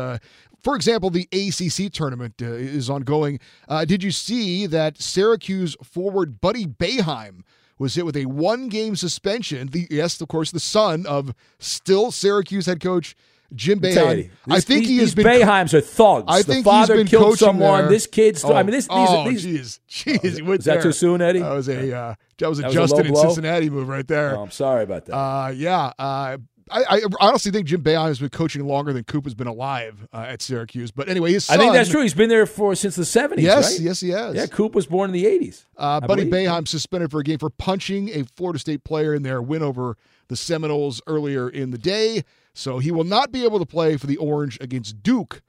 For 0.62 0.77
example, 0.77 1.11
the 1.11 1.29
ACC 1.33 1.92
tournament 1.92 2.35
uh, 2.40 2.46
is 2.46 2.88
ongoing. 2.88 3.40
Uh, 3.68 3.85
did 3.85 4.03
you 4.03 4.11
see 4.12 4.66
that 4.66 5.01
Syracuse 5.01 5.77
forward 5.83 6.40
Buddy 6.40 6.66
Boeheim 6.66 7.42
was 7.79 7.96
hit 7.96 8.07
with 8.07 8.16
a 8.16 8.27
one-game 8.27 8.94
suspension? 8.94 9.68
The, 9.68 9.87
yes, 9.90 10.20
of 10.20 10.29
course, 10.29 10.51
the 10.53 10.61
son 10.61 11.05
of 11.07 11.35
still 11.59 12.12
Syracuse 12.12 12.66
head 12.66 12.81
coach 12.81 13.16
Jim 13.55 13.81
Boeheim. 13.81 14.31
I 14.48 14.61
think 14.61 14.81
these- 14.85 14.88
he 14.88 14.96
has 14.98 15.14
these 15.14 15.25
been. 15.25 15.27
Boeheims 15.40 15.75
are 15.75 15.81
thugs. 15.81 16.25
I 16.29 16.38
The 16.42 16.44
think 16.53 16.64
father 16.64 16.94
he's 16.94 17.01
been 17.03 17.07
killed 17.09 17.38
someone. 17.38 17.83
there. 17.83 17.88
This 17.90 18.07
kid's- 18.07 18.44
I 18.44 18.62
mean, 18.62 18.70
this- 18.70 18.87
these 18.87 18.90
oh, 18.90 19.29
these- 19.29 19.44
jeez, 19.44 19.81
jeez, 19.90 20.37
he 20.37 20.42
went 20.42 20.61
is 20.61 20.64
that 20.66 20.75
there. 20.75 20.83
too 20.85 20.92
soon, 20.92 21.20
Eddie? 21.20 21.40
That 21.40 21.53
was 21.53 21.68
a 21.68 21.94
uh, 21.94 22.14
that 22.38 22.48
was 22.48 22.61
a 22.61 22.62
That 22.62 22.68
was 22.68 22.75
a 22.77 22.81
Justin 22.96 23.12
low 23.12 23.20
in? 23.20 23.27
Cincinnati 23.29 23.68
move 23.68 23.88
right 23.88 24.07
there. 24.09 24.38
Oh, 24.38 24.42
I'm 24.42 24.51
sorry 24.53 24.85
about 24.85 25.05
that. 25.07 25.14
Uh, 25.14 25.53
yeah, 25.55 25.92
uh, 25.98 26.38
I, 26.70 26.83
I 26.96 27.01
honestly 27.20 27.51
think 27.53 27.66
Jim 27.66 27.83
Boeheim 27.83 28.07
has 28.07 28.18
been 28.18 28.29
coaching 28.31 28.64
longer 28.66 28.92
than 28.92 29.05
Coop 29.05 29.25
has 29.25 29.35
been 29.35 29.46
alive 29.46 30.07
uh, 30.12 30.27
at 30.29 30.42
Syracuse. 30.42 30.90
But 30.90 31.09
anyway, 31.09 31.33
his 31.33 31.44
son, 31.44 31.59
I 31.59 31.62
think 31.62 31.72
that's 31.72 31.88
true. 31.90 32.03
He's 32.03 32.14
been 32.14 32.29
there 32.29 32.46
for 32.46 32.75
since 32.75 32.96
the 32.96 33.03
70s, 33.03 33.38
Yes, 33.38 33.72
right? 33.72 33.81
yes, 33.81 34.01
he 34.01 34.11
has. 34.11 34.35
Yeah, 34.35 34.46
Coop 34.46 34.75
was 34.75 34.87
born 34.87 35.11
in 35.11 35.14
the 35.14 35.25
80s. 35.25 35.64
Uh, 35.77 36.01
Buddy 36.01 36.25
believe. 36.25 36.48
Boeheim 36.48 36.68
suspended 36.68 37.11
for 37.11 37.20
a 37.20 37.25
game 37.25 37.38
for 37.38 37.51
punching 37.51 38.09
a 38.11 38.25
Florida 38.37 38.59
State 38.59 38.85
player 38.85 39.14
in 39.14 39.22
their 39.22 39.40
win 39.42 39.62
over 39.62 39.96
the 40.29 40.37
Seminoles 40.37 41.01
earlier 41.07 41.48
in 41.48 41.70
the 41.70 41.79
day. 41.79 42.22
So 42.55 42.79
he 42.79 42.90
will 42.90 43.05
not 43.05 43.33
be 43.33 43.44
able 43.44 43.59
to 43.59 43.66
play 43.66 43.96
for 43.96 44.07
the 44.07 44.16
Orange 44.18 44.59
against 44.61 45.03
Duke 45.03 45.42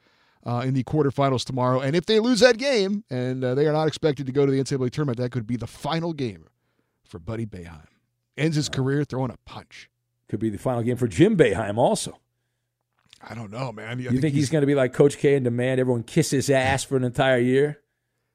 uh, 0.45 0.63
in 0.65 0.73
the 0.73 0.83
quarterfinals 0.83 1.43
tomorrow. 1.45 1.79
And 1.79 1.95
if 1.95 2.05
they 2.05 2.19
lose 2.19 2.39
that 2.39 2.57
game, 2.57 3.03
and 3.09 3.43
uh, 3.43 3.55
they 3.55 3.67
are 3.67 3.73
not 3.73 3.87
expected 3.87 4.25
to 4.25 4.31
go 4.31 4.45
to 4.45 4.51
the 4.51 4.59
NCAA 4.61 4.89
tournament, 4.91 5.17
that 5.19 5.31
could 5.31 5.45
be 5.47 5.57
the 5.57 5.67
final 5.67 6.13
game 6.13 6.47
for 7.05 7.19
Buddy 7.19 7.45
Boeheim. 7.45 7.85
Ends 8.37 8.55
his 8.55 8.67
career 8.69 9.03
throwing 9.03 9.31
a 9.31 9.37
punch. 9.45 9.89
Could 10.33 10.39
be 10.39 10.49
the 10.49 10.57
final 10.57 10.81
game 10.81 10.97
for 10.97 11.07
Jim 11.07 11.37
Boeheim 11.37 11.77
also. 11.77 12.19
I 13.21 13.35
don't 13.35 13.51
know, 13.51 13.71
man. 13.71 13.99
I 13.99 14.01
you 14.01 14.19
think, 14.19 14.33
he's, 14.33 14.49
going 14.49 14.63
to 14.63 14.65
be 14.65 14.73
like 14.73 14.91
Coach 14.91 15.19
K 15.19 15.35
and 15.35 15.43
demand 15.43 15.79
everyone 15.79 16.01
kiss 16.01 16.31
his 16.31 16.49
ass 16.49 16.83
for 16.83 16.97
an 16.97 17.03
entire 17.03 17.37
year? 17.37 17.79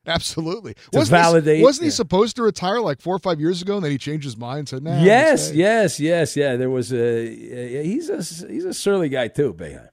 Absolutely. 0.07 0.75
To 0.75 0.81
wasn't 0.93 1.21
validate- 1.21 1.57
He, 1.57 1.65
wasn't 1.65 1.87
he 1.87 1.91
supposed 1.91 2.37
to 2.37 2.45
retire 2.45 2.81
like 2.81 3.01
four 3.01 3.17
or 3.17 3.19
five 3.19 3.41
years 3.41 3.63
ago, 3.63 3.75
and 3.75 3.85
then 3.85 3.91
he 3.91 3.99
changed 3.99 4.23
his 4.23 4.37
mind 4.37 4.61
and 4.61 4.69
said, 4.69 4.85
"Nah." 4.85 5.03
Yes, 5.03 5.53
yes, 5.53 5.99
yes, 5.99 6.37
yeah. 6.37 6.55
There 6.55 6.71
was 6.71 6.93
a 6.93 7.25
yeah, 7.29 7.83
he's 7.83 8.09
a 8.09 8.19
he's 8.47 8.65
a 8.65 8.73
surly 8.73 9.09
guy 9.09 9.27
too, 9.27 9.53
Boeheim. 9.53 9.89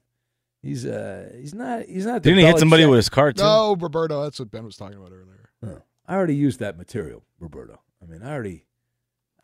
He's 0.62 0.86
uh 0.86 1.32
he's 1.36 1.56
not 1.56 1.86
he's 1.88 2.06
not. 2.06 2.22
the 2.22 2.30
Didn't 2.30 2.42
he 2.42 2.46
hit 2.46 2.60
somebody 2.60 2.84
Belichick- 2.84 2.90
with 2.92 2.98
his 2.98 3.10
car 3.10 3.34
too? 3.34 3.42
No, 3.42 3.76
Roberto. 3.80 4.22
That's 4.22 4.38
what 4.38 4.52
Ben 4.52 4.64
was 4.64 4.78
talking 4.78 4.98
about 5.00 5.12
earlier. 5.12 5.50
Oh, 5.66 5.82
I 6.08 6.14
already 6.14 6.36
used 6.36 6.60
that 6.60 6.78
material, 6.78 7.24
Roberto. 7.40 7.82
I 8.00 8.06
mean, 8.06 8.22
I 8.22 8.32
already. 8.32 8.65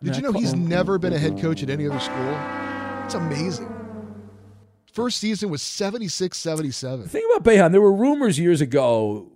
I 0.01 0.05
Did 0.05 0.11
mean, 0.13 0.23
you 0.23 0.31
know 0.31 0.39
he's 0.39 0.55
never 0.55 0.97
been 0.97 1.13
a 1.13 1.19
head 1.19 1.39
coach 1.39 1.61
at 1.61 1.69
any 1.69 1.87
other 1.87 1.99
school? 1.99 2.37
It's 3.05 3.13
amazing. 3.13 3.71
First 4.91 5.19
season 5.19 5.49
was 5.49 5.61
76 5.61 6.37
77. 6.37 7.03
The 7.03 7.09
thing 7.09 7.27
about 7.35 7.49
Boeheim, 7.49 7.71
there 7.71 7.81
were 7.81 7.93
rumors 7.93 8.39
years 8.39 8.61
ago 8.61 9.31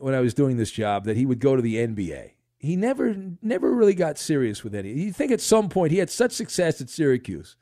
when 0.00 0.14
I 0.14 0.20
was 0.20 0.34
doing 0.34 0.56
this 0.56 0.70
job 0.70 1.04
that 1.04 1.16
he 1.16 1.24
would 1.24 1.38
go 1.38 1.54
to 1.56 1.62
the 1.62 1.76
NBA. 1.76 2.32
He 2.58 2.74
never, 2.74 3.14
never 3.40 3.72
really 3.72 3.94
got 3.94 4.18
serious 4.18 4.64
with 4.64 4.74
any. 4.74 4.92
You 4.92 5.12
think 5.12 5.30
at 5.30 5.40
some 5.40 5.68
point 5.68 5.92
he 5.92 5.98
had 5.98 6.10
such 6.10 6.32
success 6.32 6.80
at 6.80 6.90
Syracuse 6.90 7.56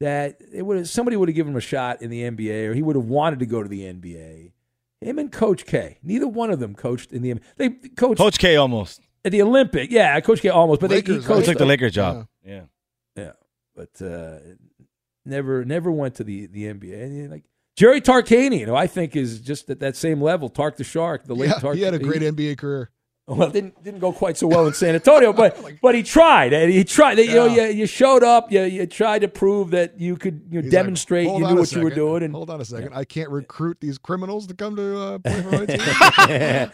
that 0.00 0.36
it 0.52 0.62
would 0.62 0.86
somebody 0.86 1.16
would 1.16 1.28
have 1.30 1.36
given 1.36 1.52
him 1.52 1.56
a 1.56 1.62
shot 1.62 2.02
in 2.02 2.10
the 2.10 2.22
NBA, 2.22 2.68
or 2.68 2.74
he 2.74 2.82
would 2.82 2.96
have 2.96 3.06
wanted 3.06 3.38
to 3.38 3.46
go 3.46 3.62
to 3.62 3.68
the 3.68 3.82
NBA. 3.82 4.52
Him 5.00 5.18
and 5.18 5.32
Coach 5.32 5.64
K, 5.64 5.98
neither 6.02 6.28
one 6.28 6.50
of 6.50 6.60
them 6.60 6.74
coached 6.74 7.12
in 7.12 7.22
the. 7.22 7.34
NBA. 7.34 7.42
They 7.56 7.70
coached 7.70 8.18
Coach 8.18 8.38
K 8.38 8.56
almost. 8.56 9.00
At 9.24 9.32
the 9.32 9.42
Olympic. 9.42 9.90
Yeah, 9.90 10.18
Coach 10.20 10.40
K 10.40 10.48
almost, 10.48 10.80
but 10.80 10.90
they 10.90 10.96
he 10.96 11.02
coached 11.20 11.46
He 11.46 11.52
took 11.52 11.58
the 11.58 11.64
Lakers 11.66 11.92
job. 11.92 12.26
Yeah. 12.44 12.62
yeah, 13.16 13.32
but 13.74 13.90
uh, 14.02 14.38
never 15.24 15.64
never 15.64 15.90
went 15.90 16.16
to 16.16 16.24
the 16.24 16.46
the 16.46 16.64
NBA. 16.64 17.02
And 17.02 17.16
you 17.16 17.22
know, 17.24 17.30
like 17.30 17.44
Jerry 17.76 18.00
Tarkanian, 18.00 18.66
who 18.66 18.74
I 18.74 18.86
think 18.86 19.16
is 19.16 19.40
just 19.40 19.68
at 19.70 19.80
that 19.80 19.96
same 19.96 20.20
level. 20.20 20.48
Tark 20.48 20.76
the 20.76 20.84
Shark, 20.84 21.24
the 21.24 21.34
late 21.34 21.48
Yeah, 21.48 21.54
Tark. 21.58 21.76
he 21.76 21.82
had 21.82 21.94
a 21.94 21.98
great 21.98 22.22
NBA 22.22 22.58
career. 22.58 22.90
Well, 23.26 23.48
didn't 23.48 23.82
didn't 23.82 24.00
go 24.00 24.12
quite 24.12 24.36
so 24.36 24.46
well 24.46 24.66
in 24.66 24.74
San 24.74 24.94
Antonio, 24.94 25.32
but 25.32 25.58
but 25.82 25.94
he 25.94 26.02
tried. 26.02 26.52
And 26.52 26.70
he 26.70 26.84
tried. 26.84 27.16
You 27.18 27.34
know, 27.34 27.46
you, 27.46 27.62
you 27.62 27.86
showed 27.86 28.22
up. 28.22 28.52
You 28.52 28.64
you 28.64 28.86
tried 28.86 29.20
to 29.20 29.28
prove 29.28 29.70
that 29.70 29.98
you 29.98 30.16
could 30.16 30.42
you 30.50 30.56
know, 30.60 30.64
He's 30.64 30.72
like, 30.74 30.82
demonstrate 30.84 31.26
you 31.28 31.38
knew 31.38 31.54
what 31.56 31.72
you 31.72 31.80
were 31.80 31.88
doing. 31.88 32.22
And 32.22 32.34
Hold 32.34 32.50
on 32.50 32.60
a 32.60 32.66
second. 32.66 32.92
I 32.92 33.04
can't 33.04 33.30
recruit 33.30 33.78
these 33.80 33.96
criminals 33.96 34.46
to 34.48 34.54
come 34.54 34.76
to 34.76 34.98
uh, 35.00 35.18
play 35.20 35.40
for 35.42 35.50
my 35.52 35.64
team. 35.64 36.70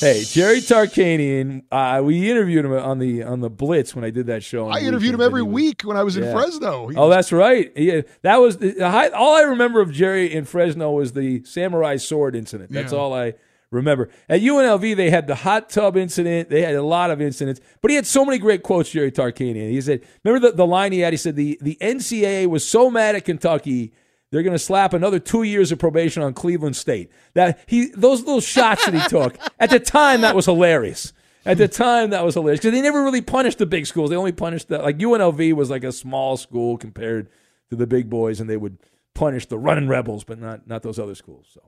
hey, 0.00 0.22
Jerry 0.24 0.60
Tarkanian. 0.60 1.62
Uh, 1.70 2.00
we 2.04 2.30
interviewed 2.30 2.64
him 2.64 2.72
on 2.72 2.98
the 3.00 3.24
on 3.24 3.40
the 3.40 3.50
Blitz 3.50 3.94
when 3.94 4.04
I 4.04 4.10
did 4.10 4.26
that 4.26 4.44
show. 4.44 4.68
I 4.68 4.80
interviewed 4.80 5.14
him 5.14 5.20
every 5.20 5.42
was- 5.42 5.52
week 5.52 5.82
when 5.82 5.96
I 5.96 6.02
was 6.04 6.16
in 6.16 6.30
Fresno. 6.32 6.88
He 6.88 6.96
Oh, 6.96 7.08
was- 7.08 7.16
that's 7.16 7.32
right. 7.32 7.72
Yeah, 7.76 8.02
that 8.22 8.36
was 8.36 8.58
the, 8.58 8.82
all 9.14 9.34
I 9.36 9.42
remember 9.42 9.80
of 9.80 9.92
Jerry 9.92 10.32
in 10.32 10.44
Fresno 10.44 10.92
was 10.92 11.12
the 11.12 11.42
samurai 11.44 11.96
sword 11.96 12.36
incident. 12.36 12.70
That's 12.70 12.92
Yeah. 12.92 12.98
all 12.98 13.12
I 13.14 13.34
remember. 13.70 14.08
At 14.28 14.40
UNLV, 14.40 14.96
they 14.96 15.10
had 15.10 15.26
the 15.26 15.34
hot 15.34 15.68
tub 15.68 15.96
incident. 15.96 16.50
They 16.50 16.62
had 16.62 16.74
a 16.74 16.82
lot 16.82 17.10
of 17.10 17.20
incidents, 17.20 17.60
but 17.80 17.90
he 17.90 17.96
had 17.96 18.06
so 18.06 18.24
many 18.24 18.38
great 18.38 18.62
quotes. 18.62 18.90
Jerry 18.90 19.12
Tarkanian. 19.12 19.70
He 19.70 19.80
said, 19.80 20.02
"Remember 20.24 20.50
the, 20.50 20.56
the 20.56 20.66
line 20.66 20.92
he 20.92 21.00
had? 21.00 21.12
He 21.12 21.16
said 21.16 21.36
the 21.36 21.58
the 21.60 21.76
NCAA 21.80 22.46
was 22.46 22.66
so 22.66 22.90
mad 22.90 23.14
at 23.14 23.24
Kentucky." 23.24 23.92
They're 24.32 24.42
going 24.42 24.54
to 24.54 24.58
slap 24.58 24.92
another 24.92 25.20
two 25.20 25.44
years 25.44 25.70
of 25.70 25.78
probation 25.78 26.20
on 26.20 26.34
Cleveland 26.34 26.74
State. 26.74 27.12
That 27.34 27.60
he, 27.66 27.86
those 27.94 28.24
little 28.24 28.40
shots 28.40 28.84
that 28.84 28.92
he 28.92 29.00
took 29.08 29.36
at 29.60 29.70
the 29.70 29.78
time, 29.78 30.22
that 30.22 30.34
was 30.34 30.46
hilarious. 30.46 31.12
At 31.46 31.58
the 31.58 31.68
time, 31.68 32.10
that 32.10 32.24
was 32.24 32.34
hilarious 32.34 32.58
because 32.58 32.72
they 32.72 32.82
never 32.82 33.04
really 33.04 33.20
punished 33.20 33.58
the 33.58 33.66
big 33.66 33.86
schools. 33.86 34.10
They 34.10 34.16
only 34.16 34.32
punished 34.32 34.66
the 34.68 34.78
like 34.78 34.98
UNLV 34.98 35.52
was 35.52 35.70
like 35.70 35.84
a 35.84 35.92
small 35.92 36.36
school 36.36 36.76
compared 36.76 37.28
to 37.70 37.76
the 37.76 37.86
big 37.86 38.10
boys, 38.10 38.40
and 38.40 38.50
they 38.50 38.56
would 38.56 38.78
punish 39.14 39.46
the 39.46 39.56
running 39.56 39.86
rebels, 39.86 40.24
but 40.24 40.40
not 40.40 40.66
not 40.66 40.82
those 40.82 40.98
other 40.98 41.14
schools. 41.14 41.46
So 41.54 41.62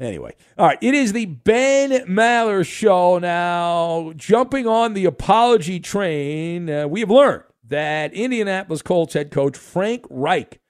anyway, 0.00 0.34
all 0.58 0.66
right, 0.66 0.78
it 0.80 0.94
is 0.94 1.12
the 1.12 1.26
Ben 1.26 1.90
Maller 2.06 2.64
show 2.66 3.18
now. 3.18 4.12
Jumping 4.16 4.66
on 4.66 4.94
the 4.94 5.04
apology 5.04 5.80
train, 5.80 6.70
uh, 6.70 6.86
we 6.86 7.00
have 7.00 7.10
learned 7.10 7.44
that 7.68 8.12
Indianapolis 8.14 8.82
Colts 8.82 9.14
head 9.14 9.30
coach 9.30 9.56
Frank 9.56 10.04
Reich, 10.08 10.60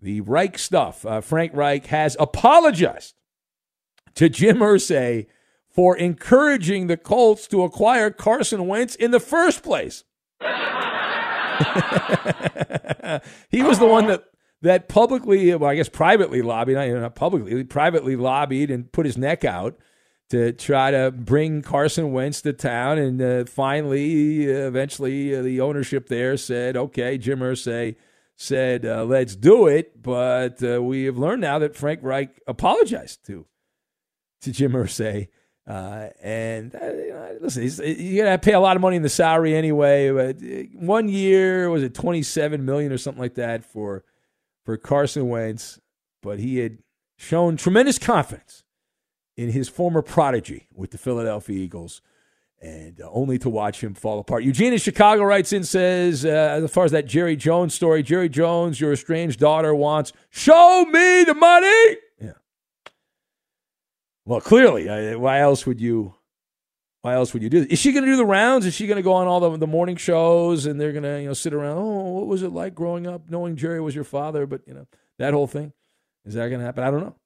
the 0.00 0.20
Reich 0.20 0.58
stuff, 0.58 1.04
uh, 1.04 1.20
Frank 1.20 1.52
Reich 1.54 1.86
has 1.86 2.16
apologized 2.20 3.14
to 4.14 4.28
Jim 4.28 4.58
Irsay 4.58 5.26
for 5.68 5.96
encouraging 5.96 6.86
the 6.86 6.96
Colts 6.96 7.46
to 7.48 7.62
acquire 7.62 8.10
Carson 8.10 8.66
Wentz 8.66 8.94
in 8.94 9.10
the 9.12 9.20
first 9.20 9.62
place. 9.62 10.04
he 13.48 13.62
was 13.62 13.78
the 13.78 13.86
one 13.86 14.06
that 14.06 14.24
that 14.62 14.88
publicly, 14.88 15.54
well, 15.54 15.70
I 15.70 15.76
guess 15.76 15.88
privately 15.88 16.42
lobbied, 16.42 16.76
not, 16.76 17.14
publicly, 17.14 17.62
privately 17.64 18.16
lobbied 18.16 18.70
and 18.70 18.90
put 18.90 19.06
his 19.06 19.16
neck 19.16 19.44
out 19.44 19.78
to 20.30 20.52
try 20.52 20.90
to 20.90 21.10
bring 21.10 21.62
Carson 21.62 22.12
Wentz 22.12 22.42
to 22.42 22.52
town. 22.52 22.98
And 22.98 23.22
uh, 23.22 23.44
finally, 23.44 24.46
uh, 24.46 24.66
eventually, 24.66 25.34
uh, 25.34 25.42
the 25.42 25.60
ownership 25.60 26.08
there 26.08 26.36
said, 26.36 26.76
okay, 26.76 27.18
Jim 27.18 27.40
Irsay 27.40 27.96
said, 28.36 28.84
uh, 28.84 29.04
let's 29.04 29.36
do 29.36 29.66
it. 29.66 30.02
But 30.02 30.62
uh, 30.62 30.82
we 30.82 31.04
have 31.04 31.18
learned 31.18 31.40
now 31.40 31.58
that 31.60 31.76
Frank 31.76 32.00
Reich 32.02 32.40
apologized 32.46 33.26
to 33.26 33.46
to 34.42 34.52
Jim 34.52 34.72
Irsay. 34.72 35.28
Uh, 35.66 36.08
and 36.22 36.72
you 36.72 37.10
know, 37.10 37.36
listen, 37.40 37.62
he's, 37.62 37.78
you 37.78 38.22
got 38.22 38.30
to 38.30 38.38
pay 38.38 38.54
a 38.54 38.60
lot 38.60 38.76
of 38.76 38.80
money 38.80 38.96
in 38.96 39.02
the 39.02 39.08
salary 39.08 39.54
anyway. 39.54 40.10
But 40.10 40.40
one 40.74 41.08
year 41.08 41.68
was 41.68 41.82
it 41.82 41.94
twenty 41.94 42.22
seven 42.22 42.64
million 42.64 42.90
or 42.92 42.98
something 42.98 43.20
like 43.20 43.34
that 43.34 43.64
for 43.64 44.04
for 44.68 44.76
Carson 44.76 45.30
Wentz, 45.30 45.80
but 46.22 46.38
he 46.38 46.58
had 46.58 46.76
shown 47.16 47.56
tremendous 47.56 47.98
confidence 47.98 48.64
in 49.34 49.50
his 49.50 49.66
former 49.66 50.02
prodigy 50.02 50.68
with 50.74 50.90
the 50.90 50.98
Philadelphia 50.98 51.58
Eagles, 51.58 52.02
and 52.60 53.00
uh, 53.00 53.08
only 53.10 53.38
to 53.38 53.48
watch 53.48 53.82
him 53.82 53.94
fall 53.94 54.18
apart. 54.18 54.44
Eugene 54.44 54.74
in 54.74 54.78
Chicago 54.78 55.22
writes 55.22 55.54
in 55.54 55.64
says, 55.64 56.22
uh, 56.26 56.60
as 56.62 56.70
far 56.70 56.84
as 56.84 56.92
that 56.92 57.06
Jerry 57.06 57.34
Jones 57.34 57.72
story, 57.72 58.02
Jerry 58.02 58.28
Jones, 58.28 58.78
your 58.78 58.92
estranged 58.92 59.40
daughter 59.40 59.74
wants, 59.74 60.12
show 60.28 60.84
me 60.84 61.24
the 61.24 61.32
money. 61.32 61.96
Yeah. 62.20 62.32
Well, 64.26 64.42
clearly, 64.42 64.86
uh, 64.86 65.18
why 65.18 65.40
else 65.40 65.64
would 65.64 65.80
you? 65.80 66.14
Why 67.02 67.14
else 67.14 67.32
would 67.32 67.42
you 67.42 67.50
do 67.50 67.60
this? 67.60 67.68
Is 67.68 67.78
she 67.78 67.92
going 67.92 68.04
to 68.04 68.10
do 68.10 68.16
the 68.16 68.26
rounds? 68.26 68.66
Is 68.66 68.74
she 68.74 68.86
going 68.86 68.96
to 68.96 69.02
go 69.02 69.12
on 69.12 69.28
all 69.28 69.38
the, 69.38 69.56
the 69.56 69.66
morning 69.66 69.96
shows 69.96 70.66
and 70.66 70.80
they're 70.80 70.92
going 70.92 71.04
to 71.04 71.20
you 71.20 71.28
know 71.28 71.34
sit 71.34 71.54
around? 71.54 71.78
Oh, 71.78 72.10
what 72.12 72.26
was 72.26 72.42
it 72.42 72.50
like 72.50 72.74
growing 72.74 73.06
up 73.06 73.30
knowing 73.30 73.56
Jerry 73.56 73.80
was 73.80 73.94
your 73.94 74.04
father? 74.04 74.46
But 74.46 74.62
you 74.66 74.74
know 74.74 74.86
that 75.18 75.32
whole 75.32 75.46
thing. 75.46 75.72
Is 76.24 76.34
that 76.34 76.48
going 76.48 76.58
to 76.58 76.66
happen? 76.66 76.82
I 76.82 76.90
don't 76.90 77.00
know. 77.00 77.16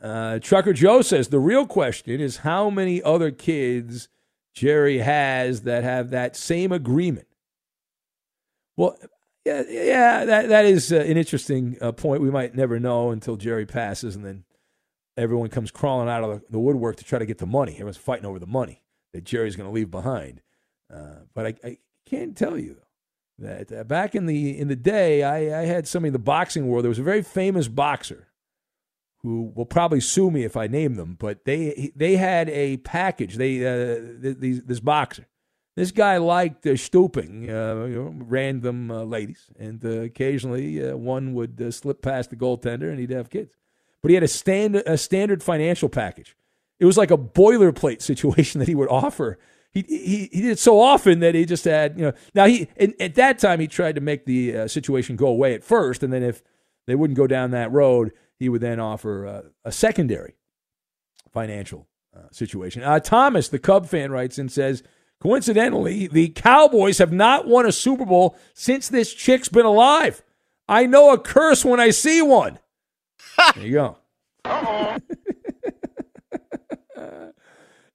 Uh, 0.00 0.38
Trucker 0.38 0.72
Joe 0.72 1.02
says 1.02 1.28
the 1.28 1.40
real 1.40 1.66
question 1.66 2.20
is 2.20 2.38
how 2.38 2.70
many 2.70 3.02
other 3.02 3.30
kids 3.30 4.08
Jerry 4.54 4.98
has 4.98 5.62
that 5.62 5.84
have 5.84 6.10
that 6.10 6.36
same 6.36 6.70
agreement. 6.70 7.26
Well, 8.76 8.96
yeah, 9.44 9.62
yeah, 9.68 10.24
that 10.26 10.48
that 10.50 10.66
is 10.66 10.92
uh, 10.92 10.96
an 10.96 11.16
interesting 11.16 11.78
uh, 11.80 11.92
point. 11.92 12.20
We 12.20 12.30
might 12.30 12.54
never 12.54 12.78
know 12.78 13.10
until 13.10 13.36
Jerry 13.36 13.64
passes, 13.64 14.14
and 14.14 14.24
then 14.24 14.44
everyone 15.16 15.48
comes 15.48 15.70
crawling 15.70 16.10
out 16.10 16.22
of 16.22 16.30
the, 16.30 16.46
the 16.50 16.58
woodwork 16.58 16.96
to 16.96 17.04
try 17.04 17.18
to 17.18 17.26
get 17.26 17.38
the 17.38 17.46
money. 17.46 17.72
Everyone's 17.72 17.96
fighting 17.96 18.26
over 18.26 18.38
the 18.38 18.46
money 18.46 18.82
that 19.12 19.24
Jerry's 19.24 19.56
going 19.56 19.68
to 19.68 19.74
leave 19.74 19.90
behind. 19.90 20.42
Uh, 20.92 21.20
but 21.34 21.46
I, 21.46 21.54
I 21.64 21.78
can 22.06 22.34
tell 22.34 22.58
you 22.58 22.76
that 23.38 23.72
uh, 23.72 23.84
back 23.84 24.14
in 24.14 24.26
the 24.26 24.58
in 24.58 24.68
the 24.68 24.76
day, 24.76 25.22
I, 25.22 25.62
I 25.62 25.64
had 25.64 25.86
somebody 25.86 26.08
in 26.08 26.12
the 26.12 26.18
boxing 26.18 26.66
world. 26.66 26.84
There 26.84 26.90
was 26.90 26.98
a 26.98 27.04
very 27.04 27.22
famous 27.22 27.68
boxer 27.68 28.28
who 29.22 29.52
will 29.54 29.66
probably 29.66 30.00
sue 30.00 30.30
me 30.30 30.44
if 30.44 30.56
I 30.56 30.66
name 30.66 30.94
them, 30.94 31.16
but 31.18 31.44
they 31.44 31.92
they 31.94 32.16
had 32.16 32.48
a 32.48 32.78
package. 32.78 33.36
They 33.36 33.66
uh, 33.66 34.20
th- 34.22 34.38
these, 34.38 34.62
this 34.62 34.80
boxer, 34.80 35.26
this 35.76 35.90
guy 35.90 36.16
liked 36.16 36.66
uh, 36.66 36.76
stooping, 36.76 37.50
uh, 37.50 37.84
you 37.84 37.94
know, 37.94 38.14
random 38.16 38.90
uh, 38.90 39.02
ladies, 39.04 39.46
and 39.58 39.84
uh, 39.84 40.00
occasionally 40.02 40.84
uh, 40.84 40.96
one 40.96 41.34
would 41.34 41.60
uh, 41.60 41.70
slip 41.70 42.02
past 42.02 42.30
the 42.30 42.36
goaltender, 42.36 42.90
and 42.90 42.98
he'd 42.98 43.10
have 43.10 43.30
kids. 43.30 43.54
But 44.02 44.10
he 44.10 44.14
had 44.14 44.24
a 44.24 44.28
stand 44.28 44.76
a 44.76 44.96
standard 44.96 45.42
financial 45.42 45.88
package. 45.88 46.36
It 46.80 46.84
was 46.86 46.96
like 46.96 47.10
a 47.10 47.18
boilerplate 47.18 48.02
situation 48.02 48.58
that 48.60 48.68
he 48.68 48.74
would 48.74 48.88
offer. 48.88 49.38
he, 49.72 49.82
he 49.88 50.28
he 50.32 50.40
did 50.42 50.52
it 50.52 50.58
so 50.58 50.80
often 50.80 51.20
that 51.20 51.34
he 51.34 51.44
just 51.44 51.64
had 51.64 51.98
you 51.98 52.06
know. 52.06 52.12
Now 52.34 52.46
he 52.46 52.68
at 52.78 53.14
that 53.16 53.38
time 53.38 53.60
he 53.60 53.66
tried 53.66 53.94
to 53.96 54.00
make 54.00 54.24
the 54.24 54.56
uh, 54.56 54.68
situation 54.68 55.16
go 55.16 55.26
away 55.28 55.54
at 55.54 55.64
first, 55.64 56.02
and 56.02 56.12
then 56.12 56.22
if 56.22 56.42
they 56.86 56.94
wouldn't 56.94 57.16
go 57.16 57.26
down 57.26 57.50
that 57.50 57.70
road, 57.72 58.12
he 58.38 58.48
would 58.48 58.60
then 58.60 58.80
offer 58.80 59.26
uh, 59.26 59.42
a 59.64 59.72
secondary 59.72 60.34
financial 61.32 61.86
uh, 62.16 62.22
situation. 62.32 62.82
Uh, 62.82 62.98
Thomas, 62.98 63.48
the 63.48 63.58
Cub 63.58 63.86
fan, 63.86 64.10
writes 64.10 64.38
and 64.38 64.50
says, 64.50 64.82
coincidentally, 65.20 66.06
the 66.06 66.28
Cowboys 66.30 66.98
have 66.98 67.12
not 67.12 67.46
won 67.46 67.66
a 67.66 67.72
Super 67.72 68.06
Bowl 68.06 68.36
since 68.54 68.88
this 68.88 69.12
chick's 69.12 69.48
been 69.48 69.66
alive. 69.66 70.22
I 70.66 70.86
know 70.86 71.12
a 71.12 71.18
curse 71.18 71.64
when 71.64 71.78
I 71.80 71.90
see 71.90 72.22
one. 72.22 72.58
there 73.54 73.66
you 73.66 73.72
go. 73.72 73.98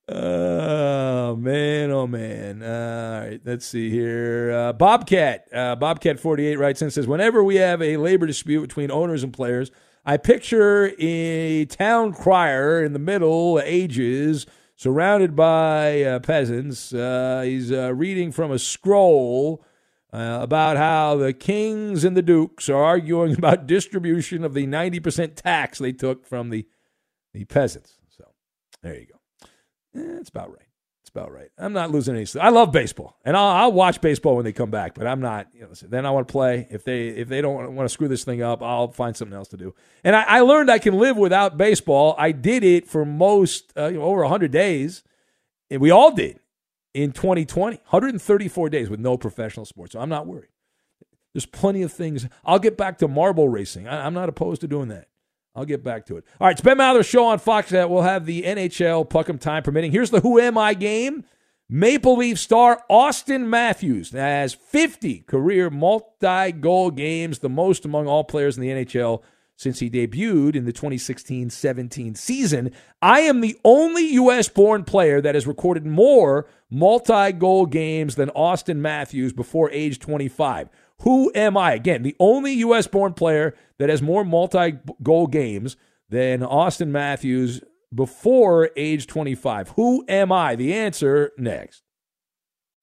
Oh 0.10 1.36
man, 1.38 1.92
oh 1.92 2.08
man. 2.08 2.62
Uh, 2.62 3.22
all 3.22 3.30
right, 3.30 3.42
let's 3.46 3.66
see 3.66 3.90
here. 3.90 4.52
Uh, 4.52 4.74
Bobcat, 4.74 5.48
uh, 5.54 5.76
Bobcat 5.78 6.20
forty 6.20 6.46
eight 6.46 6.58
writes 6.60 6.82
and 6.82 6.92
says, 6.92 7.08
whenever 7.08 7.42
we 7.42 7.56
have 7.56 7.82
a 7.82 7.96
labor 7.96 8.26
dispute 8.28 8.62
between 8.62 8.92
owners 8.92 9.24
and 9.24 9.32
players, 9.32 9.72
I 10.04 10.18
picture 10.18 10.92
a 11.00 11.64
town 11.66 12.12
crier 12.14 12.84
in 12.84 12.92
the 12.92 13.00
Middle 13.00 13.62
Ages, 13.64 14.46
surrounded 14.76 15.38
by 15.38 16.04
uh, 16.04 16.20
peasants. 16.20 16.94
Uh, 16.94 17.44
he's 17.46 17.72
uh, 17.72 17.94
reading 17.94 18.34
from 18.34 18.52
a 18.52 18.60
scroll. 18.60 19.64
about 20.12 20.76
how 20.76 21.16
the 21.16 21.32
kings 21.34 22.04
and 22.04 22.18
the 22.18 22.22
dukes 22.22 22.68
are 22.68 22.84
arguing 22.84 23.34
about 23.38 23.68
distribution 23.68 24.44
of 24.44 24.54
the 24.54 24.68
90% 24.68 25.36
tax 25.36 25.80
they 25.80 25.94
took 25.94 26.26
from 26.28 26.50
the, 26.50 26.68
the 27.34 27.46
peasants. 27.46 27.94
So 28.10 28.26
there 28.82 29.00
you 29.00 29.08
go. 29.08 29.23
Eh, 29.96 30.18
it's 30.20 30.30
about 30.30 30.50
right. 30.50 30.68
It's 31.02 31.10
about 31.10 31.34
right. 31.34 31.50
I'm 31.58 31.74
not 31.74 31.92
losing 31.92 32.16
any 32.16 32.24
sleep. 32.24 32.44
I 32.44 32.50
love 32.50 32.72
baseball, 32.72 33.18
and 33.26 33.36
I'll, 33.36 33.48
I'll 33.48 33.72
watch 33.74 34.00
baseball 34.00 34.38
when 34.38 34.46
they 34.46 34.54
come 34.54 34.72
back. 34.72 34.96
But 34.96 35.06
I'm 35.06 35.20
not. 35.20 35.48
You 35.54 35.64
know, 35.64 35.70
then 35.84 36.06
I 36.06 36.12
want 36.12 36.30
to 36.30 36.32
play. 36.32 36.66
If 36.72 36.86
they 36.86 37.10
if 37.10 37.28
they 37.28 37.42
don't 37.42 37.76
want 37.76 37.86
to 37.86 37.94
screw 37.94 38.08
this 38.08 38.24
thing 38.24 38.42
up, 38.42 38.64
I'll 38.64 38.90
find 38.90 39.16
something 39.16 39.36
else 39.36 39.50
to 39.50 39.58
do. 39.58 39.76
And 40.06 40.16
I, 40.16 40.24
I 40.24 40.40
learned 40.42 40.72
I 40.72 40.80
can 40.80 40.98
live 40.98 41.18
without 41.18 41.58
baseball. 41.58 42.16
I 42.18 42.32
did 42.32 42.64
it 42.64 42.88
for 42.88 43.04
most 43.04 43.74
uh, 43.78 43.88
you 43.88 44.00
know, 44.00 44.04
over 44.04 44.22
100 44.22 44.50
days, 44.50 45.04
and 45.70 45.82
we 45.82 45.92
all 45.92 46.12
did 46.12 46.40
in 46.94 47.12
2020. 47.12 47.76
134 47.76 48.70
days 48.70 48.90
with 48.90 49.02
no 49.02 49.18
professional 49.18 49.66
sports. 49.66 49.92
So 49.92 50.00
I'm 50.00 50.10
not 50.10 50.26
worried. 50.26 50.48
There's 51.34 51.46
plenty 51.46 51.82
of 51.82 51.92
things. 51.92 52.28
I'll 52.46 52.60
get 52.60 52.78
back 52.78 53.00
to 53.00 53.10
marble 53.10 53.50
racing. 53.50 53.90
I, 53.90 54.06
I'm 54.06 54.14
not 54.14 54.30
opposed 54.30 54.62
to 54.62 54.68
doing 54.68 54.88
that. 54.88 55.10
I'll 55.56 55.66
get 55.66 55.84
back 55.84 56.06
to 56.08 56.18
it. 56.18 56.26
All 56.42 56.48
right, 56.48 56.54
it's 56.54 56.62
Ben 56.62 56.78
Maller 56.78 57.06
Show 57.06 57.26
on 57.26 57.40
Fox. 57.40 57.72
We'll 57.72 58.02
have 58.02 58.26
the 58.26 58.42
NHL 58.44 59.10
Puck'em 59.10 59.40
time 59.40 59.64
permitting. 59.64 59.92
Here's 59.92 60.10
the 60.10 60.22
Who 60.22 60.40
Am 60.40 60.58
I 60.58 60.74
game. 60.74 61.26
Maple 61.70 62.18
Leaf 62.18 62.38
star 62.38 62.84
Auston 62.90 63.48
Matthews 63.48 64.12
has 64.12 64.54
50 64.54 65.22
career 65.22 65.70
multi 65.70 66.52
goal 66.52 66.92
games, 66.92 67.40
the 67.40 67.50
most 67.50 67.86
among 67.86 68.08
all 68.08 68.24
players 68.24 68.58
in 68.58 68.62
the 68.62 68.70
NHL 68.70 69.22
since 69.56 69.80
he 69.80 69.90
debuted 69.90 70.56
in 70.56 70.66
the 70.66 70.74
2016 70.74 71.50
17 71.50 72.16
season. 72.16 72.72
I 73.02 73.22
am 73.22 73.42
the 73.42 73.58
only 73.64 74.14
U.S. 74.14 74.50
born 74.50 74.84
player 74.84 75.22
that 75.22 75.36
has 75.36 75.48
recorded 75.48 75.86
more 75.86 76.48
multi 76.70 77.32
goal 77.32 77.66
games 77.66 78.16
than 78.16 78.30
Auston 78.30 78.78
Matthews 78.78 79.34
before 79.34 79.72
age 79.72 80.00
25. 80.00 80.70
Who 81.04 81.32
am 81.36 81.58
I? 81.58 81.74
Again, 81.74 82.04
the 82.04 82.16
only 82.20 82.54
U.S. 82.54 82.88
born 82.88 83.14
player 83.14 83.56
that 83.78 83.90
has 83.90 84.02
more 84.02 84.24
multi 84.24 84.78
goal 85.02 85.28
games 85.28 85.76
than 86.10 86.40
Auston 86.40 86.90
Matthews 86.90 87.62
before 87.94 88.72
age 88.78 89.08
25. 89.08 89.70
Who 89.70 90.06
am 90.08 90.32
I? 90.32 90.56
The 90.56 90.74
answer 90.74 91.32
next. 91.38 91.84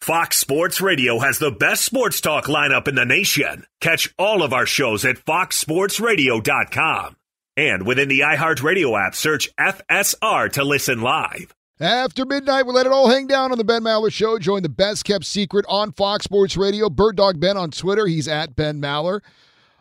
Fox 0.03 0.39
Sports 0.39 0.81
Radio 0.81 1.18
has 1.18 1.39
the 1.39 1.51
best 1.51 1.85
sports 1.85 2.21
talk 2.21 2.45
lineup 2.45 2.89
in 2.89 2.95
the 2.95 3.05
nation. 3.05 3.64
Catch 3.81 4.14
all 4.18 4.43
of 4.43 4.53
our 4.53 4.66
shows 4.66 5.05
at 5.05 5.16
foxsportsradio.com. 5.16 7.16
And 7.57 7.87
within 7.87 8.09
the 8.09 8.21
iHeartRadio 8.21 8.99
app, 8.99 9.14
search 9.14 9.55
FSR 9.57 10.53
to 10.53 10.64
listen 10.64 11.03
live. 11.03 11.55
After 11.81 12.26
midnight, 12.26 12.66
we 12.66 12.74
let 12.74 12.85
it 12.85 12.93
all 12.93 13.09
hang 13.09 13.26
down 13.26 13.53
on 13.53 13.57
the 13.57 13.64
Ben 13.64 13.83
Maller 13.83 14.12
Show. 14.12 14.39
Join 14.39 14.62
the 14.62 14.68
best 14.68 15.03
kept 15.07 15.24
secret 15.24 15.64
on 15.66 15.93
Fox 15.93 16.24
Sports 16.24 16.55
Radio. 16.55 16.91
Bird 16.91 17.16
Dog 17.16 17.41
Ben 17.41 17.57
on 17.57 17.70
Twitter. 17.70 18.07
He's 18.07 18.28
at 18.28 18.55
Ben 18.55 18.83
Maller. 18.83 19.20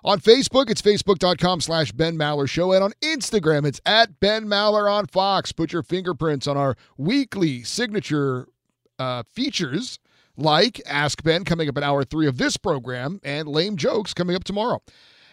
On 0.06 0.18
Facebook, 0.18 0.70
it's 0.70 0.82
facebook.com 0.82 1.60
slash 1.60 1.92
Ben 1.92 2.18
Maller 2.18 2.48
Show. 2.50 2.72
And 2.72 2.82
on 2.86 2.94
Instagram, 3.02 3.68
it's 3.68 3.82
at 3.86 4.18
Ben 4.22 4.46
Maller 4.46 4.90
on 4.90 5.08
Fox. 5.08 5.52
Put 5.52 5.74
your 5.74 5.84
fingerprints 5.84 6.48
on 6.48 6.56
our 6.56 6.78
weekly 6.98 7.64
signature 7.64 8.48
uh, 8.98 9.24
features 9.34 10.00
like 10.38 10.82
Ask 10.86 11.22
Ben 11.22 11.44
coming 11.44 11.68
up 11.68 11.78
in 11.78 11.84
hour 11.84 12.06
three 12.06 12.28
of 12.28 12.38
this 12.38 12.56
program 12.56 13.20
and 13.26 13.50
Lame 13.50 13.76
Jokes 13.76 14.14
coming 14.14 14.38
up 14.38 14.46
tomorrow. 14.46 14.82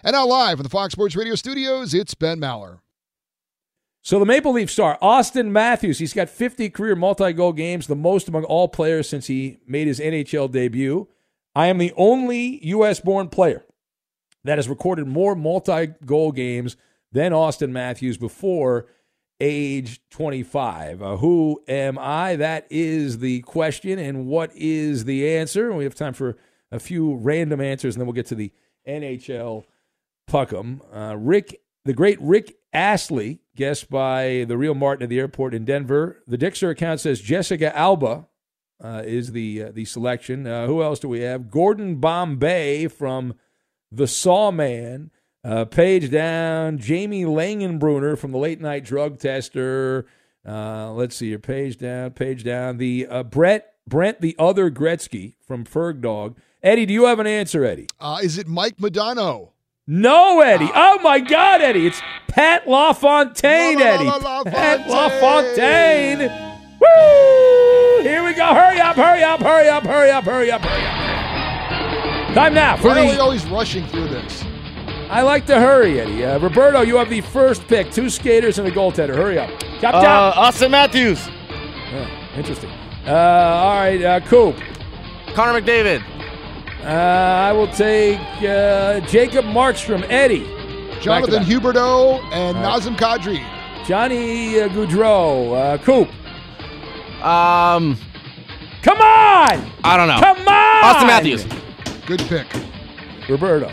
And 0.03 0.15
now 0.15 0.27
live 0.27 0.59
from 0.59 0.65
the 0.65 0.69
Fox 0.69 0.95
Sports 0.95 1.15
Radio 1.15 1.37
studios, 1.37 1.95
it's 1.95 2.15
Ben 2.15 2.41
Maller. 2.41 2.81
So 4.07 4.21
the 4.21 4.25
Maple 4.25 4.53
Leaf 4.53 4.71
star, 4.71 4.97
Auston 5.03 5.49
Matthews, 5.49 5.99
he's 5.99 6.13
got 6.13 6.29
50 6.29 6.71
career 6.71 6.95
multi-goal 6.95 7.53
games, 7.53 7.89
the 7.89 7.97
most 7.97 8.29
among 8.29 8.45
all 8.45 8.69
players 8.69 9.09
since 9.09 9.27
he 9.27 9.59
made 9.67 9.89
his 9.89 9.99
NHL 9.99 10.49
debut. 10.49 11.09
I 11.57 11.67
am 11.67 11.79
the 11.79 11.93
only 11.97 12.65
U.S.-born 12.67 13.33
player 13.33 13.65
that 14.45 14.59
has 14.59 14.69
recorded 14.69 15.09
more 15.09 15.35
multi-goal 15.35 16.31
games 16.31 16.77
than 17.11 17.33
Austin 17.33 17.73
Matthews 17.73 18.17
before 18.17 18.87
age 19.41 20.01
25. 20.11 21.03
Uh, 21.03 21.17
who 21.17 21.61
am 21.67 21.99
I? 21.99 22.37
That 22.37 22.69
is 22.71 23.19
the 23.19 23.41
question. 23.41 23.99
And 23.99 24.29
what 24.29 24.53
is 24.55 25.07
the 25.07 25.37
answer? 25.37 25.73
We 25.73 25.83
have 25.83 25.97
time 25.97 26.15
for 26.15 26.37
a 26.71 26.79
few 26.79 27.17
random 27.17 27.61
answers, 27.61 27.97
and 27.97 28.01
then 28.01 28.07
we'll 28.07 28.15
get 28.15 28.27
to 28.27 28.37
the 28.37 28.53
NHL 28.87 29.65
Puck'em. 30.31 30.81
Uh, 30.95 31.17
Rick, 31.17 31.61
the 31.85 31.93
great 31.93 32.21
Rick 32.21 32.57
Astley, 32.77 33.41
guest 33.57 33.89
by 33.89 34.45
the 34.47 34.59
real 34.59 34.75
Martin 34.75 35.05
at 35.05 35.09
the 35.09 35.19
airport 35.19 35.55
in 35.55 35.65
Denver. 35.65 36.23
The 36.27 36.37
Dixer 36.37 36.69
account 36.69 37.01
says 37.01 37.23
Jessica 37.23 37.75
Alba 37.75 38.27
uh, 38.85 39.03
is 39.05 39.33
the 39.33 39.65
uh, 39.65 39.73
the 39.73 39.87
selection. 39.87 40.47
Uh, 40.47 40.67
who 40.67 40.83
else 40.83 40.99
do 40.99 41.09
we 41.09 41.21
have? 41.21 41.51
Gordon 41.51 41.97
Bombay 41.97 42.89
from 42.89 43.35
The 43.91 44.07
Sawman. 44.07 45.11
Uh, 45.43 45.65
page 45.65 46.11
down, 46.11 46.77
Jamie 46.77 47.25
Langenbrunner 47.25 48.19
from 48.19 48.33
the 48.33 48.39
Late 48.39 48.61
Night 48.61 48.85
Drug 48.85 49.19
Tester. 49.19 50.07
Uh, 50.47 50.93
let's 50.93 51.17
see 51.17 51.29
your 51.29 51.39
page 51.39 51.79
down, 51.79 52.11
page 52.11 52.45
down. 52.45 52.77
The 52.77 53.07
uh, 53.09 53.23
Brett 53.23 53.75
Brent, 53.87 54.21
the 54.21 54.37
other 54.39 54.71
Gretzky 54.71 55.37
from 55.47 55.65
Ferg 55.65 56.01
Dog. 56.01 56.37
Eddie, 56.63 56.85
do 56.85 56.93
you 56.93 57.05
have 57.07 57.21
an 57.21 57.27
answer, 57.27 57.65
Eddie? 57.65 57.87
Uh, 58.01 58.19
is 58.23 58.37
it 58.37 58.49
Mike 58.49 58.77
Modano? 58.79 59.53
No, 59.89 60.41
Eddie. 60.41 60.69
Oh 60.75 60.99
my 61.01 61.21
God, 61.21 61.61
Eddie! 61.61 61.87
It's 61.87 62.01
Pat 62.29 62.67
LaFontaine, 62.67 63.79
La, 63.79 63.85
la, 63.85 63.91
Eddie. 63.95 64.05
la, 64.05 64.17
la, 64.17 64.45
Pat 64.45 64.81
LaFontaine. 64.89 66.19
LaFontaine. 66.19 66.79
Woo! 66.81 68.03
Here 68.03 68.25
we 68.25 68.35
go. 68.35 68.47
Hurry 68.53 68.81
up! 68.81 68.97
Hurry 68.97 69.23
up! 69.23 69.41
Hurry 69.41 69.69
up! 69.69 69.85
Hurry 69.85 70.11
up! 70.11 70.25
Hurry 70.25 70.51
up! 70.51 70.63
Hurry 70.63 70.87
up! 70.87 72.35
Time 72.35 72.53
now 72.55 72.77
for 72.77 72.89
Why 72.89 72.99
are 72.99 73.05
we 73.07 73.13
the. 73.13 73.21
always 73.23 73.47
rushing 73.47 73.87
through 73.87 74.09
this? 74.09 74.43
I 75.09 75.23
like 75.23 75.47
to 75.47 75.61
hurry, 75.61 76.01
Eddie. 76.01 76.25
Uh, 76.25 76.41
Roberto, 76.41 76.81
you 76.83 76.97
have 76.97 77.09
the 77.09 77.21
first 77.21 77.67
pick. 77.69 77.93
Two 77.93 78.11
skaters 78.11 78.59
and 78.59 78.67
a 78.67 78.73
goaltender. 78.73 79.15
Hurry 79.15 79.39
up. 79.39 79.49
Chop 79.81 79.95
Uh, 79.95 80.03
chop. 80.03 80.35
Auston 80.35 80.73
Matthews. 80.73 81.29
Yeah, 81.29 82.35
interesting. 82.37 82.71
Uh, 83.07 83.13
all 83.13 83.75
right, 83.77 84.03
uh, 84.03 84.19
Coop. 84.21 84.57
Connor 85.35 85.61
McDavid. 85.61 86.03
Uh, 86.87 87.49
I 87.49 87.53
will 87.53 87.67
take 87.67 88.21
uh, 88.43 89.01
Jacob 89.01 89.45
Markstrom. 89.47 90.07
Eddie. 90.09 90.45
Jonathan 91.01 91.05
Back 91.07 91.25
to 91.25 91.61
back. 91.61 91.75
Huberdeau 91.75 92.23
and 92.33 92.57
All 92.59 92.63
right. 92.63 92.81
Nazem 92.83 92.97
Kadri. 92.97 93.45
Johnny 93.87 94.61
uh, 94.61 94.69
Gaudreau. 94.69 95.53
Uh, 95.53 95.79
Coop. 95.79 96.09
Um, 97.25 97.97
Come 98.83 98.99
on! 98.99 99.73
I 99.83 99.97
don't 99.97 100.07
know. 100.07 100.21
Come 100.21 100.47
on! 100.47 100.85
Auston 100.85 101.07
Matthews. 101.09 101.45
Good 102.07 102.21
pick. 102.21 102.47
Roberto. 103.29 103.67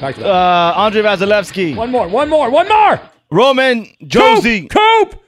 Back 0.00 0.14
to 0.14 0.20
that. 0.20 0.30
Uh, 0.30 0.74
Andre 0.76 1.02
Vasilevskiy. 1.02 1.74
one 1.74 1.90
more, 1.90 2.06
one 2.06 2.28
more, 2.28 2.50
one 2.50 2.68
more! 2.68 3.00
Roman 3.32 3.86
Josi. 4.00 4.70
Coop! 4.70 5.10
Coop! 5.10 5.22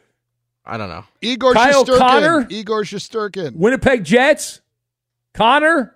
I 0.65 0.77
don't 0.77 0.89
know. 0.89 1.05
Igor 1.23 1.55
Kyle 1.55 1.85
Shesterkin. 1.85 1.99
Connor? 1.99 2.47
Igor 2.51 2.83
Shesterkin. 2.85 3.57
Winnipeg 3.57 4.05
Jets? 4.05 4.61
Connor? 5.35 5.96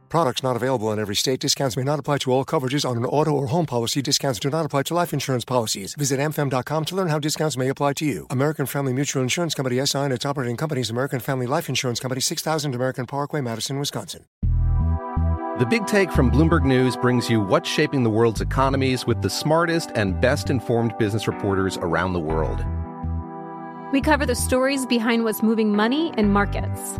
Products 0.11 0.43
not 0.43 0.57
available 0.57 0.91
in 0.91 0.99
every 0.99 1.15
state. 1.15 1.39
Discounts 1.39 1.77
may 1.77 1.83
not 1.83 1.97
apply 1.97 2.17
to 2.17 2.33
all 2.33 2.43
coverages 2.43 2.87
on 2.87 2.97
an 2.97 3.05
auto 3.05 3.31
or 3.31 3.47
home 3.47 3.65
policy. 3.65 4.01
Discounts 4.01 4.39
do 4.39 4.49
not 4.49 4.65
apply 4.65 4.83
to 4.83 4.93
life 4.93 5.13
insurance 5.13 5.45
policies. 5.45 5.95
Visit 5.95 6.19
amfam.com 6.19 6.85
to 6.85 6.95
learn 6.95 7.07
how 7.07 7.17
discounts 7.17 7.55
may 7.55 7.69
apply 7.69 7.93
to 7.93 8.05
you. 8.05 8.27
American 8.29 8.65
Family 8.65 8.91
Mutual 8.91 9.21
Insurance 9.23 9.55
Company 9.55 9.83
SI 9.85 9.99
and 9.99 10.11
its 10.13 10.25
operating 10.25 10.57
companies 10.57 10.89
American 10.89 11.21
Family 11.21 11.47
Life 11.47 11.69
Insurance 11.69 12.01
Company 12.01 12.19
6000 12.19 12.75
American 12.75 13.05
Parkway, 13.05 13.39
Madison, 13.39 13.79
Wisconsin. 13.79 14.25
The 15.59 15.67
Big 15.69 15.87
Take 15.87 16.11
from 16.11 16.29
Bloomberg 16.29 16.65
News 16.65 16.97
brings 16.97 17.29
you 17.29 17.39
what's 17.39 17.69
shaping 17.69 18.03
the 18.03 18.09
world's 18.09 18.41
economies 18.41 19.05
with 19.05 19.21
the 19.21 19.29
smartest 19.29 19.91
and 19.95 20.19
best 20.19 20.49
informed 20.49 20.93
business 20.97 21.25
reporters 21.25 21.77
around 21.77 22.11
the 22.11 22.19
world. 22.19 22.65
We 23.93 24.01
cover 24.01 24.25
the 24.25 24.35
stories 24.35 24.85
behind 24.85 25.23
what's 25.23 25.41
moving 25.41 25.73
money 25.73 26.13
and 26.17 26.33
markets. 26.33 26.99